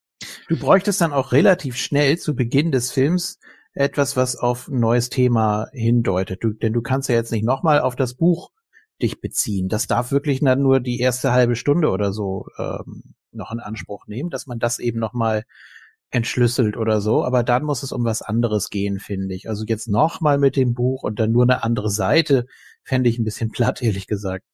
[0.49, 3.39] Du bräuchtest dann auch relativ schnell zu Beginn des Films
[3.75, 6.45] etwas, was auf ein neues Thema hindeutet.
[6.45, 8.51] Du, denn du kannst ja jetzt nicht nochmal auf das Buch
[9.01, 9.69] dich beziehen.
[9.69, 14.07] Das darf wirklich dann nur die erste halbe Stunde oder so ähm, noch in Anspruch
[14.07, 15.45] nehmen, dass man das eben noch mal
[16.11, 17.25] entschlüsselt oder so.
[17.25, 19.49] Aber dann muss es um was anderes gehen, finde ich.
[19.49, 22.47] Also jetzt noch mal mit dem Buch und dann nur eine andere Seite,
[22.85, 24.45] fände ich ein bisschen platt, ehrlich gesagt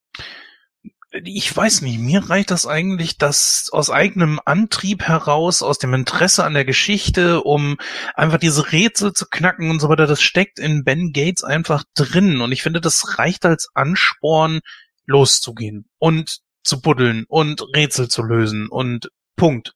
[1.10, 6.44] ich weiß nicht, mir reicht das eigentlich, dass aus eigenem Antrieb heraus, aus dem Interesse
[6.44, 7.78] an der Geschichte, um
[8.14, 12.40] einfach diese Rätsel zu knacken und so weiter, das steckt in Ben Gates einfach drin.
[12.40, 14.60] Und ich finde, das reicht als Ansporn,
[15.06, 19.72] loszugehen und zu buddeln und Rätsel zu lösen und Punkt.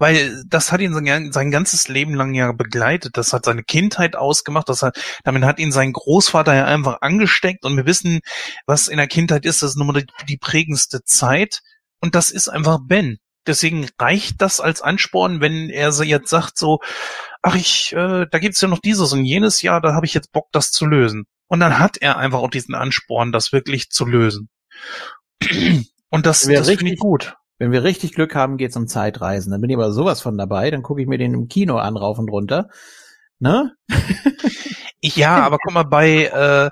[0.00, 3.18] Weil das hat ihn sein, sein ganzes Leben lang ja begleitet.
[3.18, 4.68] Das hat seine Kindheit ausgemacht.
[4.70, 7.66] Das hat, damit hat ihn sein Großvater ja einfach angesteckt.
[7.66, 8.20] Und wir wissen,
[8.64, 9.62] was in der Kindheit ist.
[9.62, 11.60] Das ist nun mal die, die prägendste Zeit.
[12.00, 13.18] Und das ist einfach Ben.
[13.46, 16.80] Deswegen reicht das als Ansporn, wenn er so jetzt sagt so,
[17.42, 20.32] ach ich, äh, da gibt's ja noch dieses und jenes Jahr, da habe ich jetzt
[20.32, 21.26] Bock, das zu lösen.
[21.46, 24.48] Und dann hat er einfach auch diesen Ansporn, das wirklich zu lösen.
[26.12, 27.34] Und das, das finde ich gut.
[27.60, 29.52] Wenn wir richtig Glück haben, geht's um Zeitreisen.
[29.52, 30.70] Dann bin ich aber sowas von dabei.
[30.70, 32.70] Dann gucke ich mir den im Kino an, rauf und runter.
[33.38, 33.74] Ne?
[35.02, 36.70] ja, aber guck mal, bei äh,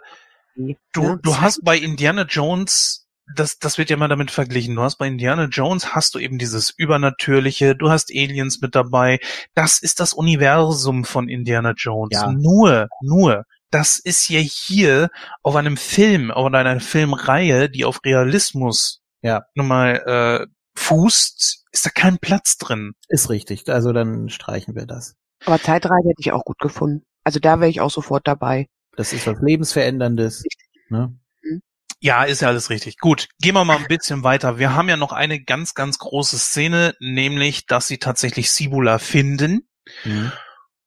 [0.94, 3.04] du, du hast bei Indiana Jones
[3.36, 4.76] das, das wird ja mal damit verglichen.
[4.76, 9.20] Du hast bei Indiana Jones hast du eben dieses Übernatürliche, du hast Aliens mit dabei.
[9.52, 12.18] Das ist das Universum von Indiana Jones.
[12.18, 12.32] Ja.
[12.32, 13.44] Nur, nur.
[13.70, 15.10] Das ist ja hier
[15.42, 19.42] auf einem Film, auf einer Filmreihe, die auf Realismus ja.
[19.54, 20.46] nun mal äh,
[20.78, 22.92] fußt, ist da kein Platz drin.
[23.08, 23.68] Ist richtig.
[23.68, 25.16] Also dann streichen wir das.
[25.44, 27.04] Aber Zeitreise hätte ich auch gut gefunden.
[27.24, 28.68] Also da wäre ich auch sofort dabei.
[28.96, 30.44] Das ist was Lebensveränderndes.
[30.88, 31.14] Ne?
[31.42, 31.62] Mhm.
[32.00, 32.98] Ja, ist ja alles richtig.
[32.98, 34.58] Gut, gehen wir mal ein bisschen weiter.
[34.58, 39.68] Wir haben ja noch eine ganz, ganz große Szene, nämlich, dass sie tatsächlich Sibula finden
[40.04, 40.32] mhm.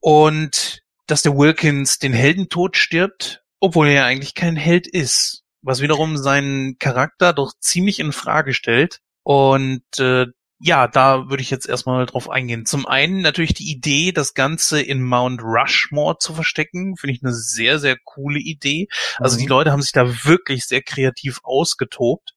[0.00, 5.42] und dass der Wilkins den Heldentod stirbt, obwohl er ja eigentlich kein Held ist.
[5.62, 9.00] Was wiederum seinen Charakter doch ziemlich in Frage stellt.
[9.22, 10.26] Und äh,
[10.64, 12.66] ja, da würde ich jetzt erstmal drauf eingehen.
[12.66, 17.34] Zum einen natürlich die Idee, das Ganze in Mount Rushmore zu verstecken, finde ich eine
[17.34, 18.86] sehr, sehr coole Idee.
[19.18, 19.50] Also die mhm.
[19.50, 22.34] Leute haben sich da wirklich sehr kreativ ausgetobt.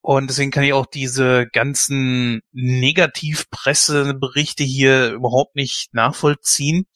[0.00, 6.86] Und deswegen kann ich auch diese ganzen Negativpresseberichte hier überhaupt nicht nachvollziehen.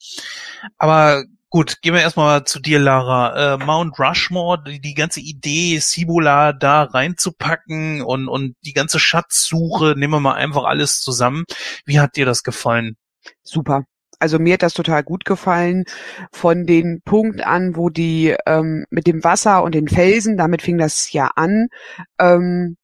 [0.77, 1.25] Aber
[1.55, 3.53] Gut, gehen wir erstmal zu dir, Lara.
[3.53, 9.93] Äh, Mount Rushmore, die, die ganze Idee, Sibula da reinzupacken und, und die ganze Schatzsuche,
[9.95, 11.45] nehmen wir mal einfach alles zusammen.
[11.85, 12.97] Wie hat dir das gefallen?
[13.41, 13.85] Super.
[14.19, 15.85] Also mir hat das total gut gefallen.
[16.33, 20.77] Von den Punkt an, wo die ähm, mit dem Wasser und den Felsen, damit fing
[20.77, 21.67] das ja an,
[22.19, 22.75] ähm,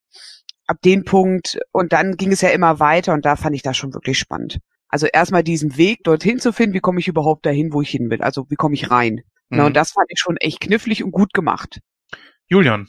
[0.66, 3.76] ab dem Punkt und dann ging es ja immer weiter und da fand ich das
[3.76, 4.60] schon wirklich spannend.
[4.92, 8.10] Also erstmal diesen Weg dorthin zu finden, wie komme ich überhaupt dahin, wo ich hin
[8.10, 8.22] will?
[8.22, 9.22] Also wie komme ich rein?
[9.50, 9.58] Mhm.
[9.58, 11.80] Na, und das fand ich schon echt knifflig und gut gemacht.
[12.48, 12.88] Julian.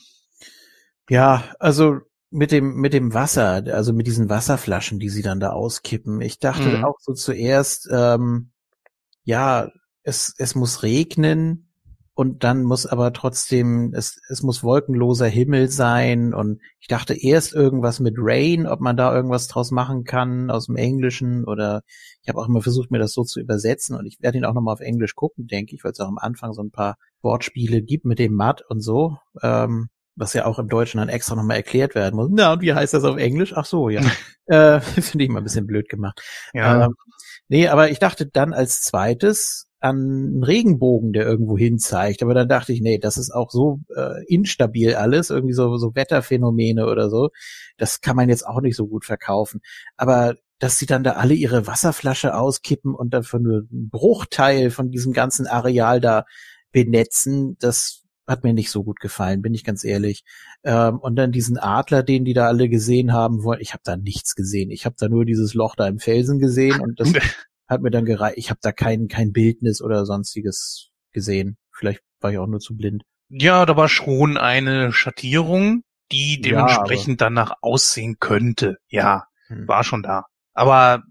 [1.09, 2.01] Ja, also
[2.31, 6.21] mit dem mit dem Wasser, also mit diesen Wasserflaschen, die sie dann da auskippen.
[6.21, 6.85] Ich dachte mhm.
[6.85, 8.51] auch so zuerst, ähm,
[9.23, 9.69] ja,
[10.03, 11.72] es es muss regnen
[12.15, 17.55] und dann muss aber trotzdem, es, es muss wolkenloser Himmel sein und ich dachte erst
[17.55, 21.83] irgendwas mit Rain, ob man da irgendwas draus machen kann aus dem Englischen oder
[22.23, 24.53] ich habe auch immer versucht, mir das so zu übersetzen und ich werde ihn auch
[24.53, 27.81] nochmal auf Englisch gucken, denke ich, weil es auch am Anfang so ein paar Wortspiele
[27.81, 31.57] gibt mit dem Matt und so, ähm, was ja auch im Deutschen dann extra nochmal
[31.57, 32.29] erklärt werden muss.
[32.31, 33.55] Na, und wie heißt das auf Englisch?
[33.57, 34.03] Ach so, ja.
[34.47, 36.21] äh, Finde ich mal ein bisschen blöd gemacht.
[36.53, 36.85] Ja.
[36.85, 36.95] Ähm,
[37.49, 42.23] nee, aber ich dachte dann als zweites, an einen Regenbogen, der irgendwo hin zeigt.
[42.23, 45.95] Aber dann dachte ich, nee, das ist auch so äh, instabil alles, irgendwie so, so
[45.95, 47.31] Wetterphänomene oder so.
[47.79, 49.61] Das kann man jetzt auch nicht so gut verkaufen.
[49.97, 54.71] Aber dass sie dann da alle ihre Wasserflasche auskippen und dann von nur einen Bruchteil
[54.71, 56.27] von diesem ganzen Areal da
[56.71, 60.23] benetzen, das hat mir nicht so gut gefallen, bin ich ganz ehrlich.
[60.63, 63.97] Ähm, und dann diesen Adler, den die da alle gesehen haben wollen, ich habe da
[63.97, 64.71] nichts gesehen.
[64.71, 67.13] Ich habe da nur dieses Loch da im Felsen gesehen und das
[67.69, 68.39] hat mir dann gereicht.
[68.39, 71.57] Ich habe da kein, kein Bildnis oder sonstiges gesehen.
[71.71, 73.05] Vielleicht war ich auch nur zu blind.
[73.29, 78.77] Ja, da war schon eine Schattierung, die dementsprechend ja, danach aussehen könnte.
[78.89, 79.67] Ja, hm.
[79.67, 80.27] war schon da.
[80.53, 81.03] Aber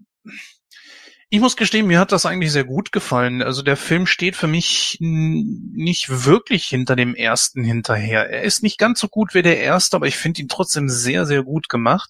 [1.34, 3.42] ich muss gestehen, mir hat das eigentlich sehr gut gefallen.
[3.42, 8.30] Also der Film steht für mich nicht wirklich hinter dem ersten hinterher.
[8.30, 11.26] Er ist nicht ganz so gut wie der erste, aber ich finde ihn trotzdem sehr,
[11.26, 12.10] sehr gut gemacht.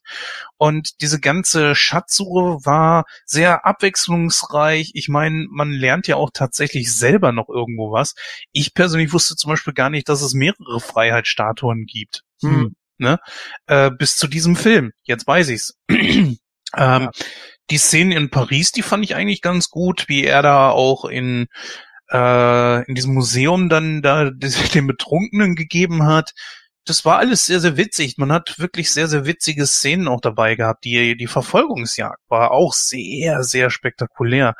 [0.57, 4.93] Und diese ganze Schatzsuche war sehr abwechslungsreich.
[4.95, 8.15] Ich meine, man lernt ja auch tatsächlich selber noch irgendwo was.
[8.52, 12.23] Ich persönlich wusste zum Beispiel gar nicht, dass es mehrere Freiheitsstatuen gibt.
[12.41, 12.76] Hm.
[12.98, 13.19] Ne?
[13.68, 14.93] Äh, bis zu diesem Film.
[15.03, 15.76] Jetzt weiß ich's.
[15.89, 16.38] ähm,
[16.76, 17.11] ja
[17.72, 21.48] die Szenen in Paris, die fand ich eigentlich ganz gut, wie er da auch in
[22.11, 24.30] äh, in diesem Museum dann da
[24.73, 26.34] den Betrunkenen gegeben hat.
[26.84, 28.18] Das war alles sehr, sehr witzig.
[28.18, 30.84] Man hat wirklich sehr, sehr witzige Szenen auch dabei gehabt.
[30.84, 34.56] Die, die Verfolgungsjagd war auch sehr, sehr spektakulär.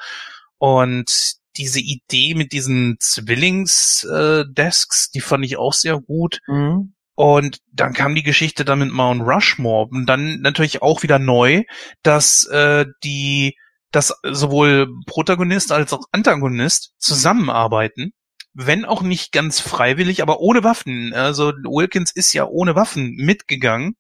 [0.60, 6.42] Und diese Idee mit diesen Zwillings-Desks, die fand ich auch sehr gut.
[6.48, 6.94] Mhm.
[7.16, 11.64] Und dann kam die Geschichte dann mit Mount Rushmore und dann natürlich auch wieder neu,
[12.04, 13.56] dass äh, die,
[13.92, 18.14] dass sowohl Protagonist als auch Antagonist zusammenarbeiten,
[18.54, 21.14] wenn auch nicht ganz freiwillig, aber ohne Waffen.
[21.14, 23.96] Also Wilkins ist ja ohne Waffen mitgegangen.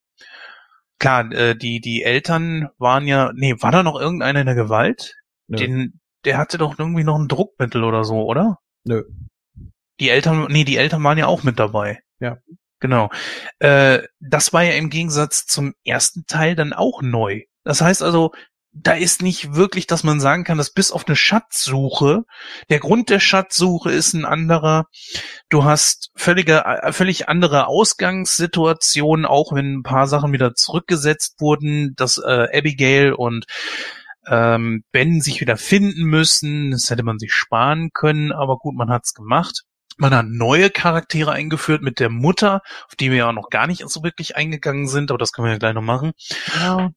[0.99, 5.15] klar, äh, die, die Eltern waren ja, nee, war da noch irgendeiner in der Gewalt?
[5.47, 5.57] Nö.
[5.57, 8.57] Den, der hatte doch irgendwie noch ein Druckmittel oder so, oder?
[8.85, 9.03] Nö.
[9.99, 11.99] Die Eltern, nee, die Eltern waren ja auch mit dabei.
[12.19, 12.37] Ja.
[12.81, 13.09] Genau.
[13.59, 17.43] Äh, das war ja im Gegensatz zum ersten Teil dann auch neu.
[17.63, 18.31] Das heißt also,
[18.73, 22.23] da ist nicht wirklich, dass man sagen kann, dass bis auf eine Schatzsuche,
[22.69, 24.85] der Grund der Schatzsuche ist ein anderer.
[25.49, 31.93] Du hast völlige, äh, völlig andere Ausgangssituationen, auch wenn ein paar Sachen wieder zurückgesetzt wurden,
[31.95, 33.45] dass äh, Abigail und
[34.25, 36.71] ähm, Ben sich wieder finden müssen.
[36.71, 39.65] Das hätte man sich sparen können, aber gut, man hat's gemacht.
[39.97, 43.87] Man hat neue Charaktere eingeführt mit der Mutter, auf die wir ja noch gar nicht
[43.87, 46.13] so wirklich eingegangen sind, aber das können wir ja gleich noch machen.
[46.59, 46.91] Ja.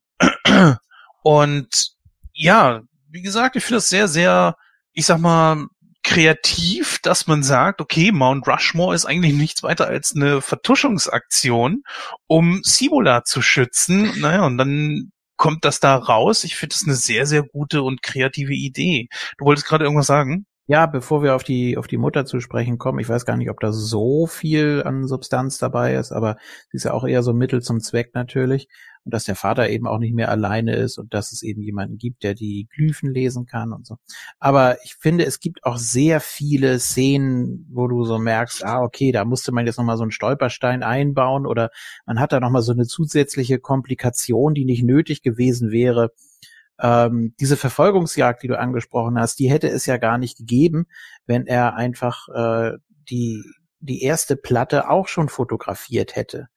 [1.23, 1.95] Und
[2.33, 4.57] ja, wie gesagt, ich finde das sehr, sehr,
[4.93, 5.67] ich sag mal,
[6.03, 11.83] kreativ, dass man sagt, okay, Mount Rushmore ist eigentlich nichts weiter als eine Vertuschungsaktion,
[12.27, 14.13] um Cibola zu schützen.
[14.21, 16.45] Naja, und dann kommt das da raus.
[16.45, 19.09] Ich finde das eine sehr, sehr gute und kreative Idee.
[19.39, 20.47] Du wolltest gerade irgendwas sagen?
[20.67, 23.51] Ja, bevor wir auf die, auf die Mutter zu sprechen kommen, ich weiß gar nicht,
[23.51, 26.39] ob da so viel an Substanz dabei ist, aber
[26.71, 28.69] sie ist ja auch eher so Mittel zum Zweck natürlich.
[29.05, 31.99] Und dass der Vater eben auch nicht mehr alleine ist und dass es eben jemanden
[31.99, 33.99] gibt, der die Glyphen lesen kann und so.
[34.39, 39.13] Aber ich finde, es gibt auch sehr viele Szenen, wo du so merkst, ah, okay,
[39.13, 41.69] da musste man jetzt nochmal so einen Stolperstein einbauen oder
[42.07, 46.13] man hat da nochmal so eine zusätzliche Komplikation, die nicht nötig gewesen wäre
[46.81, 50.87] ähm, diese Verfolgungsjagd, die du angesprochen hast, die hätte es ja gar nicht gegeben,
[51.27, 52.73] wenn er einfach äh,
[53.11, 53.43] die
[53.81, 56.49] die erste Platte auch schon fotografiert hätte.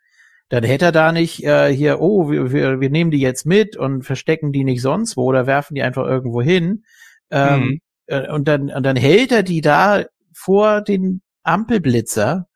[0.49, 3.75] Dann hätte er da nicht äh, hier, oh, wir, wir, wir nehmen die jetzt mit
[3.75, 6.85] und verstecken die nicht sonst wo oder werfen die einfach irgendwo hin.
[7.31, 7.79] Ähm, Mhm.
[8.07, 12.47] äh, und dann und dann hält er die da vor den Ampelblitzer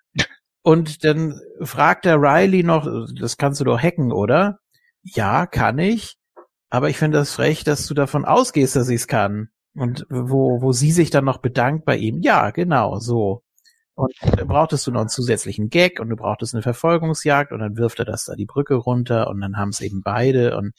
[0.63, 2.87] und dann fragt der Riley noch,
[3.19, 4.59] das kannst du doch hacken, oder?
[5.03, 6.15] Ja, kann ich.
[6.71, 9.49] Aber ich finde das frech, dass du davon ausgehst, dass ich es kann.
[9.75, 12.21] Und wo, wo sie sich dann noch bedankt bei ihm.
[12.21, 13.43] Ja, genau, so.
[13.93, 14.13] Und
[14.47, 18.05] brauchtest du noch einen zusätzlichen Gag und du brauchtest eine Verfolgungsjagd und dann wirft er
[18.05, 20.73] das da die Brücke runter und dann haben es eben beide und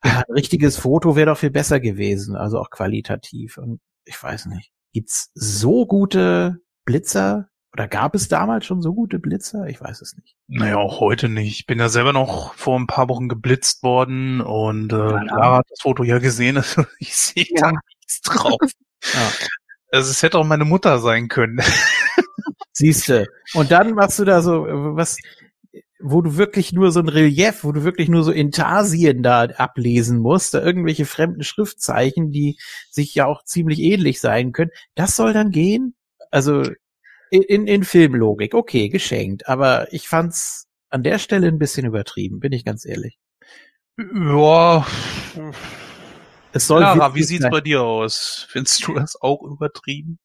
[0.00, 3.58] ein richtiges Foto wäre doch viel besser gewesen, also auch qualitativ.
[3.58, 7.48] Und ich weiß nicht, gibt's so gute Blitzer
[7.78, 9.68] oder gab es damals schon so gute Blitzer?
[9.68, 10.34] Ich weiß es nicht.
[10.48, 11.60] Naja, auch heute nicht.
[11.60, 14.96] Ich bin ja selber noch vor ein paar Wochen geblitzt worden und äh.
[14.96, 16.56] Lara hat das Foto ja gesehen.
[16.56, 17.72] Also ich sehe da Ja.
[18.00, 18.58] nichts drauf.
[19.14, 19.30] Ja.
[19.92, 21.60] Also es hätte auch meine Mutter sein können.
[22.72, 23.28] Siehste.
[23.54, 25.16] Und dann machst du da so, äh, was,
[26.00, 30.18] wo du wirklich nur so ein Relief, wo du wirklich nur so Intarsien da ablesen
[30.18, 32.58] musst, da irgendwelche fremden Schriftzeichen, die
[32.90, 34.72] sich ja auch ziemlich ähnlich sein können.
[34.96, 35.94] Das soll dann gehen?
[36.32, 36.64] Also
[37.30, 39.48] in, in, in Filmlogik, okay, geschenkt.
[39.48, 43.18] Aber ich fand's an der Stelle ein bisschen übertrieben, bin ich ganz ehrlich.
[43.98, 44.86] ja.
[46.52, 47.50] Es soll Lara, wie sieht's sein.
[47.50, 48.46] bei dir aus?
[48.48, 50.18] Findest du das auch übertrieben?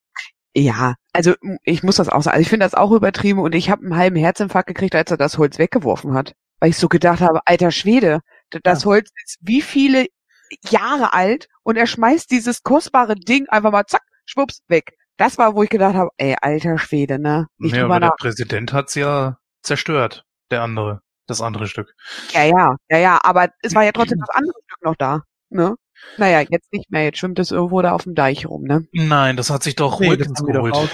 [0.56, 2.36] Ja, also ich muss das auch sagen.
[2.36, 5.18] Also ich finde das auch übertrieben und ich habe einen halben Herzinfarkt gekriegt, als er
[5.18, 6.34] das Holz weggeworfen hat.
[6.60, 8.22] Weil ich so gedacht habe, alter Schwede,
[8.64, 10.08] das Holz ist wie viele
[10.70, 14.96] Jahre alt und er schmeißt dieses kostbare Ding einfach mal zack, schwupps, weg.
[15.18, 17.48] Das war, wo ich gedacht habe, ey, alter Schwede, ne?
[17.58, 18.12] Nicht ja, aber der.
[18.18, 20.26] Präsident hat's ja zerstört.
[20.52, 21.02] Der andere.
[21.28, 21.94] Das andere Stück.
[22.32, 25.76] Ja, ja, ja, ja, aber es war ja trotzdem das andere Stück noch da, ne?
[26.18, 28.86] Naja, jetzt nicht mehr, jetzt schwimmt es irgendwo da auf dem Deich rum, ne?
[28.92, 30.76] Nein, das hat sich doch Nee, doch geholt.
[30.76, 30.90] raus,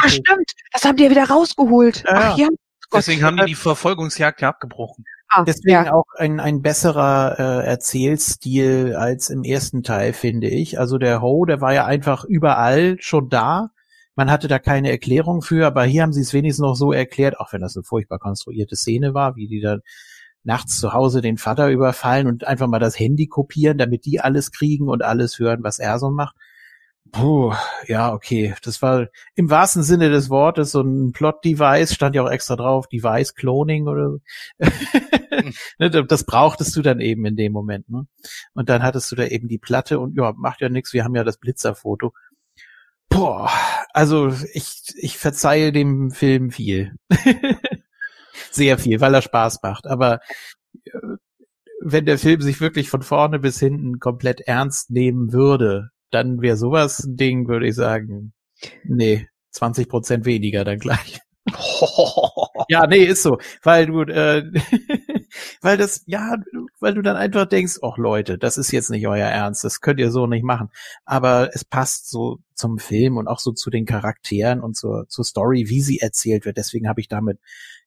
[0.00, 2.02] Ach, stimmt, das haben die ja wieder rausgeholt.
[2.08, 2.48] Ja, Ach ja.
[2.90, 5.04] Gott, Deswegen haben die die Verfolgungsjagd ja abgebrochen.
[5.30, 5.92] Ah, Deswegen ja.
[5.92, 10.78] auch ein, ein besserer äh, Erzählstil als im ersten Teil, finde ich.
[10.78, 13.70] Also der Ho, der war ja einfach überall schon da.
[14.16, 17.38] Man hatte da keine Erklärung für, aber hier haben sie es wenigstens noch so erklärt,
[17.38, 19.80] auch wenn das eine furchtbar konstruierte Szene war, wie die dann
[20.42, 24.50] nachts zu Hause den Vater überfallen und einfach mal das Handy kopieren, damit die alles
[24.50, 26.34] kriegen und alles hören, was er so macht.
[27.12, 27.54] Puh,
[27.86, 28.54] ja, okay.
[28.62, 32.88] Das war im wahrsten Sinne des Wortes so ein Plot-Device, stand ja auch extra drauf,
[32.88, 34.20] Device-Cloning oder so.
[35.78, 37.88] Ne, das brauchtest du dann eben in dem Moment.
[37.88, 38.06] Ne?
[38.54, 41.14] Und dann hattest du da eben die Platte und ja, macht ja nichts, wir haben
[41.14, 42.12] ja das Blitzerfoto.
[43.08, 43.48] Boah,
[43.92, 46.96] also ich, ich verzeihe dem Film viel.
[48.50, 49.86] Sehr viel, weil er Spaß macht.
[49.86, 50.20] Aber
[50.84, 50.90] äh,
[51.80, 56.56] wenn der Film sich wirklich von vorne bis hinten komplett ernst nehmen würde, dann wäre
[56.56, 58.32] sowas ein Ding, würde ich sagen,
[58.84, 61.20] nee, 20 Prozent weniger dann gleich.
[62.68, 64.44] ja, nee, ist so, weil du, äh,
[65.60, 66.36] weil das, ja,
[66.80, 70.00] weil du dann einfach denkst, ach Leute, das ist jetzt nicht euer Ernst, das könnt
[70.00, 70.70] ihr so nicht machen.
[71.04, 75.24] Aber es passt so zum Film und auch so zu den Charakteren und zur, zur
[75.24, 76.56] Story, wie sie erzählt wird.
[76.56, 77.38] Deswegen habe ich damit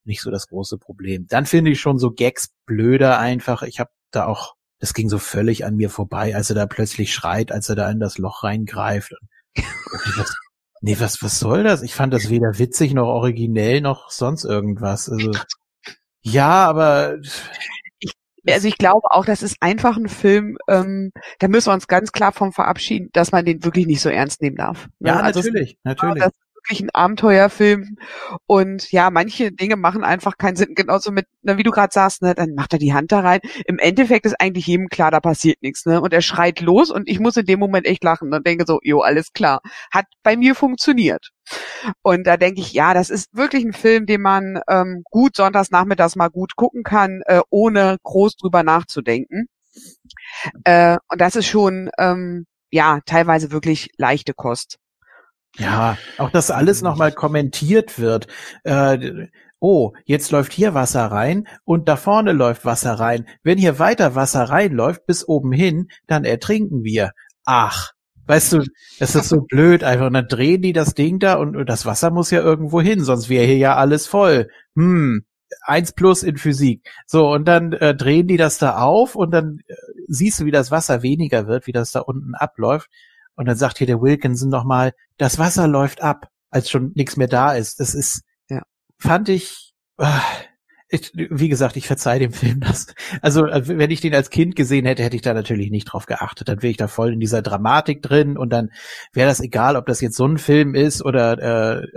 [0.04, 1.28] nicht so das große Problem.
[1.28, 3.64] Dann finde ich schon so Gags blöder einfach.
[3.64, 7.14] Ich habe da auch, das ging so völlig an mir vorbei, als er da plötzlich
[7.14, 9.14] schreit, als er da in das Loch reingreift.
[9.56, 10.36] was,
[10.82, 11.84] nee, was, was soll das?
[11.84, 15.08] Ich fand das weder witzig noch originell noch sonst irgendwas.
[15.08, 15.32] Also,
[16.24, 17.18] ja, aber
[18.50, 22.12] also ich glaube auch, das ist einfach ein Film, ähm, da müssen wir uns ganz
[22.12, 24.88] klar vom verabschieden, dass man den wirklich nicht so ernst nehmen darf.
[24.98, 25.10] Ne?
[25.10, 26.24] Ja, also natürlich, natürlich.
[26.24, 26.34] Das
[26.64, 27.98] wirklich ein Abenteuerfilm.
[28.48, 30.76] Und ja, manche Dinge machen einfach keinen Sinn.
[30.76, 33.40] Genauso mit, na, wie du gerade sagst, ne, dann macht er die Hand da rein.
[33.66, 36.02] Im Endeffekt ist eigentlich jedem klar, da passiert nichts, ne?
[36.02, 38.80] Und er schreit los und ich muss in dem Moment echt lachen und denke so,
[38.84, 39.62] jo, alles klar.
[39.92, 41.30] Hat bei mir funktioniert.
[42.02, 45.72] Und da denke ich, ja, das ist wirklich ein Film, den man ähm, gut sonntags
[45.72, 49.48] nachmittags mal gut gucken kann, äh, ohne groß drüber nachzudenken.
[50.64, 54.78] Äh, und das ist schon, ähm, ja, teilweise wirklich leichte Kost.
[55.58, 58.28] Ja, auch dass alles nochmal kommentiert wird.
[58.64, 59.28] Äh,
[59.60, 63.28] oh, jetzt läuft hier Wasser rein und da vorne läuft Wasser rein.
[63.44, 67.12] Wenn hier weiter Wasser reinläuft bis oben hin, dann ertrinken wir.
[67.46, 67.92] Ach,
[68.28, 68.64] weißt du,
[69.00, 70.08] das ist so blöd einfach.
[70.08, 73.04] Und dann drehen die das Ding da und, und das Wasser muss ja irgendwo hin,
[73.04, 74.48] sonst wäre hier ja alles voll.
[74.76, 75.26] Hm,
[75.64, 76.90] eins plus in Physik.
[77.06, 79.76] So, und dann äh, drehen die das da auf und dann äh,
[80.08, 82.90] siehst du, wie das Wasser weniger wird, wie das da unten abläuft.
[83.36, 87.28] Und dann sagt hier der Wilkinson nochmal, das Wasser läuft ab, als schon nichts mehr
[87.28, 87.80] da ist.
[87.80, 88.62] Das ist, ja.
[88.98, 90.20] fand ich, äh,
[90.90, 92.88] ich, wie gesagt, ich verzeih dem Film das.
[93.22, 96.06] Also, äh, wenn ich den als Kind gesehen hätte, hätte ich da natürlich nicht drauf
[96.06, 96.50] geachtet.
[96.50, 98.72] Dann wäre ich da voll in dieser Dramatik drin und dann
[99.14, 101.88] wäre das egal, ob das jetzt so ein Film ist oder äh,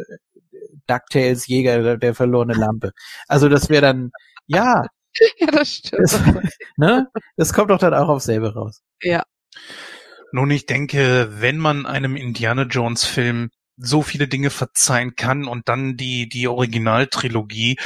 [0.86, 2.92] DuckTales Jäger der, der verlorene Lampe.
[3.26, 4.10] Also das wäre dann,
[4.46, 4.86] ja.
[5.38, 6.02] Ja, das stimmt.
[6.02, 6.20] Das,
[6.76, 7.06] ne?
[7.36, 8.82] das kommt doch dann auch auf selber raus.
[9.00, 9.22] Ja.
[10.34, 15.68] Nun, ich denke, wenn man einem Indiana Jones Film so viele Dinge verzeihen kann und
[15.68, 17.78] dann die, die Originaltrilogie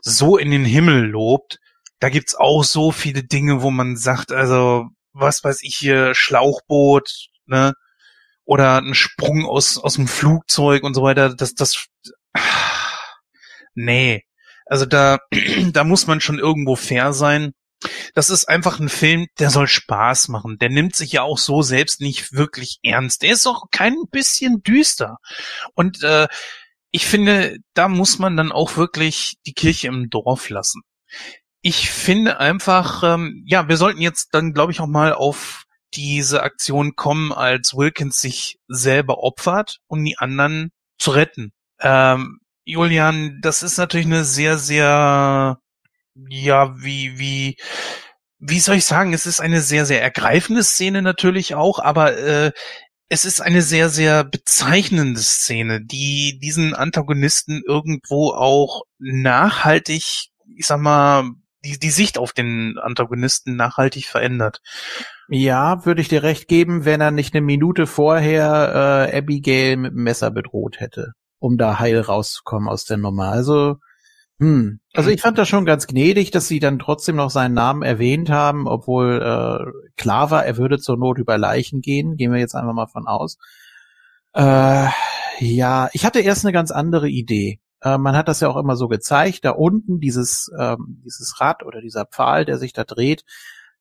[0.00, 1.60] so in den Himmel lobt,
[2.00, 7.28] da gibt's auch so viele Dinge, wo man sagt, also, was weiß ich hier, Schlauchboot,
[7.46, 7.74] ne,
[8.44, 11.86] oder ein Sprung aus, aus dem Flugzeug und so weiter, das, das,
[13.76, 14.24] nee.
[14.66, 15.18] Also da,
[15.72, 17.52] da muss man schon irgendwo fair sein.
[18.14, 20.58] Das ist einfach ein Film, der soll Spaß machen.
[20.58, 23.22] Der nimmt sich ja auch so selbst nicht wirklich ernst.
[23.22, 25.18] Der ist auch kein bisschen düster.
[25.74, 26.28] Und äh,
[26.90, 30.82] ich finde, da muss man dann auch wirklich die Kirche im Dorf lassen.
[31.62, 35.64] Ich finde einfach, ähm, ja, wir sollten jetzt dann, glaube ich, auch mal auf
[35.94, 41.52] diese Aktion kommen, als Wilkins sich selber opfert, um die anderen zu retten.
[41.80, 45.58] Ähm, Julian, das ist natürlich eine sehr, sehr
[46.14, 47.56] ja, wie, wie,
[48.38, 52.52] wie soll ich sagen, es ist eine sehr, sehr ergreifende Szene natürlich auch, aber äh,
[53.08, 60.80] es ist eine sehr, sehr bezeichnende Szene, die diesen Antagonisten irgendwo auch nachhaltig, ich sag
[60.80, 61.30] mal,
[61.64, 64.60] die, die Sicht auf den Antagonisten nachhaltig verändert.
[65.28, 69.92] Ja, würde ich dir recht geben, wenn er nicht eine Minute vorher äh, Abigail mit
[69.92, 73.28] dem Messer bedroht hätte, um da heil rauszukommen aus der Nummer.
[73.30, 73.76] Also
[74.42, 74.80] hm.
[74.92, 78.28] Also ich fand das schon ganz gnädig, dass sie dann trotzdem noch seinen Namen erwähnt
[78.28, 82.16] haben, obwohl äh, klar war, er würde zur Not über Leichen gehen.
[82.16, 83.38] Gehen wir jetzt einfach mal von aus.
[84.34, 84.88] Äh,
[85.38, 87.60] ja, ich hatte erst eine ganz andere Idee.
[87.82, 91.62] Äh, man hat das ja auch immer so gezeigt, da unten dieses, ähm, dieses Rad
[91.62, 93.24] oder dieser Pfahl, der sich da dreht.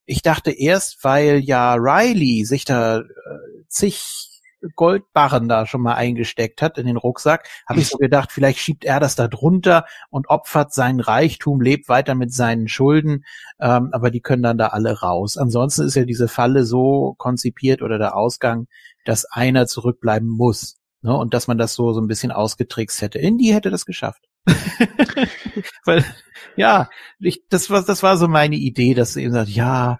[0.05, 3.03] Ich dachte erst, weil ja Riley sich da äh,
[3.67, 4.30] zig
[4.75, 8.85] Goldbarren da schon mal eingesteckt hat in den Rucksack, habe ich so gedacht, vielleicht schiebt
[8.85, 13.25] er das da drunter und opfert seinen Reichtum, lebt weiter mit seinen Schulden,
[13.59, 15.37] ähm, aber die können dann da alle raus.
[15.37, 18.67] Ansonsten ist ja diese Falle so konzipiert oder der Ausgang,
[19.05, 20.77] dass einer zurückbleiben muss.
[21.03, 23.17] Ne, und dass man das so, so ein bisschen ausgetrickst hätte.
[23.17, 24.21] Indy hätte das geschafft.
[25.85, 26.05] Weil,
[26.55, 26.89] ja,
[27.19, 29.97] ich, das war, das war so meine Idee, dass sie eben sagt, ja,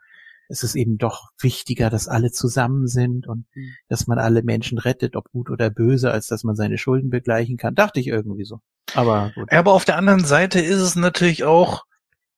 [0.52, 3.73] es ist eben doch wichtiger, dass alle zusammen sind und mhm.
[3.88, 7.57] dass man alle Menschen rettet, ob gut oder böse, als dass man seine Schulden begleichen
[7.57, 7.73] kann.
[7.73, 8.60] Dachte ich irgendwie so.
[8.94, 9.52] Aber gut.
[9.52, 11.86] Aber auf der anderen Seite ist es natürlich auch,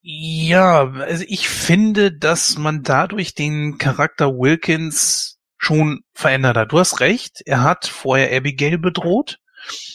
[0.01, 6.71] ja, also ich finde, dass man dadurch den Charakter Wilkins schon verändert hat.
[6.71, 9.39] Du hast recht, er hat vorher Abigail bedroht.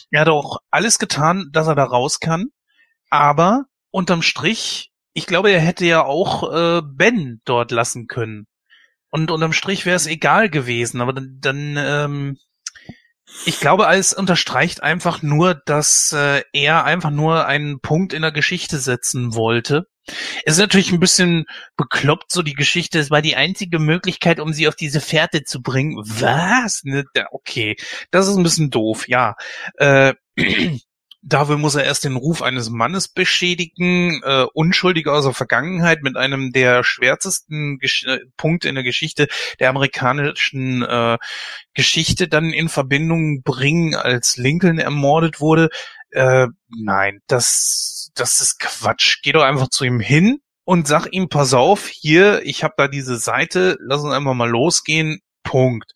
[0.09, 2.47] Er hat auch alles getan, dass er da raus kann.
[3.11, 8.47] Aber unterm Strich ich glaube, er hätte ja auch äh, Ben dort lassen können.
[9.11, 12.37] Und unterm Strich wäre es egal gewesen, aber dann, dann ähm,
[13.45, 18.31] Ich glaube, es unterstreicht einfach nur, dass äh, er einfach nur einen Punkt in der
[18.31, 19.85] Geschichte setzen wollte.
[20.45, 21.45] Es ist natürlich ein bisschen
[21.77, 22.97] bekloppt, so die Geschichte.
[22.99, 25.95] Es war die einzige Möglichkeit, um sie auf diese Fährte zu bringen.
[25.97, 26.81] Was?
[26.83, 27.75] Ne, okay,
[28.11, 29.35] das ist ein bisschen doof, ja.
[29.77, 30.13] Äh,
[31.21, 36.15] Dafür muss er erst den Ruf eines Mannes beschädigen, äh, unschuldig aus der Vergangenheit mit
[36.15, 39.27] einem der schwärzesten Gesch äh, Punkte in der Geschichte
[39.59, 41.17] der amerikanischen äh,
[41.73, 45.69] Geschichte dann in Verbindung bringen, als Lincoln ermordet wurde.
[46.11, 49.19] Äh, nein, das, das ist Quatsch.
[49.21, 52.87] Geh doch einfach zu ihm hin und sag ihm, pass auf, hier, ich habe da
[52.87, 55.19] diese Seite, lass uns einfach mal losgehen.
[55.43, 55.91] Punkt.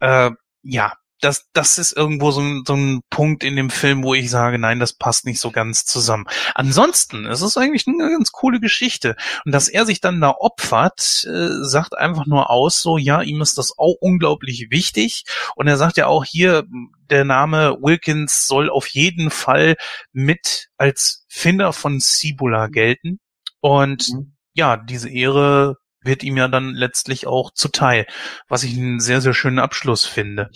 [0.00, 0.30] Äh,
[0.62, 0.92] ja,
[1.22, 4.58] das, das ist irgendwo so ein, so ein Punkt in dem Film, wo ich sage,
[4.58, 6.26] nein, das passt nicht so ganz zusammen.
[6.54, 9.14] Ansonsten, es ist eigentlich eine ganz coole Geschichte.
[9.44, 13.40] Und dass er sich dann da opfert, äh, sagt einfach nur aus, so, ja, ihm
[13.40, 15.24] ist das auch unglaublich wichtig.
[15.54, 16.64] Und er sagt ja auch hier,
[17.08, 19.76] der Name Wilkins soll auf jeden Fall
[20.12, 23.20] mit als Finder von Cibola gelten.
[23.60, 24.34] Und mhm.
[24.54, 28.06] ja, diese Ehre wird ihm ja dann letztlich auch zuteil,
[28.48, 30.50] was ich einen sehr, sehr schönen Abschluss finde.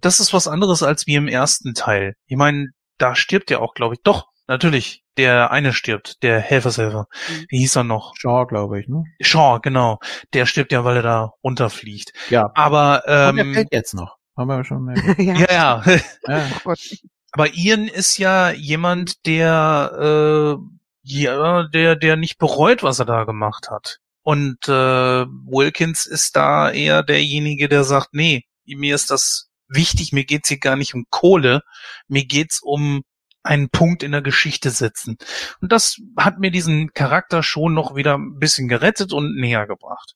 [0.00, 2.14] Das ist was anderes als wie im ersten Teil.
[2.26, 2.68] Ich meine,
[2.98, 7.06] da stirbt ja auch, glaube ich, doch, natürlich, der eine stirbt, der Helfershelfer.
[7.28, 7.44] Mhm.
[7.48, 8.14] Wie hieß er noch?
[8.16, 9.04] Shaw, glaube ich, ne?
[9.20, 9.98] Shaw, genau.
[10.32, 12.12] Der stirbt ja, weil er da runterfliegt.
[12.30, 12.50] Ja.
[12.54, 14.16] Aber, ähm, Und der fällt jetzt noch.
[14.36, 14.94] Haben wir schon.
[15.18, 15.82] ja, ja.
[15.86, 16.00] ja.
[16.28, 16.74] ja.
[17.32, 20.64] Aber Ian ist ja jemand, der, äh,
[21.02, 23.98] ja, der, der nicht bereut, was er da gemacht hat.
[24.24, 30.24] Und äh, Wilkins ist da eher derjenige, der sagt, nee, mir ist das wichtig, mir
[30.24, 31.60] geht's hier gar nicht um Kohle,
[32.08, 33.02] mir geht's um
[33.42, 35.18] einen Punkt in der Geschichte setzen.
[35.60, 40.14] Und das hat mir diesen Charakter schon noch wieder ein bisschen gerettet und näher gebracht.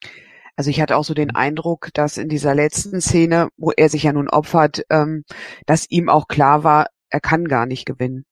[0.57, 4.05] Also ich hatte auch so den Eindruck, dass in dieser letzten Szene, wo er sich
[4.05, 5.25] ja nun opfert, ähm,
[5.67, 8.25] dass ihm auch klar war, er kann gar nicht gewinnen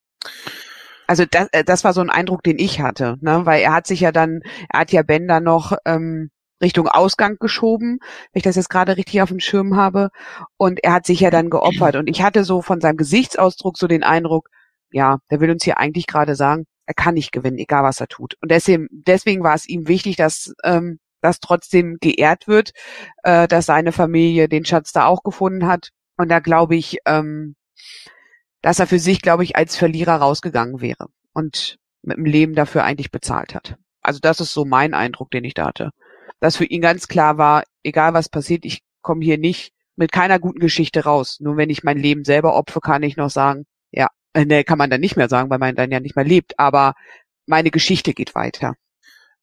[1.07, 3.45] also das, äh, das war so ein Eindruck, den ich hatte, ne?
[3.45, 6.29] weil er hat sich ja dann, er hat ja Ben dann noch ähm,
[6.61, 7.99] Richtung Ausgang geschoben,
[8.31, 10.09] wenn ich das jetzt gerade richtig auf dem Schirm habe,
[10.57, 13.87] und er hat sich ja dann geopfert und ich hatte so von seinem Gesichtsausdruck so
[13.87, 14.49] den Eindruck,
[14.91, 18.07] ja, der will uns hier eigentlich gerade sagen, er kann nicht gewinnen, egal was er
[18.07, 18.35] tut.
[18.41, 22.71] Und deswegen, deswegen war es ihm wichtig, dass ähm, das trotzdem geehrt wird,
[23.23, 25.89] äh, dass seine Familie den Schatz da auch gefunden hat.
[26.17, 27.55] Und da glaube ich, ähm,
[28.67, 32.83] dass er für sich, glaube ich, als Verlierer rausgegangen wäre und mit dem Leben dafür
[32.83, 33.77] eigentlich bezahlt hat.
[34.01, 35.91] Also das ist so mein Eindruck, den ich da hatte.
[36.41, 40.37] Dass für ihn ganz klar war, egal was passiert, ich komme hier nicht mit keiner
[40.37, 41.37] guten Geschichte raus.
[41.39, 44.77] Nur wenn ich mein Leben selber opfe, kann ich noch sagen, ja, äh, ne, kann
[44.77, 46.93] man dann nicht mehr sagen, weil man dann ja nicht mehr lebt, aber
[47.45, 48.73] meine Geschichte geht weiter.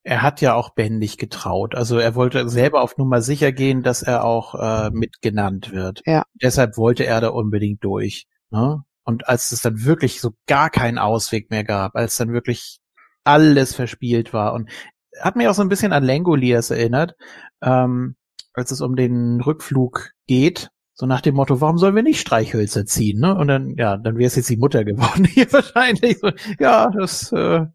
[0.03, 1.75] Er hat ja auch nicht getraut.
[1.75, 6.03] Also er wollte selber auf Nummer sicher gehen, dass er auch äh, mitgenannt wird.
[6.05, 6.25] Ja.
[6.35, 8.27] Deshalb wollte er da unbedingt durch.
[8.51, 8.85] Ne?
[9.05, 12.81] Und als es dann wirklich so gar keinen Ausweg mehr gab, als dann wirklich
[13.25, 14.71] alles verspielt war und
[15.21, 17.15] hat mich auch so ein bisschen an Langoliers erinnert,
[17.63, 18.17] ähm,
[18.53, 22.87] als es um den Rückflug geht, so nach dem Motto, warum sollen wir nicht Streichhölzer
[22.87, 23.35] ziehen, ne?
[23.35, 26.19] Und dann, ja, dann wäre es jetzt die Mutter geworden hier wahrscheinlich.
[26.21, 27.67] So, ja, das äh,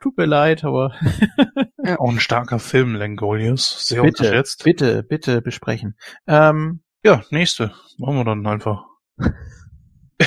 [0.00, 0.94] tut mir leid, aber
[1.84, 1.98] ja.
[1.98, 4.64] auch ein starker Film, Langoliers, sehr bitte, unterschätzt.
[4.64, 5.96] Bitte, bitte besprechen.
[6.26, 8.84] Ähm, ja, nächste, machen wir dann einfach.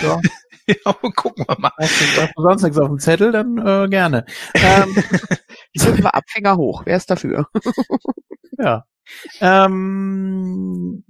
[0.02, 0.22] Ja.
[0.86, 1.72] ja, gucken wir mal.
[1.78, 4.26] Hast du, hast du sonst nichts auf dem Zettel, dann äh, gerne.
[4.54, 4.96] Ähm,
[5.76, 6.84] Sind wir Abfinger hoch.
[6.86, 7.48] Wer ist dafür?
[8.58, 8.86] ja.
[9.40, 11.04] Ähm,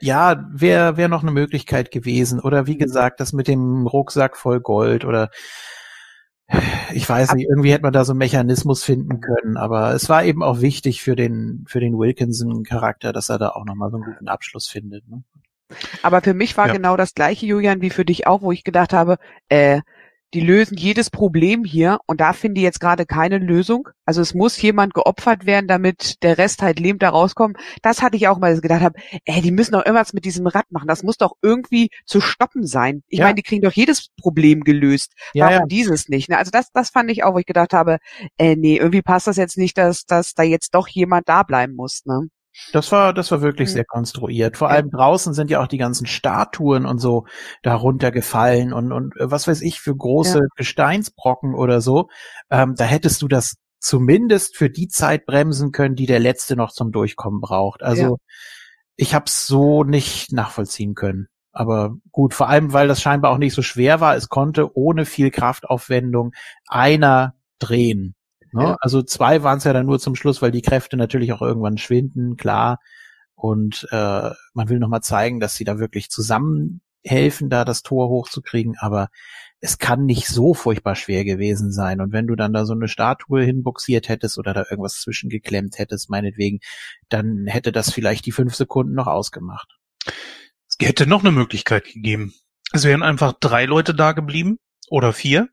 [0.00, 2.40] ja, wäre wär noch eine Möglichkeit gewesen.
[2.40, 5.30] Oder wie gesagt, das mit dem Rucksack voll Gold oder
[6.92, 10.22] ich weiß nicht, irgendwie hätte man da so einen Mechanismus finden können, aber es war
[10.24, 14.06] eben auch wichtig für den, für den Wilkinson-Charakter, dass er da auch nochmal so einen
[14.06, 15.08] guten Abschluss findet.
[15.08, 15.24] Ne?
[16.02, 16.74] Aber für mich war ja.
[16.74, 19.16] genau das gleiche, Julian, wie für dich auch, wo ich gedacht habe,
[19.48, 19.80] äh,
[20.34, 23.88] die lösen jedes Problem hier und da finde ich jetzt gerade keine Lösung.
[24.04, 27.56] Also es muss jemand geopfert werden, damit der Rest halt lebend da rauskommt.
[27.80, 30.66] Das hatte ich auch mal gedacht habe, ey, die müssen doch irgendwas mit diesem Rad
[30.70, 30.88] machen.
[30.88, 33.02] Das muss doch irgendwie zu stoppen sein.
[33.08, 33.26] Ich ja.
[33.26, 35.12] meine, die kriegen doch jedes Problem gelöst.
[35.32, 35.66] Ja, Warum ja.
[35.66, 36.28] dieses nicht?
[36.28, 36.36] Ne?
[36.36, 37.98] Also das, das fand ich auch, wo ich gedacht habe,
[38.36, 41.74] äh, nee, irgendwie passt das jetzt nicht, dass, dass da jetzt doch jemand da bleiben
[41.74, 42.04] muss.
[42.04, 42.28] Ne?
[42.72, 44.56] Das war, das war wirklich sehr konstruiert.
[44.56, 47.26] Vor allem draußen sind ja auch die ganzen Statuen und so
[47.62, 50.46] darunter gefallen und, und äh, was weiß ich für große ja.
[50.56, 52.08] Gesteinsbrocken oder so.
[52.50, 56.72] Ähm, da hättest du das zumindest für die Zeit bremsen können, die der letzte noch
[56.72, 57.82] zum Durchkommen braucht.
[57.82, 58.14] Also ja.
[58.96, 61.28] ich habe es so nicht nachvollziehen können.
[61.52, 64.16] Aber gut, vor allem, weil das scheinbar auch nicht so schwer war.
[64.16, 66.32] Es konnte ohne viel Kraftaufwendung
[66.66, 68.15] einer drehen.
[68.56, 68.62] Ne?
[68.62, 68.76] Ja.
[68.80, 71.78] Also zwei waren es ja dann nur zum Schluss, weil die Kräfte natürlich auch irgendwann
[71.78, 72.78] schwinden, klar.
[73.34, 78.08] Und äh, man will nochmal zeigen, dass sie da wirklich zusammen helfen, da das Tor
[78.08, 79.08] hochzukriegen, aber
[79.60, 82.00] es kann nicht so furchtbar schwer gewesen sein.
[82.00, 86.10] Und wenn du dann da so eine Statue hinboxiert hättest oder da irgendwas zwischengeklemmt hättest,
[86.10, 86.60] meinetwegen,
[87.08, 89.78] dann hätte das vielleicht die fünf Sekunden noch ausgemacht.
[90.68, 92.34] Es hätte noch eine Möglichkeit gegeben.
[92.72, 94.58] Es wären einfach drei Leute da geblieben
[94.88, 95.48] oder vier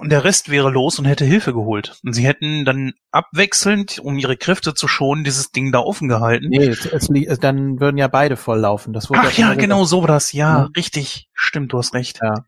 [0.00, 1.98] und der Rest wäre los und hätte Hilfe geholt.
[2.04, 6.48] Und sie hätten dann abwechselnd, um ihre Kräfte zu schonen, dieses Ding da offen gehalten.
[6.48, 8.92] Nee, es, es, es, dann würden ja beide volllaufen.
[8.92, 10.32] Das Ach ja, genau so war das.
[10.32, 11.28] Ja, ja, richtig.
[11.34, 12.20] Stimmt, du hast recht.
[12.22, 12.44] Ja.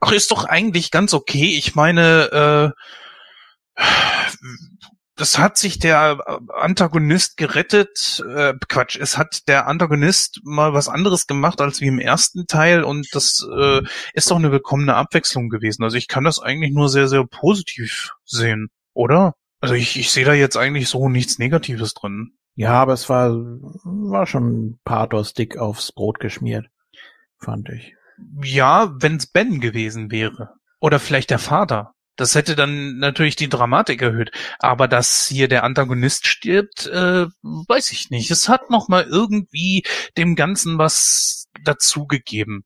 [0.00, 1.56] Ach, ist doch eigentlich ganz okay.
[1.56, 2.74] Ich meine,
[3.76, 3.82] äh,
[5.18, 8.24] das hat sich der Antagonist gerettet.
[8.34, 12.84] Äh, Quatsch, es hat der Antagonist mal was anderes gemacht als wie im ersten Teil
[12.84, 13.82] und das äh,
[14.14, 15.82] ist doch eine willkommene Abwechslung gewesen.
[15.82, 19.34] Also ich kann das eigentlich nur sehr, sehr positiv sehen, oder?
[19.60, 22.32] Also ich, ich sehe da jetzt eigentlich so nichts Negatives drin.
[22.54, 26.66] Ja, aber es war, war schon pathos-dick aufs Brot geschmiert,
[27.38, 27.94] fand ich.
[28.42, 30.54] Ja, wenn's Ben gewesen wäre.
[30.80, 31.94] Oder vielleicht der Vater.
[32.18, 34.32] Das hätte dann natürlich die Dramatik erhöht.
[34.58, 38.30] Aber dass hier der Antagonist stirbt, äh, weiß ich nicht.
[38.32, 39.84] Es hat noch mal irgendwie
[40.16, 42.64] dem Ganzen was dazugegeben.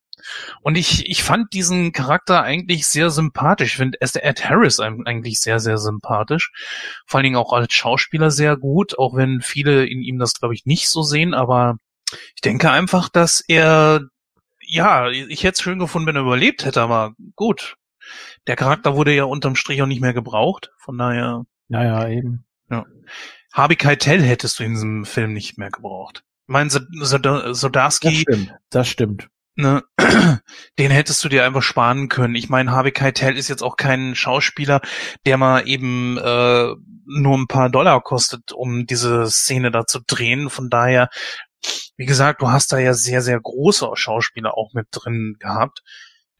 [0.62, 3.72] Und ich, ich fand diesen Charakter eigentlich sehr sympathisch.
[3.72, 6.50] Ich finde Ed Harris eigentlich sehr, sehr sympathisch.
[7.06, 10.54] Vor allen Dingen auch als Schauspieler sehr gut, auch wenn viele in ihm das, glaube
[10.54, 11.34] ich, nicht so sehen.
[11.34, 11.76] Aber
[12.34, 14.00] ich denke einfach, dass er,
[14.60, 17.76] ja, ich hätte es schön gefunden, wenn er überlebt hätte, aber gut
[18.46, 21.44] der Charakter wurde ja unterm Strich auch nicht mehr gebraucht, von daher.
[21.68, 22.44] Ja, ja, eben.
[22.70, 22.84] Ja.
[23.52, 26.24] Harvey Keitel hättest du in diesem Film nicht mehr gebraucht.
[26.46, 28.08] Ich meine, Sodarski.
[28.08, 29.28] Das stimmt, das stimmt.
[29.54, 29.82] Ne,
[30.78, 32.34] den hättest du dir einfach sparen können.
[32.34, 34.80] Ich meine, Harvey Keitel ist jetzt auch kein Schauspieler,
[35.26, 36.74] der mal eben äh,
[37.04, 40.48] nur ein paar Dollar kostet, um diese Szene da zu drehen.
[40.48, 41.10] Von daher,
[41.96, 45.82] wie gesagt, du hast da ja sehr, sehr große Schauspieler auch mit drin gehabt.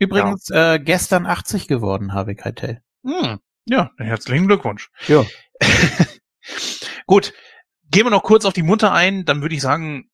[0.03, 0.74] Übrigens ja.
[0.74, 2.83] äh, gestern 80 geworden, Harvey Keitel.
[3.05, 3.39] Hm.
[3.66, 4.91] Ja, herzlichen Glückwunsch.
[5.07, 5.24] Ja.
[7.07, 7.33] Gut,
[7.91, 10.11] gehen wir noch kurz auf die Mutter ein, dann würde ich sagen,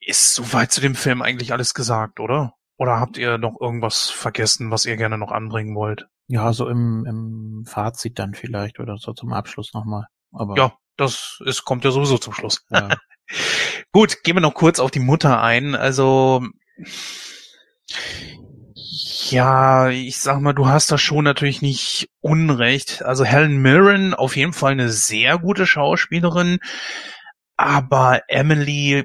[0.00, 2.54] ist soweit zu dem Film eigentlich alles gesagt, oder?
[2.76, 6.06] Oder habt ihr noch irgendwas vergessen, was ihr gerne noch anbringen wollt?
[6.26, 10.08] Ja, so im, im Fazit dann vielleicht oder so zum Abschluss nochmal.
[10.32, 12.64] Aber ja, das ist, kommt ja sowieso zum Schluss.
[12.70, 12.88] Ja.
[13.92, 15.74] Gut, gehen wir noch kurz auf die Mutter ein.
[15.74, 16.46] Also
[18.96, 23.02] ja, ich sag mal, du hast da schon natürlich nicht Unrecht.
[23.02, 26.58] Also Helen Mirren auf jeden Fall eine sehr gute Schauspielerin,
[27.56, 29.04] aber Emily,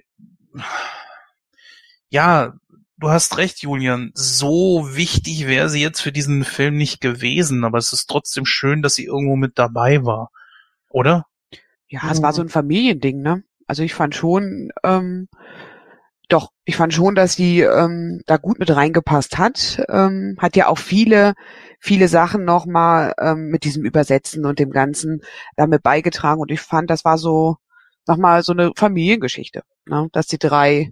[2.09, 2.53] ja,
[2.97, 4.11] du hast recht, Julian.
[4.13, 8.83] So wichtig wäre sie jetzt für diesen Film nicht gewesen, aber es ist trotzdem schön,
[8.83, 10.29] dass sie irgendwo mit dabei war,
[10.89, 11.25] oder?
[11.87, 13.43] Ja, es war so ein Familiending, ne?
[13.65, 15.29] Also ich fand schon, ähm,
[16.29, 19.81] doch, ich fand schon, dass die ähm, da gut mit reingepasst hat.
[19.89, 21.33] Ähm, hat ja auch viele,
[21.79, 25.21] viele Sachen nochmal ähm, mit diesem Übersetzen und dem Ganzen
[25.55, 26.39] damit beigetragen.
[26.39, 27.57] Und ich fand, das war so
[28.07, 30.07] nochmal so eine Familiengeschichte, ne?
[30.11, 30.91] dass die drei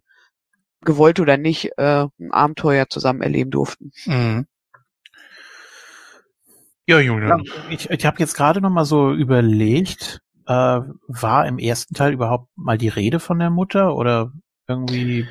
[0.81, 3.91] gewollt oder nicht äh, ein Abenteuer zusammen erleben durften.
[4.05, 4.47] Mhm.
[6.87, 7.43] Ja, Julian.
[7.43, 12.13] Ja, ich ich habe jetzt gerade noch mal so überlegt, äh, war im ersten Teil
[12.13, 14.31] überhaupt mal die Rede von der Mutter oder
[14.67, 15.27] irgendwie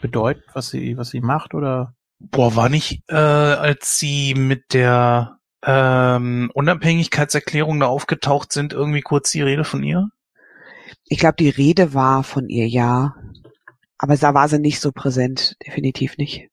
[0.00, 1.94] bedeutet, was sie, was sie macht oder?
[2.18, 9.30] Boah, war nicht, äh, als sie mit der ähm, Unabhängigkeitserklärung da aufgetaucht sind, irgendwie kurz
[9.30, 10.08] die Rede von ihr?
[11.04, 13.14] Ich glaube, die Rede war von ihr, ja.
[13.98, 16.48] Aber da war sie nicht so präsent, definitiv nicht.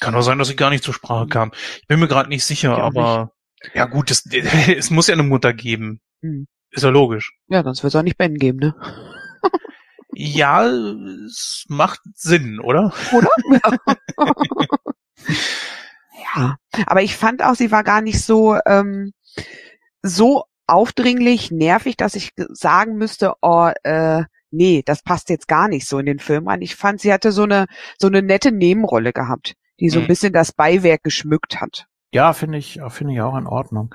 [0.00, 1.52] Kann auch sein, dass sie gar nicht zur Sprache kam.
[1.80, 3.32] Ich bin mir gerade nicht sicher, aber
[3.62, 3.76] nicht.
[3.76, 4.24] ja gut, es,
[4.68, 6.00] es muss ja eine Mutter geben.
[6.22, 6.46] Hm.
[6.70, 7.32] Ist ja logisch.
[7.48, 8.74] Ja, sonst wird es auch nicht Ben geben, ne?
[10.14, 12.92] Ja, es macht Sinn, oder?
[13.12, 13.30] Oder?
[16.34, 16.56] ja,
[16.86, 19.12] aber ich fand auch, sie war gar nicht so ähm,
[20.02, 25.86] so aufdringlich, nervig, dass ich sagen müsste, oh, äh, nee, das passt jetzt gar nicht
[25.86, 26.62] so in den Film rein.
[26.62, 27.66] Ich fand, sie hatte so eine
[27.98, 30.08] so eine nette Nebenrolle gehabt, die so ein mhm.
[30.08, 31.86] bisschen das Beiwerk geschmückt hat.
[32.12, 33.94] Ja, finde ich, finde ich auch in Ordnung.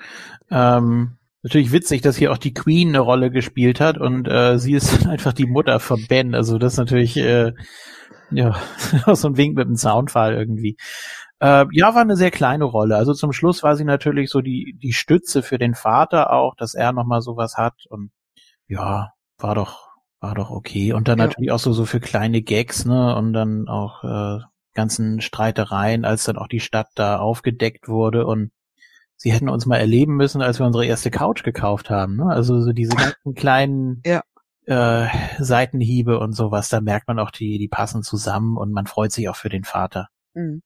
[0.50, 4.74] Ähm, natürlich witzig, dass hier auch die Queen eine Rolle gespielt hat und äh, sie
[4.74, 6.34] ist einfach die Mutter von Ben.
[6.34, 7.54] Also das ist natürlich äh,
[8.32, 8.56] ja
[9.14, 10.76] so ein Wink mit dem Soundfall irgendwie.
[11.40, 12.96] Äh, ja, war eine sehr kleine Rolle.
[12.96, 16.74] Also zum Schluss war sie natürlich so die die Stütze für den Vater auch, dass
[16.74, 18.10] er noch mal sowas hat und
[18.68, 19.90] ja, war doch
[20.20, 20.94] war doch okay.
[20.94, 21.28] Und dann ja.
[21.28, 23.16] natürlich auch so so für kleine Gags, ne?
[23.16, 24.40] Und dann auch äh,
[24.74, 28.50] ganzen Streitereien, als dann auch die Stadt da aufgedeckt wurde und
[29.18, 32.18] sie hätten uns mal erleben müssen, als wir unsere erste Couch gekauft haben.
[32.18, 32.28] Ne?
[32.28, 34.24] Also so diese ganzen kleinen ja.
[34.66, 35.08] äh,
[35.40, 39.30] Seitenhiebe und sowas, da merkt man auch, die, die passen zusammen und man freut sich
[39.30, 40.10] auch für den Vater.
[40.34, 40.62] Mhm.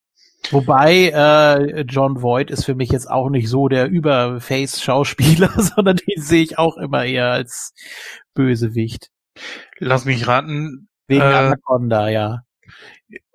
[0.52, 6.22] Wobei äh, John Voight ist für mich jetzt auch nicht so der Überface-Schauspieler, sondern den
[6.22, 7.74] sehe ich auch immer eher als
[8.34, 9.10] Bösewicht.
[9.78, 10.90] Lass mich raten.
[11.08, 12.42] Wegen Äh, Anaconda, ja.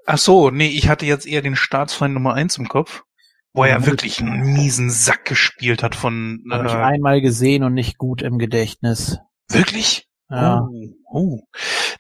[0.07, 3.05] Ach so, nee, ich hatte jetzt eher den Staatsfeind Nummer eins im Kopf,
[3.55, 7.72] wo er wirklich einen miesen Sack gespielt hat von Habe ich äh, einmal gesehen und
[7.72, 9.18] nicht gut im Gedächtnis.
[9.51, 10.06] wirklich.
[10.28, 10.62] Ja.
[10.62, 11.40] Oh, oh.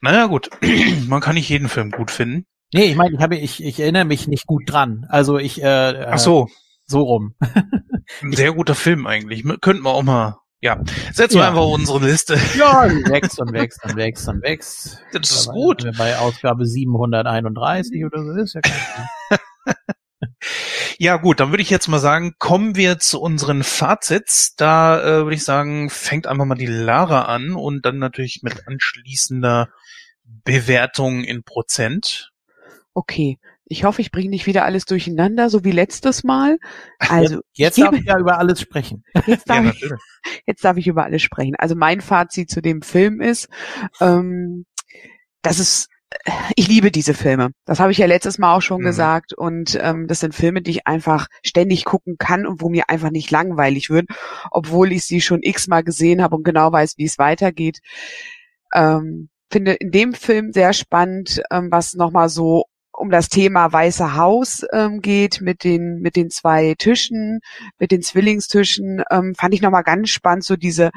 [0.00, 0.50] Naja, gut.
[1.08, 2.44] Man kann nicht jeden Film gut finden.
[2.72, 5.06] Nee, ich meine, ich habe ich, ich erinnere mich nicht gut dran.
[5.08, 6.48] Also ich äh, Ach so,
[6.86, 7.34] so rum.
[8.22, 9.44] ein sehr guter Film eigentlich.
[9.60, 10.82] Könnten wir auch mal, ja,
[11.12, 11.48] setzen wir Ja.
[11.50, 12.36] einfach unsere Liste.
[12.58, 14.98] Ja, die wächst und wächst und wächst und wächst.
[15.12, 15.88] Das ist Aber gut.
[15.96, 19.38] Bei Ausgabe 731 oder so ist ja kein.
[20.98, 24.54] Ja gut, dann würde ich jetzt mal sagen, kommen wir zu unseren Fazits.
[24.56, 28.66] Da äh, würde ich sagen, fängt einfach mal die Lara an und dann natürlich mit
[28.68, 29.68] anschließender
[30.44, 32.32] Bewertung in Prozent.
[32.94, 33.38] Okay.
[33.66, 36.58] Ich hoffe, ich bringe nicht wieder alles durcheinander, so wie letztes Mal.
[36.98, 39.04] Also, Jetzt ich darf ich ja über alles sprechen.
[39.26, 40.02] jetzt Ja, darf, ich, natürlich.
[40.46, 41.54] jetzt darf ich über alles sprechen.
[41.56, 43.48] Also mein Fazit zu dem Film ist,
[44.00, 44.66] ähm,
[45.40, 45.88] das ist,
[46.56, 47.50] ich liebe diese Filme.
[47.64, 48.84] Das habe ich ja letztes Mal auch schon Mhm.
[48.86, 49.32] gesagt.
[49.34, 53.10] Und ähm, das sind Filme, die ich einfach ständig gucken kann und wo mir einfach
[53.10, 54.06] nicht langweilig wird,
[54.50, 57.80] obwohl ich sie schon x-mal gesehen habe und genau weiß, wie es weitergeht.
[58.74, 62.64] Ähm, finde in dem Film sehr spannend, ähm, was nochmal so
[62.96, 67.40] um das Thema Weiße Haus ähm, geht mit den mit den zwei Tischen,
[67.78, 70.90] mit den Zwillingstischen, ähm, fand ich nochmal ganz spannend, so diese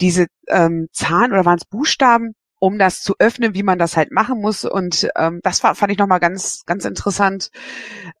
[0.00, 4.12] diese ähm, Zahn oder waren es Buchstaben, um das zu öffnen, wie man das halt
[4.12, 4.64] machen muss.
[4.64, 7.50] Und ähm, das war, fand ich nochmal ganz, ganz interessant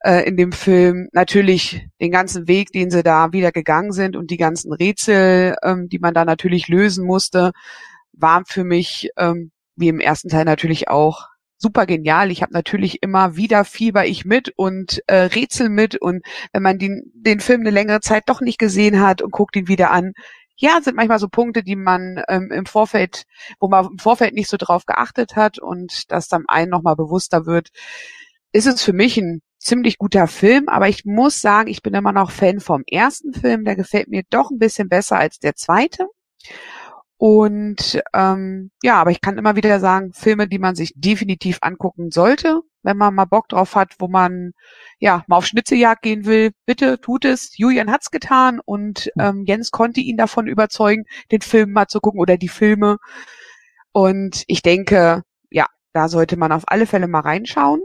[0.00, 1.06] äh, in dem Film.
[1.12, 5.88] Natürlich den ganzen Weg, den sie da wieder gegangen sind und die ganzen Rätsel, ähm,
[5.88, 7.52] die man da natürlich lösen musste,
[8.14, 12.32] waren für mich, ähm, wie im ersten Teil natürlich auch, super genial.
[12.32, 16.78] Ich habe natürlich immer wieder fieber ich mit und äh, Rätsel mit und wenn man
[16.80, 20.14] den, den Film eine längere Zeit doch nicht gesehen hat und guckt ihn wieder an,
[20.56, 23.24] ja, sind manchmal so Punkte, die man ähm, im Vorfeld,
[23.58, 27.46] wo man im Vorfeld nicht so drauf geachtet hat und das dann einem nochmal bewusster
[27.46, 27.70] wird,
[28.52, 32.12] ist es für mich ein ziemlich guter Film, aber ich muss sagen, ich bin immer
[32.12, 36.06] noch Fan vom ersten Film, der gefällt mir doch ein bisschen besser als der zweite.
[37.22, 42.10] Und ähm, ja, aber ich kann immer wieder sagen, Filme, die man sich definitiv angucken
[42.10, 44.54] sollte, wenn man mal Bock drauf hat, wo man
[44.98, 47.56] ja mal auf Schnitzeljagd gehen will, bitte tut es.
[47.56, 52.18] Julian hat's getan und ähm, Jens konnte ihn davon überzeugen, den Film mal zu gucken
[52.18, 52.96] oder die Filme.
[53.92, 57.84] Und ich denke, ja, da sollte man auf alle Fälle mal reinschauen.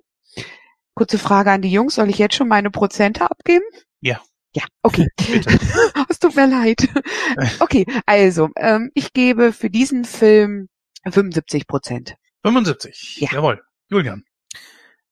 [0.95, 3.65] Kurze Frage an die Jungs, soll ich jetzt schon meine Prozente abgeben?
[4.01, 4.19] Ja.
[4.57, 5.07] Ja, okay.
[5.31, 5.59] Bitte.
[6.09, 6.87] es tut mir leid.
[7.59, 10.67] Okay, also, ähm, ich gebe für diesen Film
[11.03, 12.15] 75 Prozent.
[12.43, 13.17] 75.
[13.21, 13.29] Ja.
[13.33, 13.61] Jawohl.
[13.89, 14.23] Julian.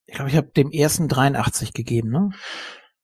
[0.07, 2.30] Ich glaube, ich habe dem ersten 83 gegeben, ne?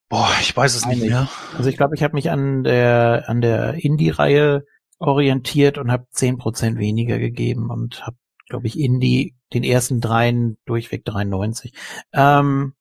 [0.10, 1.10] Boah, ich weiß es nicht Einig.
[1.10, 1.30] mehr.
[1.56, 4.66] Also ich glaube, ich habe mich an der an der Indie-Reihe
[5.00, 8.18] orientiert und habe 10% weniger gegeben und habe,
[8.50, 11.74] glaube ich, Indie den ersten dreien durchweg 93.
[12.14, 12.74] Ähm,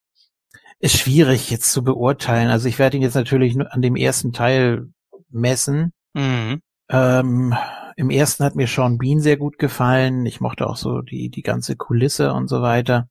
[0.81, 2.49] ist schwierig jetzt zu beurteilen.
[2.49, 4.87] Also ich werde ihn jetzt natürlich nur an dem ersten Teil
[5.29, 5.93] messen.
[6.13, 6.61] Mhm.
[6.89, 7.55] Ähm,
[7.95, 10.25] Im ersten hat mir Sean Bean sehr gut gefallen.
[10.25, 13.07] Ich mochte auch so die, die ganze Kulisse und so weiter.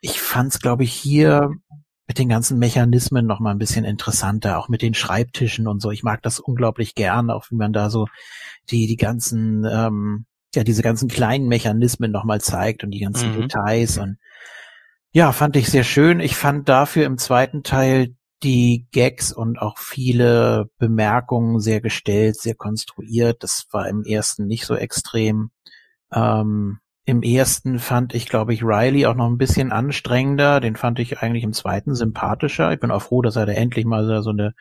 [0.00, 1.50] Ich fand's, glaube ich, hier
[2.06, 5.90] mit den ganzen Mechanismen noch mal ein bisschen interessanter, auch mit den Schreibtischen und so.
[5.90, 8.06] Ich mag das unglaublich gern, auch wie man da so
[8.70, 13.32] die, die ganzen, ähm, ja, diese ganzen kleinen Mechanismen noch mal zeigt und die ganzen
[13.32, 13.40] Mhm.
[13.42, 14.18] Details und
[15.14, 16.18] ja, fand ich sehr schön.
[16.18, 22.56] Ich fand dafür im zweiten Teil die Gags und auch viele Bemerkungen sehr gestellt, sehr
[22.56, 23.44] konstruiert.
[23.44, 25.50] Das war im ersten nicht so extrem.
[26.12, 30.58] Ähm, Im ersten fand ich, glaube ich, Riley auch noch ein bisschen anstrengender.
[30.58, 32.72] Den fand ich eigentlich im zweiten sympathischer.
[32.72, 34.52] Ich bin auch froh, dass er da endlich mal so eine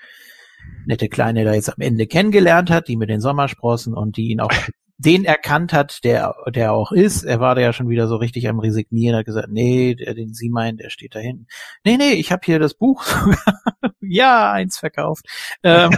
[0.85, 4.39] nette Kleine da jetzt am Ende kennengelernt hat, die mit den Sommersprossen und die ihn
[4.39, 4.51] auch
[4.97, 7.23] den erkannt hat, der, der auch ist.
[7.23, 10.33] Er war da ja schon wieder so richtig am Resignieren, hat gesagt, nee, der, den
[10.33, 11.47] sie meint, der steht da hinten.
[11.83, 13.03] Nee, nee, ich habe hier das Buch
[13.83, 13.93] sogar.
[14.01, 15.25] ja, eins verkauft.
[15.63, 15.91] Ähm,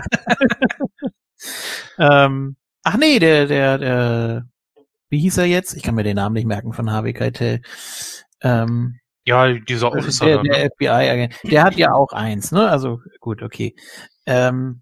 [2.00, 4.46] ähm, ach nee, der, der, der,
[5.10, 5.76] wie hieß er jetzt?
[5.76, 7.62] Ich kann mir den Namen nicht merken von Harvey Keitel.
[8.42, 10.26] Ähm, Ja, dieser Officer.
[10.26, 10.50] der, da, ne?
[10.50, 11.36] der FBI-Agent.
[11.44, 12.70] Der hat ja auch eins, ne?
[12.70, 13.76] Also gut, okay.
[14.26, 14.82] Ähm,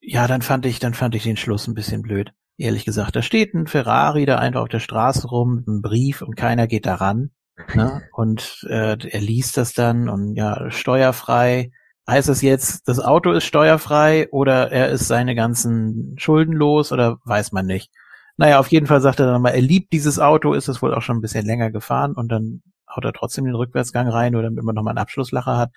[0.00, 2.32] ja, dann fand ich, dann fand ich den Schluss ein bisschen blöd.
[2.58, 6.22] Ehrlich gesagt, da steht ein Ferrari da einfach auf der Straße rum, mit einem Brief
[6.22, 7.30] und keiner geht daran.
[7.74, 8.02] Ne?
[8.12, 11.70] Und äh, er liest das dann und ja, steuerfrei.
[12.08, 17.18] Heißt es jetzt, das Auto ist steuerfrei oder er ist seine ganzen Schulden los oder
[17.24, 17.90] weiß man nicht.
[18.36, 20.94] Naja, auf jeden Fall sagt er dann mal, er liebt dieses Auto, ist es wohl
[20.94, 22.62] auch schon ein bisschen länger gefahren und dann
[22.94, 25.70] haut er trotzdem den Rückwärtsgang rein, nur damit man nochmal einen Abschlusslacher hat.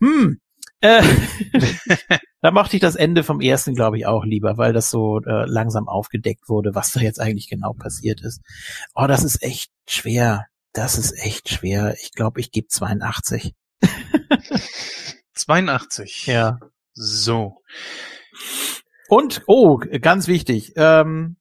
[0.00, 0.40] Hm,
[0.80, 1.02] äh,
[2.42, 5.44] da mochte ich das Ende vom ersten, glaube ich, auch lieber, weil das so äh,
[5.46, 8.40] langsam aufgedeckt wurde, was da jetzt eigentlich genau passiert ist.
[8.94, 10.46] Oh, das ist echt schwer.
[10.72, 11.94] Das ist echt schwer.
[12.00, 13.54] Ich glaube, ich gebe 82.
[15.34, 16.26] 82.
[16.26, 16.58] Ja.
[16.92, 17.62] So.
[19.08, 21.36] Und, oh, ganz wichtig, ähm,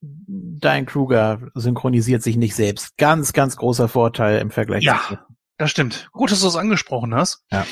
[0.00, 2.96] Dein Kruger synchronisiert sich nicht selbst.
[2.98, 5.00] Ganz, ganz großer Vorteil im Vergleich Ja.
[5.08, 5.18] zu
[5.58, 6.08] Das stimmt.
[6.12, 7.42] Gut, dass du es angesprochen hast.
[7.50, 7.66] Ja.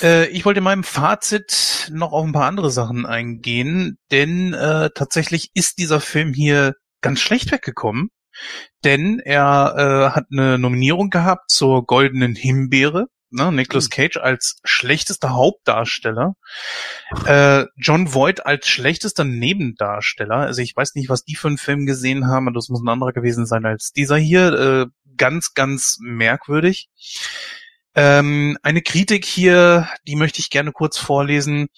[0.00, 4.90] Äh, ich wollte in meinem Fazit noch auf ein paar andere Sachen eingehen, denn äh,
[4.94, 8.10] tatsächlich ist dieser Film hier ganz schlecht weggekommen,
[8.84, 13.06] denn er äh, hat eine Nominierung gehabt zur Goldenen Himbeere.
[13.30, 16.34] Ne, Nicolas Cage als schlechtester Hauptdarsteller,
[17.26, 20.36] äh, John Voight als schlechtester Nebendarsteller.
[20.36, 22.88] Also ich weiß nicht, was die für einen Film gesehen haben, aber das muss ein
[22.88, 24.52] anderer gewesen sein als dieser hier.
[24.52, 24.86] Äh,
[25.16, 26.88] ganz, ganz merkwürdig.
[27.94, 31.68] Ähm, eine Kritik hier, die möchte ich gerne kurz vorlesen.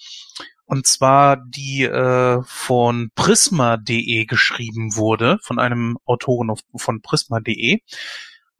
[0.65, 7.79] Und zwar die äh, von prisma.de geschrieben wurde, von einem Autoren auf, von prisma.de.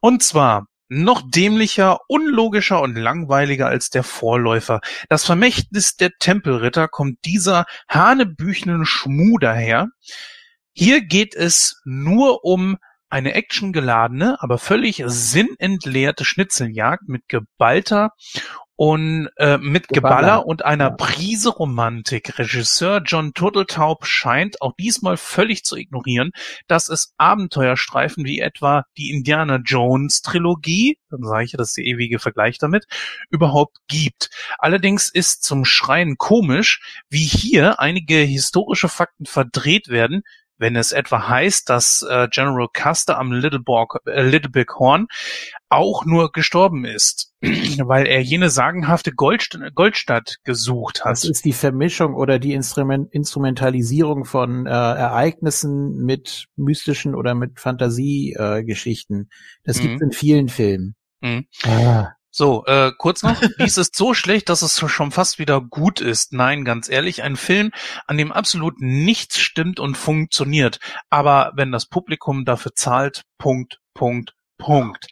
[0.00, 4.80] Und zwar noch dämlicher, unlogischer und langweiliger als der Vorläufer.
[5.08, 9.86] Das Vermächtnis der Tempelritter kommt dieser hanebüchenen Schmuh daher.
[10.72, 12.76] Hier geht es nur um
[13.10, 18.12] eine actiongeladene, aber völlig sinnentleerte Schnitzeljagd mit geballter
[18.80, 20.16] und äh, mit Geballer.
[20.16, 20.90] Geballer und einer.
[20.92, 22.38] Prise Romantik.
[22.38, 26.30] Regisseur John Turteltaub scheint auch diesmal völlig zu ignorieren,
[26.66, 31.76] dass es Abenteuerstreifen wie etwa die Indiana Jones Trilogie, dann sage ich ja, das ist
[31.76, 32.86] der ewige Vergleich damit,
[33.28, 34.30] überhaupt gibt.
[34.56, 40.22] Allerdings ist zum Schreien komisch, wie hier einige historische Fakten verdreht werden,
[40.60, 45.06] wenn es etwa heißt, dass äh, General Custer am Little, Borg, äh, Little Big Horn
[45.70, 51.12] auch nur gestorben ist, weil er jene sagenhafte Goldst Goldstadt gesucht hat.
[51.12, 57.58] Das ist die Vermischung oder die Instrument Instrumentalisierung von äh, Ereignissen mit mystischen oder mit
[57.58, 58.58] Fantasiegeschichten.
[58.58, 59.28] Äh, Geschichten.
[59.64, 59.82] das Mhm.
[59.82, 60.94] gibt in vielen Filmen.
[61.20, 61.46] Mhm.
[61.64, 62.12] Ah.
[62.30, 66.32] So, äh, kurz noch, dies ist so schlecht, dass es schon fast wieder gut ist.
[66.32, 67.72] Nein, ganz ehrlich, ein Film,
[68.06, 70.78] an dem absolut nichts stimmt und funktioniert.
[71.10, 75.06] Aber wenn das Publikum dafür zahlt, Punkt, Punkt, Punkt.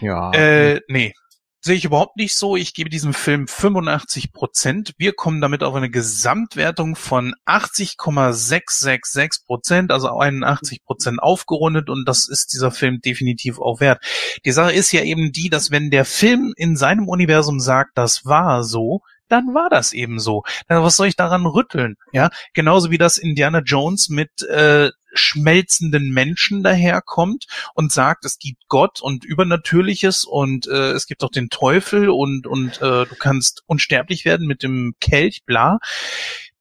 [0.00, 0.32] Ja.
[0.32, 1.14] Äh, nee.
[1.60, 2.54] Sehe ich überhaupt nicht so.
[2.54, 4.92] Ich gebe diesem Film 85 Prozent.
[4.96, 12.28] Wir kommen damit auf eine Gesamtwertung von 80,666 Prozent, also 81 Prozent aufgerundet und das
[12.28, 14.04] ist dieser Film definitiv auch wert.
[14.44, 18.24] Die Sache ist ja eben die, dass wenn der Film in seinem Universum sagt, das
[18.24, 20.42] war so, dann war das eben so.
[20.68, 21.96] Was soll ich daran rütteln?
[22.12, 28.68] Ja, genauso wie das Indiana Jones mit äh, schmelzenden Menschen daherkommt und sagt, es gibt
[28.68, 33.62] Gott und Übernatürliches und äh, es gibt auch den Teufel und und äh, du kannst
[33.66, 35.78] unsterblich werden mit dem Kelch, bla.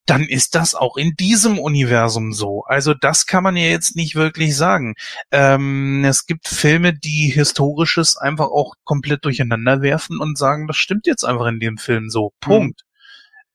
[0.08, 2.64] Dann ist das auch in diesem Universum so.
[2.66, 4.96] Also das kann man ja jetzt nicht wirklich sagen.
[5.32, 11.06] Ähm, es gibt Filme, die Historisches einfach auch komplett durcheinander werfen und sagen, das stimmt
[11.06, 12.32] jetzt einfach in dem Film so.
[12.40, 12.82] Punkt.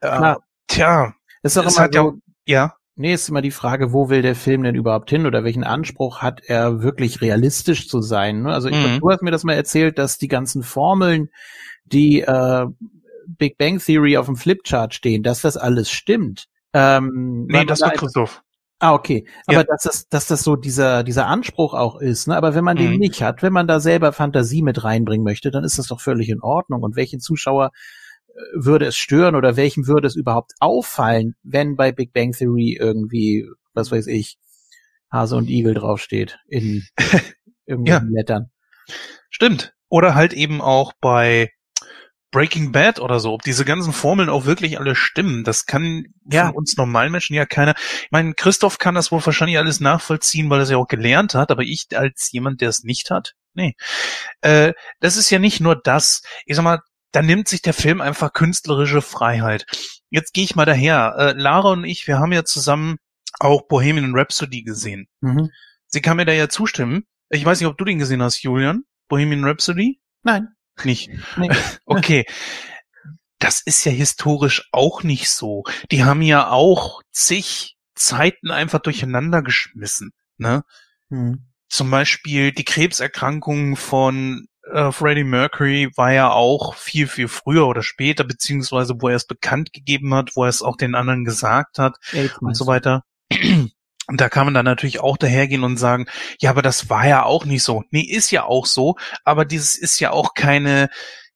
[0.00, 0.38] Äh, Klar.
[0.68, 2.14] tja, ist auch es immer ja so, auch-
[2.46, 2.74] ja.
[2.94, 6.20] Nee, ist immer die Frage, wo will der Film denn überhaupt hin oder welchen Anspruch
[6.20, 8.42] hat er wirklich realistisch zu sein?
[8.42, 8.52] ne?
[8.52, 9.00] Also ich, Mhm.
[9.00, 11.30] du hast mir das mal erzählt, dass die ganzen Formeln,
[11.86, 12.66] die äh,
[13.26, 16.46] Big Bang Theory auf dem Flipchart stehen, dass das alles stimmt.
[16.72, 18.42] Ähm, Nee, das da war Christoph.
[18.78, 19.26] Ah, okay.
[19.48, 19.58] Ja.
[19.58, 22.36] Aber dass das, dass das so dieser, dieser Anspruch auch ist, ne?
[22.36, 22.98] Aber wenn man den Mhm.
[22.98, 26.28] nicht hat, wenn man da selber Fantasie mit reinbringen möchte, dann ist das doch völlig
[26.28, 26.82] in Ordnung.
[26.82, 27.70] Und welchen Zuschauer
[28.28, 32.76] äh, würde es stören oder welchem würde es überhaupt auffallen, wenn bei Big Bang Theory
[32.80, 34.36] irgendwie, was weiß ich,
[35.12, 36.84] Hase und Igel draufsteht in
[37.66, 38.50] irgendwelchen Lettern.
[39.30, 39.74] Stimmt.
[39.88, 41.50] Oder halt eben auch bei
[42.32, 46.46] Breaking Bad oder so, ob diese ganzen Formeln auch wirklich alle stimmen, das kann Ja.
[46.46, 47.74] von uns normalen Menschen ja keiner.
[47.76, 51.34] Ich meine, Christoph kann das wohl wahrscheinlich alles nachvollziehen, weil er es ja auch gelernt
[51.34, 53.76] hat, aber ich als jemand, der es nicht hat, nee.
[54.40, 56.22] Äh, das ist ja nicht nur das.
[56.46, 56.80] Ich sag mal,
[57.12, 59.66] da nimmt sich der Film einfach künstlerische Freiheit.
[60.08, 61.14] Jetzt gehe ich mal daher.
[61.18, 62.96] Äh, Lara und ich, wir haben ja zusammen
[63.38, 65.06] auch Bohemian Rhapsody gesehen.
[65.20, 65.50] Mhm.
[65.88, 67.04] Sie kann mir da ja zustimmen.
[67.28, 68.84] Ich weiß nicht, ob du den gesehen hast, Julian.
[69.08, 70.00] Bohemian Rhapsody?
[70.22, 70.48] Nein.
[70.84, 71.10] Nicht.
[71.36, 71.50] Nee.
[71.86, 72.24] Okay.
[73.38, 75.64] Das ist ja historisch auch nicht so.
[75.90, 80.12] Die haben ja auch zig Zeiten einfach durcheinander geschmissen.
[80.38, 80.62] Ne?
[81.08, 81.46] Mhm.
[81.68, 87.82] Zum Beispiel die Krebserkrankung von äh, Freddie Mercury war ja auch viel, viel früher oder
[87.82, 91.78] später, beziehungsweise wo er es bekannt gegeben hat, wo er es auch den anderen gesagt
[91.78, 93.02] hat AIDS und so weiter.
[94.12, 96.04] Und da kann man dann natürlich auch dahergehen und sagen,
[96.38, 97.82] ja, aber das war ja auch nicht so.
[97.90, 100.90] Nee, ist ja auch so, aber dieses ist ja auch keine,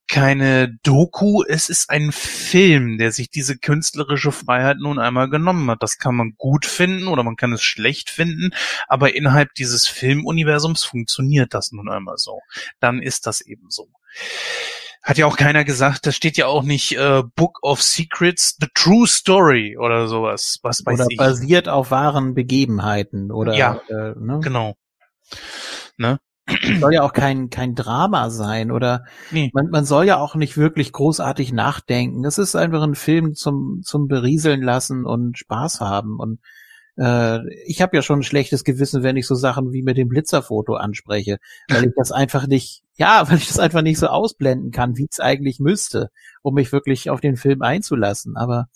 [0.09, 5.83] keine Doku, es ist ein Film, der sich diese künstlerische Freiheit nun einmal genommen hat.
[5.83, 8.51] Das kann man gut finden oder man kann es schlecht finden,
[8.89, 12.41] aber innerhalb dieses Filmuniversums funktioniert das nun einmal so.
[12.79, 13.89] Dann ist das eben so.
[15.07, 18.67] Hat ja auch keiner gesagt, da steht ja auch nicht äh, Book of Secrets, The
[18.75, 20.59] True Story oder sowas.
[20.65, 21.17] Was weiß oder ich.
[21.17, 24.41] basiert auf wahren Begebenheiten oder Ja, äh, ne?
[24.43, 24.75] Genau.
[25.97, 26.19] Ne?
[26.81, 29.51] soll ja auch kein kein Drama sein oder Nee.
[29.53, 32.25] man, man soll ja auch nicht wirklich großartig nachdenken.
[32.25, 36.41] Es ist einfach ein Film zum zum berieseln lassen und Spaß haben und
[36.99, 40.09] äh, ich habe ja schon ein schlechtes Gewissen, wenn ich so Sachen wie mit dem
[40.09, 44.71] Blitzerfoto anspreche, weil ich das einfach nicht, ja, weil ich das einfach nicht so ausblenden
[44.71, 46.11] kann, wie es eigentlich müsste,
[46.43, 48.37] um mich wirklich auf den Film einzulassen.
[48.37, 48.69] Aber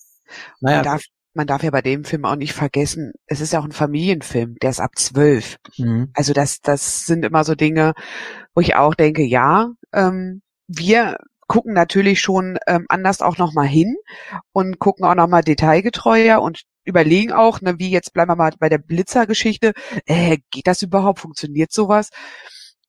[0.60, 1.02] Man naja, darf,
[1.34, 4.56] man darf ja bei dem Film auch nicht vergessen, es ist ja auch ein Familienfilm,
[4.60, 5.56] der ist ab zwölf.
[5.78, 6.10] mhm.
[6.14, 7.94] Also das, das sind immer so Dinge,
[8.54, 11.16] wo ich auch denke, ja, ähm, wir
[11.46, 13.96] gucken natürlich schon ähm, anders auch nochmal hin
[14.52, 18.68] und gucken auch nochmal detailgetreuer und überlegen auch, ne, wie jetzt bleiben wir mal bei
[18.68, 19.72] der Blitzer-Geschichte,
[20.06, 22.10] äh, geht das überhaupt, funktioniert sowas?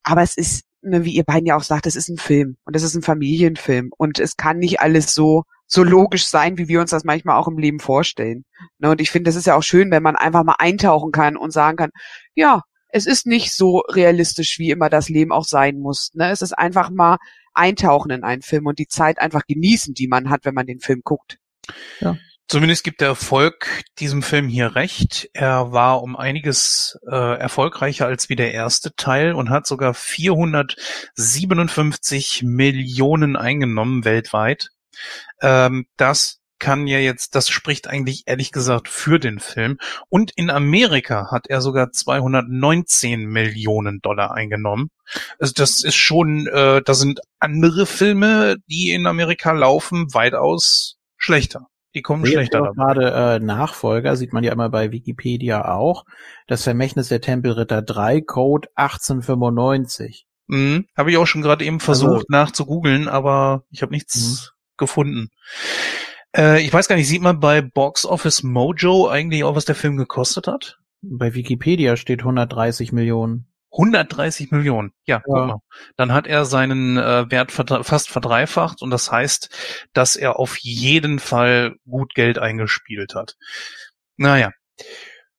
[0.04, 2.76] Aber es ist, ne, wie ihr beiden ja auch sagt, es ist ein Film und
[2.76, 6.82] es ist ein Familienfilm und es kann nicht alles so so logisch sein, wie wir
[6.82, 8.44] uns das manchmal auch im Leben vorstellen.
[8.80, 11.38] Ne, und ich finde, das ist ja auch schön, wenn man einfach mal eintauchen kann
[11.38, 11.92] und sagen kann,
[12.36, 16.12] ja, es ist nicht so realistisch, wie immer das Leben auch sein muss.
[16.14, 16.30] Ne?
[16.30, 17.18] Es ist einfach mal
[17.54, 20.80] eintauchen in einen Film und die Zeit einfach genießen, die man hat, wenn man den
[20.80, 21.38] Film guckt.
[22.52, 25.30] Zumindest gibt der Erfolg diesem Film hier recht.
[25.32, 32.44] Er war um einiges äh, erfolgreicher als wie der erste Teil und hat sogar 457
[32.44, 34.68] Millionen eingenommen weltweit.
[35.42, 39.78] Ähm, das kann ja jetzt, das spricht eigentlich ehrlich gesagt für den Film.
[40.10, 44.90] Und in Amerika hat er sogar 219 Millionen Dollar eingenommen.
[45.40, 51.71] Also das ist schon, äh, da sind andere Filme, die in Amerika laufen, weitaus schlechter.
[51.94, 52.74] Die kommen Jetzt schlechter dabei.
[52.74, 56.06] gerade äh, Nachfolger, sieht man ja immer bei Wikipedia auch.
[56.48, 60.26] Das Vermächtnis der Tempelritter 3, Code 1895.
[60.48, 60.88] Mhm.
[60.98, 65.30] Habe ich auch schon gerade eben versucht nachzugoogeln, aber ich habe nichts gefunden.
[66.36, 69.76] Äh, ich weiß gar nicht, sieht man bei Box Office Mojo eigentlich auch, was der
[69.76, 70.80] Film gekostet hat?
[71.02, 73.51] Bei Wikipedia steht 130 Millionen.
[73.72, 74.92] 130 Millionen.
[75.06, 75.46] Ja, guck Ja.
[75.46, 75.60] mal.
[75.98, 79.50] Dann hat er seinen äh, Wert verdre- fast verdreifacht und das heißt,
[79.94, 83.36] dass er auf jeden Fall gut Geld eingespielt hat.
[84.18, 84.52] Naja.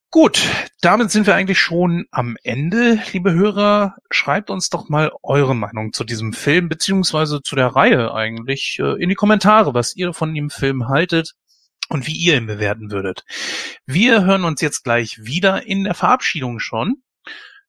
[0.09, 0.47] Gut,
[0.81, 3.95] damit sind wir eigentlich schon am Ende, liebe Hörer.
[4.11, 9.01] Schreibt uns doch mal eure Meinung zu diesem Film, beziehungsweise zu der Reihe eigentlich, äh,
[9.01, 11.33] in die Kommentare, was ihr von dem Film haltet
[11.89, 13.23] und wie ihr ihn bewerten würdet.
[13.87, 17.01] Wir hören uns jetzt gleich wieder in der Verabschiedung schon.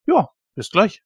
[0.07, 1.03] Ja, bis gleich.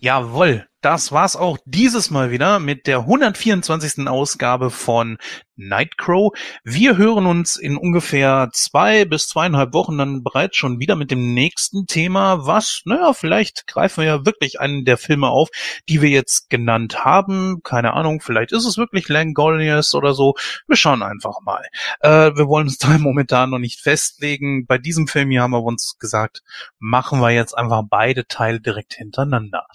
[0.00, 4.06] Jawohl, das war's auch dieses Mal wieder mit der 124.
[4.06, 5.16] Ausgabe von
[5.56, 6.32] Nightcrow.
[6.62, 11.32] Wir hören uns in ungefähr zwei bis zweieinhalb Wochen dann bereits schon wieder mit dem
[11.32, 15.48] nächsten Thema, was, naja, vielleicht greifen wir ja wirklich einen der Filme auf,
[15.88, 17.60] die wir jetzt genannt haben.
[17.62, 20.34] Keine Ahnung, vielleicht ist es wirklich Langoliers oder so.
[20.66, 21.64] Wir schauen einfach mal.
[22.00, 24.66] Äh, wir wollen uns da momentan noch nicht festlegen.
[24.66, 26.42] Bei diesem Film hier haben wir uns gesagt,
[26.78, 29.66] machen wir jetzt einfach beide Teile direkt hintereinander.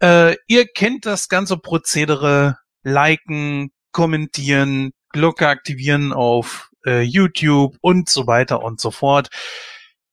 [0.00, 2.58] Äh, ihr kennt das ganze Prozedere.
[2.82, 9.28] Liken, kommentieren, Glocke aktivieren auf äh, YouTube und so weiter und so fort.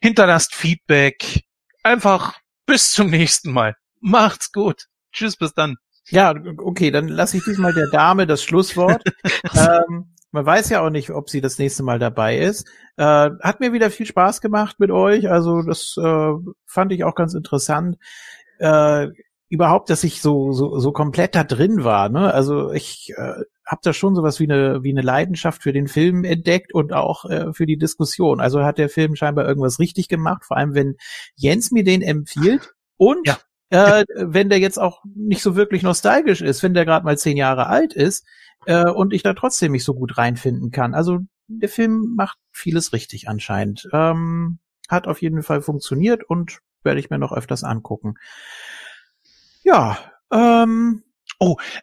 [0.02, 1.44] Hinterlasst Feedback.
[1.84, 3.76] Einfach bis zum nächsten Mal.
[4.00, 4.88] Macht's gut.
[5.12, 5.76] Tschüss, bis dann.
[6.10, 9.04] Ja, okay, dann lasse ich diesmal der Dame das Schlusswort.
[9.54, 12.68] ähm, man weiß ja auch nicht, ob sie das nächste Mal dabei ist.
[12.98, 15.30] Äh, hat mir wieder viel Spaß gemacht mit euch.
[15.30, 16.32] Also das äh,
[16.66, 17.98] fand ich auch ganz interessant.
[18.58, 19.10] Äh,
[19.50, 22.10] überhaupt, dass ich so so so komplett da drin war.
[22.10, 22.34] Ne?
[22.34, 26.24] Also ich äh, habe da schon sowas wie eine wie eine Leidenschaft für den Film
[26.24, 28.40] entdeckt und auch äh, für die Diskussion.
[28.42, 30.44] Also hat der Film scheinbar irgendwas richtig gemacht.
[30.46, 30.96] Vor allem, wenn
[31.36, 33.38] Jens mir den empfiehlt und Ja.
[33.70, 37.38] äh, wenn der jetzt auch nicht so wirklich nostalgisch ist, wenn der gerade mal zehn
[37.38, 38.26] Jahre alt ist
[38.66, 40.94] äh, und ich da trotzdem mich so gut reinfinden kann.
[40.94, 43.88] Also der Film macht vieles richtig anscheinend.
[43.94, 44.60] Ähm,
[44.90, 48.16] hat auf jeden Fall funktioniert und werde ich mir noch öfters angucken.
[49.64, 49.98] Ja,
[50.32, 51.04] ähm,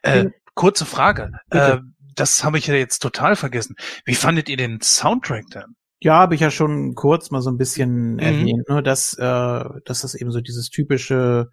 [0.03, 0.31] Äh, Ja.
[0.55, 1.33] kurze Frage.
[1.51, 1.73] Bitte.
[1.73, 1.79] Äh,
[2.15, 3.77] das habe ich ja jetzt total vergessen.
[4.05, 5.77] Wie fandet ihr den Soundtrack denn?
[6.03, 8.19] ja, habe ich ja schon kurz mal so ein bisschen Mhm.
[8.21, 11.51] erwähnt, ne, dass, äh, dass das eben so dieses typische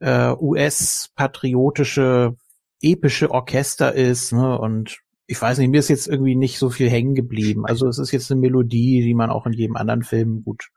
[0.00, 2.36] äh, US-patriotische,
[2.82, 6.90] epische Orchester ist, ne, und ich weiß nicht, mir ist jetzt irgendwie nicht so viel
[6.90, 7.64] hängen geblieben.
[7.64, 10.68] Also es ist jetzt eine Melodie, die man auch in jedem anderen Film gut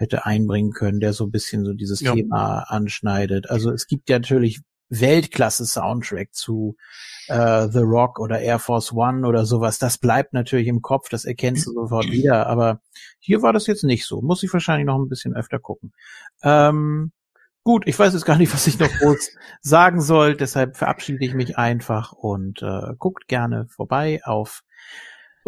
[0.00, 2.14] hätte einbringen können, der so ein bisschen so dieses Ja.
[2.14, 3.50] Thema anschneidet.
[3.50, 4.60] Also es gibt ja natürlich
[4.90, 6.76] Weltklasse-Soundtrack zu
[7.28, 9.78] äh, The Rock oder Air Force One oder sowas.
[9.78, 12.46] Das bleibt natürlich im Kopf, das erkennst du sofort wieder.
[12.48, 12.80] Aber
[13.18, 14.20] hier war das jetzt nicht so.
[14.20, 15.92] Muss ich wahrscheinlich noch ein bisschen öfter gucken.
[16.42, 17.12] Ähm,
[17.62, 20.34] gut, ich weiß jetzt gar nicht, was ich noch groß sagen soll.
[20.36, 24.62] Deshalb verabschiede ich mich einfach und äh, guckt gerne vorbei auf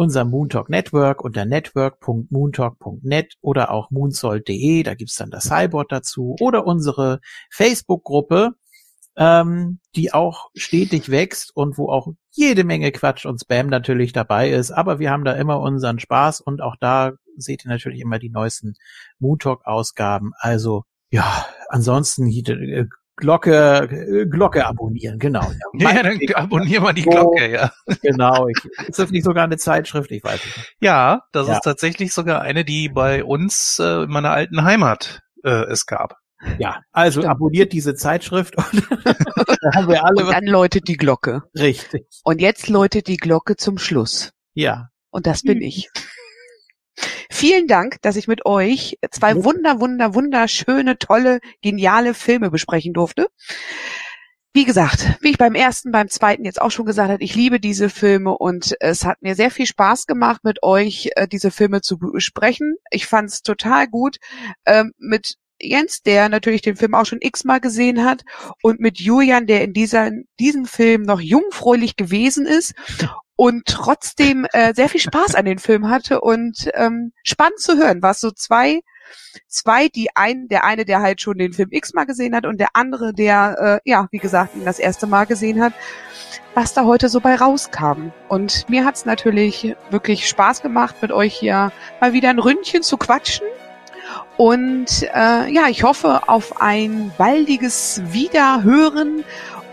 [0.03, 6.67] unser Moontalk Network unter network.moontalk.net oder auch moonsold.de, da gibt's dann das Cyborg dazu oder
[6.67, 7.21] unsere
[7.51, 8.51] Facebook-Gruppe,
[9.15, 14.51] ähm, die auch stetig wächst und wo auch jede Menge Quatsch und Spam natürlich dabei
[14.51, 18.19] ist, aber wir haben da immer unseren Spaß und auch da seht ihr natürlich immer
[18.19, 18.75] die neuesten
[19.21, 20.33] Moontalk-Ausgaben.
[20.37, 22.87] Also ja, ansonsten äh,
[23.23, 25.49] Glocke, äh, Glocke abonnieren, genau.
[25.75, 27.71] Ja, dann abonnier mal die Glocke, ja.
[28.03, 28.49] Genau.
[28.49, 28.59] Ich,
[28.89, 30.11] ist das nicht sogar eine Zeitschrift?
[30.11, 30.75] Ich weiß nicht.
[30.81, 31.55] Ja, das Ja.
[31.55, 36.17] ist tatsächlich sogar eine, die bei uns äh, in meiner alten Heimat äh, es gab.
[36.59, 37.33] Ja, also Stimmt.
[37.35, 38.67] abonniert diese Zeitschrift und
[39.05, 41.43] da haben wir alle Und dann läutet die Glocke.
[41.57, 42.05] richtig.
[42.25, 44.33] Und jetzt läutet die Glocke zum Schluss.
[44.55, 44.89] Ja.
[45.11, 45.89] Und das bin ich.
[47.43, 53.27] Vielen Dank, dass ich mit euch zwei wunder, wunder, wunderschöne, tolle, geniale Filme besprechen durfte.
[54.53, 57.59] Wie gesagt, wie ich beim ersten, beim zweiten jetzt auch schon gesagt habe, ich liebe
[57.59, 61.81] diese Filme und es hat mir sehr viel Spaß gemacht, mit euch äh, diese Filme
[61.81, 62.77] zu besprechen.
[62.93, 64.19] Ich fand es total gut
[64.65, 68.23] ähm, mit Jens, der natürlich den Film auch schon x-mal gesehen hat,
[68.63, 72.75] und mit Julian, der in dieser, diesem Film noch jungfräulich gewesen ist
[73.43, 78.01] und trotzdem äh, sehr viel Spaß an den Film hatte und ähm, spannend zu hören,
[78.01, 78.83] was so zwei,
[79.49, 82.69] zwei, die ein, der eine, der halt schon den Film x-mal gesehen hat und der
[82.75, 85.73] andere, der, äh, ja, wie gesagt, ihn das erste Mal gesehen hat,
[86.55, 88.13] was da heute so bei rauskam.
[88.29, 92.97] Und mir hat's natürlich wirklich Spaß gemacht, mit euch hier mal wieder ein Ründchen zu
[92.97, 93.49] quatschen.
[94.37, 99.25] Und äh, ja, ich hoffe auf ein baldiges Wiederhören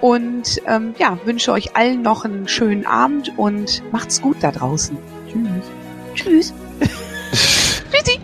[0.02, 4.98] und ähm, ja, wünsche euch allen noch einen schönen Abend und macht's gut da draußen.
[5.28, 5.64] Tschüss.
[6.16, 6.54] Tschüss.
[7.92, 8.20] Tschüssi.